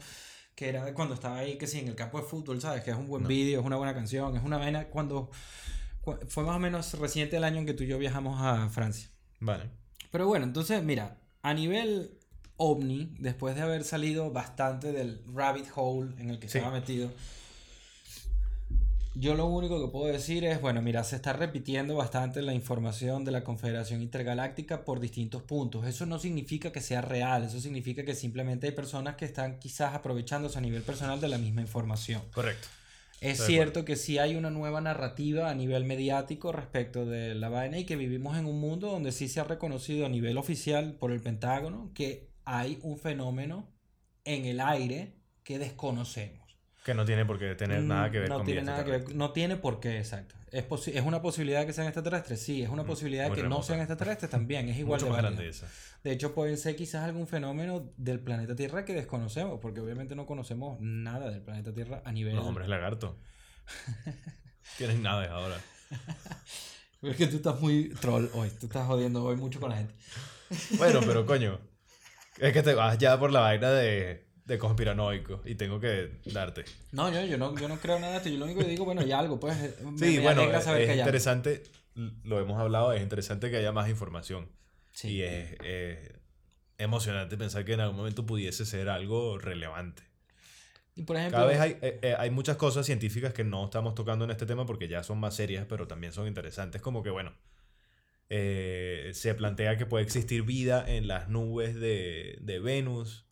[0.56, 2.84] que era cuando estaba ahí, que sí, en el campo de fútbol, ¿sabes?
[2.84, 3.30] Que es un buen No.
[3.30, 5.30] vídeo, es una buena canción, es una vaina cuando...
[6.02, 8.68] cu- Fue más o menos reciente el año en que tú y yo viajamos a
[8.70, 9.10] Francia.
[9.40, 9.70] Vale.
[10.10, 12.18] Pero bueno, entonces, mira, a nivel
[12.58, 16.58] ovni, después de haber salido bastante del rabbit hole en el que Sí.
[16.58, 17.12] estaba metido,
[19.20, 23.26] yo lo único que puedo decir es, bueno, mira, se está repitiendo bastante la información
[23.26, 25.88] de la Confederación Intergaláctica por distintos puntos.
[25.88, 29.96] Eso no significa que sea real, eso significa que simplemente hay personas que están quizás
[29.96, 32.22] aprovechándose a nivel personal de la misma información.
[32.32, 32.68] Correcto.
[33.20, 37.50] Es Estoy cierto que sí hay una nueva narrativa a nivel mediático respecto de la
[37.50, 40.94] vaina y que vivimos en un mundo donde sí se ha reconocido a nivel oficial
[40.94, 43.68] por el Pentágono que hay un fenómeno
[44.24, 45.14] en el aire
[45.44, 46.48] que desconocemos.
[46.86, 48.92] Que no tiene por qué tener nada que ver Mm, no con tiene nada que
[48.92, 50.36] ver, no tiene por qué, exacto.
[50.52, 52.42] ¿Es, ¿Es una posibilidad que sean extraterrestres?
[52.42, 53.68] Sí, es una posibilidad muy que no remota.
[53.68, 55.68] sean extraterrestres también, es igual Mucho de más grande esa.
[56.04, 60.26] De hecho, pueden ser quizás algún fenómeno del planeta Tierra que desconocemos, porque obviamente no
[60.26, 62.36] conocemos nada del planeta Tierra a nivel...
[62.38, 63.18] Los hombres lagarto.
[64.78, 65.58] Tienen naves ahora.
[67.02, 69.94] Es que tú estás muy troll hoy, tú estás jodiendo hoy mucho con la gente.
[70.78, 71.60] Bueno, pero coño.
[72.40, 76.66] Es que te vas ya por la vaina de, de conspiranoico y tengo que darte.
[76.92, 78.86] No, yo, yo, no, yo no creo nada de esto, yo lo único que digo,
[78.86, 79.58] bueno, ya algo, pues...
[79.84, 81.10] me- Sí, me bueno, es, saber que hay algo.
[81.10, 81.64] interesante,
[82.24, 84.50] lo hemos hablado, es interesante que haya más información.
[84.92, 85.10] Sí.
[85.10, 86.14] Y es eh,
[86.78, 90.04] emocionante pensar que en algún momento pudiese ser algo relevante.
[90.96, 91.38] Y por ejemplo...
[91.40, 94.46] Cada vez hay, eh, eh, hay muchas cosas científicas que no estamos tocando en este
[94.46, 96.82] tema porque ya son más serias, pero también son interesantes.
[96.82, 97.34] Como que, bueno,
[98.30, 103.26] eh, se plantea que puede existir vida en las nubes de, de Venus.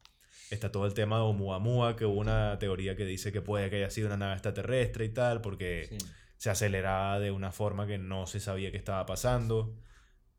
[0.52, 3.78] Está todo el tema de Oumuamua, que hubo una teoría que dice que puede que
[3.78, 5.98] haya sido una nave extraterrestre y tal, porque Sí.
[6.38, 9.76] se aceleraba de una forma que no se sabía que estaba pasando.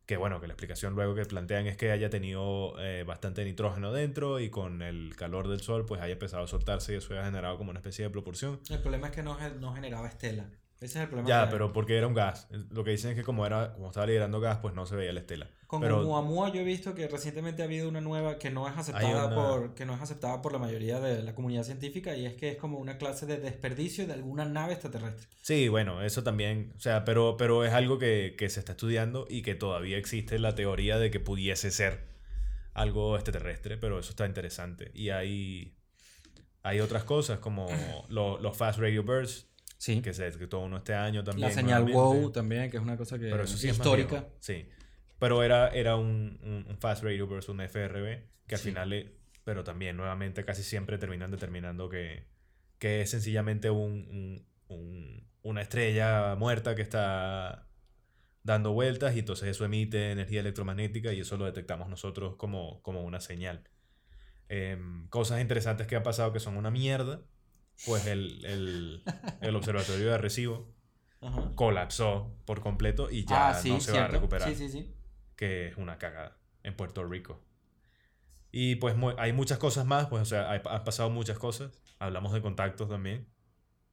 [0.06, 3.92] Que bueno, que la explicación luego que plantean es que haya tenido eh, bastante nitrógeno
[3.92, 7.24] dentro y con el calor del sol pues haya empezado a soltarse y eso haya
[7.24, 8.60] generado como una especie de propulsión.
[8.70, 10.48] El problema es que no, no generaba estela.
[10.76, 11.28] Ese es el problema.
[11.28, 12.48] Ya, pero porque era un gas.
[12.70, 15.12] Lo que dicen es que como era como estaba liberando gas pues no se veía
[15.12, 15.48] la estela.
[15.66, 18.76] Con pero Oumuamua yo he visto que recientemente ha habido una nueva que no es
[18.76, 22.26] aceptada una- por que no es aceptada por la mayoría de la comunidad científica y
[22.26, 25.26] es que es como una clase de desperdicio de alguna nave extraterrestre.
[25.40, 29.26] sí, bueno, eso también, o sea, pero, pero es algo que, que se está estudiando
[29.30, 32.04] y que todavía existe la teoría de que pudiese ser
[32.74, 34.90] algo extraterrestre, pero eso está interesante.
[34.94, 35.74] Y hay,
[36.62, 37.66] hay otras cosas como
[38.08, 39.48] lo- los Fast Radio Bursts,
[39.78, 40.00] Sí.
[40.02, 41.48] que se detectó uno este año también.
[41.48, 41.84] La señal.
[41.92, 44.26] WOW también, que es una cosa que Pero eso sí histórica.
[44.40, 44.66] Sí.
[45.18, 48.68] Pero era, era un, un- un Fast Radio versus un FRB, que al Sí.
[48.70, 49.12] final, le-
[49.44, 52.26] pero también nuevamente casi siempre terminan determinando que,
[52.78, 57.68] que es sencillamente un, un- un- una estrella muerta que está
[58.42, 63.02] dando vueltas y entonces eso emite energía electromagnética y eso lo detectamos nosotros como, como
[63.04, 63.62] una señal.
[64.48, 67.22] Em, cosas interesantes que han pasado que son una mierda,
[67.84, 69.02] pues el, el,
[69.42, 70.72] el observatorio de Arecibo
[71.20, 71.52] Ajá.
[71.54, 74.48] colapsó por completo y ya ah, sí, no se va a recuperar.
[74.48, 74.94] Sí, sí, sí.
[75.36, 77.42] Que es una cagada en Puerto Rico.
[78.52, 81.72] Y pues hay muchas cosas más, pues o sea, hay- han pasado muchas cosas.
[81.98, 83.28] Hablamos de contactos también.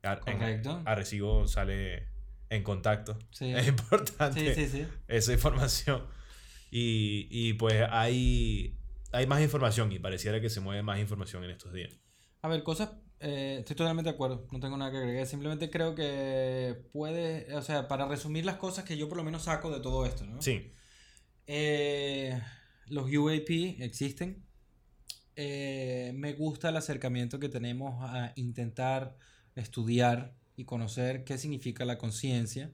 [0.04, 0.82] Ar- en Correcto.
[0.86, 2.08] Arecibo sale
[2.50, 3.18] en contacto.
[3.32, 3.54] Sí.
[3.54, 4.54] Es importante
[5.08, 6.06] esa información.
[6.72, 8.78] Y, y pues hay,
[9.12, 11.94] hay más información y pareciera que se mueve más información en estos días.
[12.42, 12.92] A ver, cosas.
[13.24, 14.46] Eh, estoy totalmente de acuerdo.
[14.52, 15.26] No tengo nada que agregar.
[15.26, 17.54] Simplemente creo que puede.
[17.56, 20.26] O sea, para resumir las cosas que yo por lo menos saco de todo esto,
[20.26, 20.42] ¿no?
[20.42, 20.72] Sí,
[21.48, 22.40] Eh,
[22.88, 24.44] los UAP existen.
[25.36, 29.16] Eh, me gusta el acercamiento que tenemos a intentar
[29.56, 32.72] estudiar y conocer qué significa la conciencia.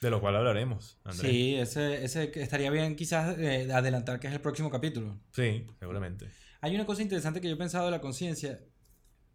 [0.00, 1.30] de lo cual hablaremos, Andrés.
[1.30, 5.20] Sí, ese, ese estaría bien quizás eh, adelantar que es el próximo capítulo.
[5.32, 6.26] Sí, seguramente.
[6.62, 8.58] Hay una cosa interesante que yo he pensado de la conciencia.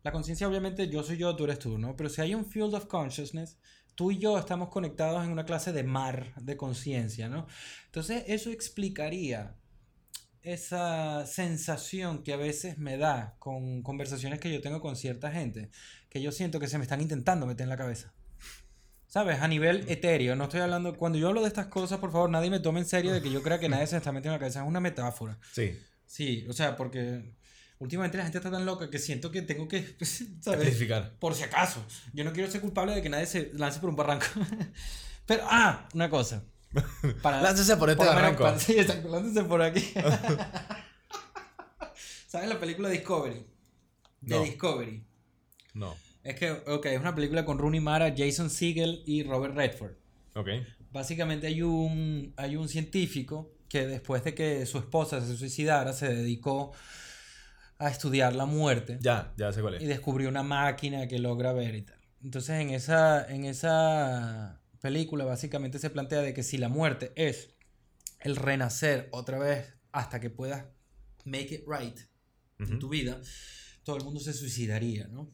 [0.05, 1.95] La conciencia, obviamente, yo soy yo, tú eres tú, ¿no?
[1.95, 3.57] Pero si hay un field of consciousness,
[3.95, 7.47] tú y yo estamos conectados en una clase de mar de conciencia, ¿no?
[7.87, 9.55] Entonces, eso explicaría
[10.43, 15.71] esa sensación que a veces me da con conversaciones que yo tengo con cierta gente,
[16.07, 18.13] que yo siento que se me están intentando meter en la cabeza.
[19.07, 19.41] ¿Sabes?
[19.41, 22.51] A nivel etéreo, no estoy hablando, cuando yo hablo de estas cosas, por favor, nadie
[22.51, 24.39] me tome en serio de que yo crea que nadie se está metiendo en la
[24.39, 25.39] cabeza, es una metáfora.
[25.51, 25.75] Sí,
[26.05, 27.33] Sí, o sea, porque
[27.79, 31.13] últimamente la gente está tan loca que siento que tengo que, especificar.
[31.19, 31.85] Por si acaso.
[32.13, 34.25] Yo no quiero ser culpable de que nadie se lance por un barranco.
[35.25, 36.43] Pero, ah, una cosa.
[37.21, 38.59] Para, Láncese por este barranco.
[38.59, 39.93] sí, exacto, láncese por aquí.
[42.27, 43.45] ¿Sabes la película Discovery?
[44.19, 44.43] De No.
[44.43, 45.05] Discovery.
[45.73, 45.95] No.
[46.21, 49.93] Es que, ok, es una película con Rooney Mara, Jason Segel y Robert Redford.
[50.35, 50.49] Ok.
[50.91, 56.13] Básicamente hay un, hay un científico que después de que su esposa se suicidara se
[56.13, 56.73] dedicó
[57.77, 59.87] a estudiar la muerte Ya, ya sé cuál y es.
[59.89, 61.99] descubrió una máquina que logra ver y tal.
[62.23, 67.55] Entonces en esa, en esa película básicamente se plantea de que si la muerte es
[68.21, 70.65] el renacer otra vez hasta que puedas
[71.25, 71.99] make it right
[72.59, 73.19] en tu vida,
[73.83, 75.33] todo el mundo se suicidaría, ¿no?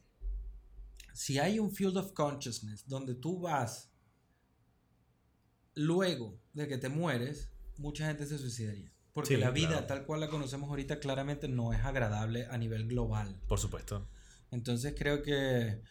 [1.14, 3.92] Si hay un field of consciousness donde tú vas
[5.76, 8.92] luego de que te mueres, mucha gente se suicidaría.
[9.14, 9.86] Porque Sí, la vida claro.
[9.88, 13.36] tal cual la conocemos ahorita claramente no es agradable a nivel global.
[13.48, 14.08] Por supuesto.
[14.52, 15.82] Entonces creo que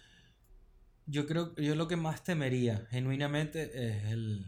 [1.07, 4.47] yo creo yo lo que más temería genuinamente es el,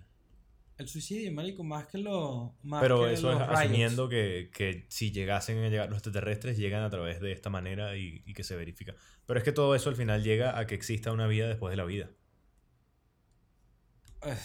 [0.79, 2.55] El suicidio, marico, más que lo...
[2.63, 3.61] Más Pero que eso es los riots.
[3.61, 7.97] asumiendo que, que si llegasen a llegar los extraterrestres, llegan a través de esta manera
[7.97, 8.95] y, y que se verifica.
[9.27, 11.77] Pero es que todo eso al final llega a que exista una vida después de
[11.77, 12.11] la vida.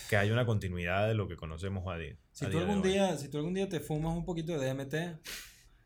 [0.10, 2.16] Que haya una continuidad de lo que conocemos a día.
[2.32, 4.74] Si a tú, día algún día, si tú algún día te fumas un poquito de
[4.74, 5.20] DMT,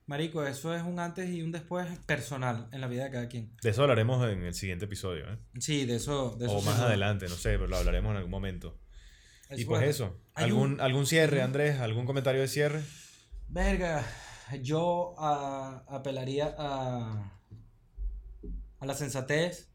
[0.06, 3.56] marico, eso es un antes y un después personal en la vida de cada quien.
[3.62, 5.38] De eso hablaremos en el siguiente episodio, ¿eh?
[5.60, 6.36] Sí, de eso...
[6.38, 8.78] De eso O más adelante, no sé, pero lo hablaremos en algún momento.
[9.50, 10.20] y pues es- eso.
[10.34, 11.80] ¿Algún, un- ¿Algún cierre, Andrés?
[11.80, 12.82] ¿Algún comentario de cierre?
[13.50, 14.06] Verga,
[14.62, 17.32] yo ah, apelaría a,
[18.80, 19.68] a la sensatez.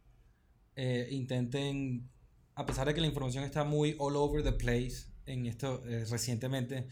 [0.78, 2.08] Eh, intenten,
[2.56, 6.04] a pesar de que la información está muy all over the place en esto eh,
[6.10, 6.88] recientemente,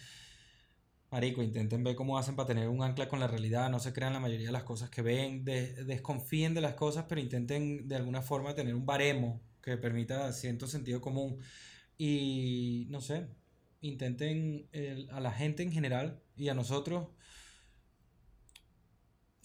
[1.11, 4.12] Marico, intenten ver cómo hacen para tener un ancla con la realidad, no se crean
[4.15, 7.95] la mayoría de las cosas que ven, de- desconfíen de las cosas, pero intenten de
[7.97, 11.39] alguna forma tener un baremo que permita cierto sentido común.
[11.99, 13.28] Y no sé,
[13.81, 14.69] intenten
[15.12, 17.09] a la gente en general y a nosotros,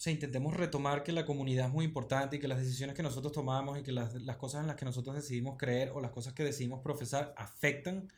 [0.00, 3.02] o sea, intentemos retomar que la comunidad es muy importante y que las decisiones que
[3.02, 6.10] nosotros tomamos y que las, las cosas en las que nosotros decidimos creer o las
[6.10, 8.10] cosas que decidimos profesar afectan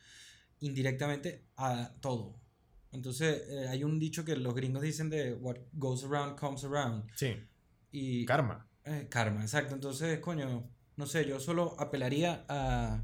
[0.61, 2.39] indirectamente a todo.
[2.93, 7.03] Entonces, eh, hay un dicho que los gringos dicen de what goes around comes around.
[7.15, 7.35] Sí.
[7.91, 8.65] Y, Karma.
[8.85, 9.75] eh, karma, exacto.
[9.75, 10.63] Entonces, coño,
[10.95, 13.03] no sé, yo solo apelaría a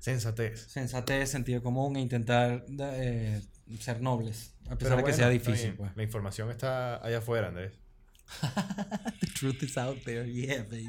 [0.00, 0.66] Sensatez.
[0.70, 3.40] sensatez, sentido común e intentar eh,
[3.80, 5.72] ser nobles, a pesar Pero de que bueno, sea difícil.
[5.76, 5.96] Pues.
[5.96, 7.87] La información está allá afuera, Andrés.
[9.20, 10.88] The truth is out there, yeah, baby.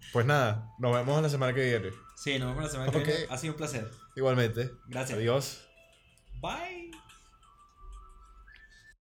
[0.12, 1.90] Pues nada, nos vemos la semana que viene.
[2.16, 3.26] Sí, nos vemos la semana que viene.
[3.30, 3.90] Ha sido un placer.
[4.16, 4.70] Igualmente.
[4.88, 5.18] Gracias.
[5.18, 5.60] Adiós.
[6.40, 6.85] Bye.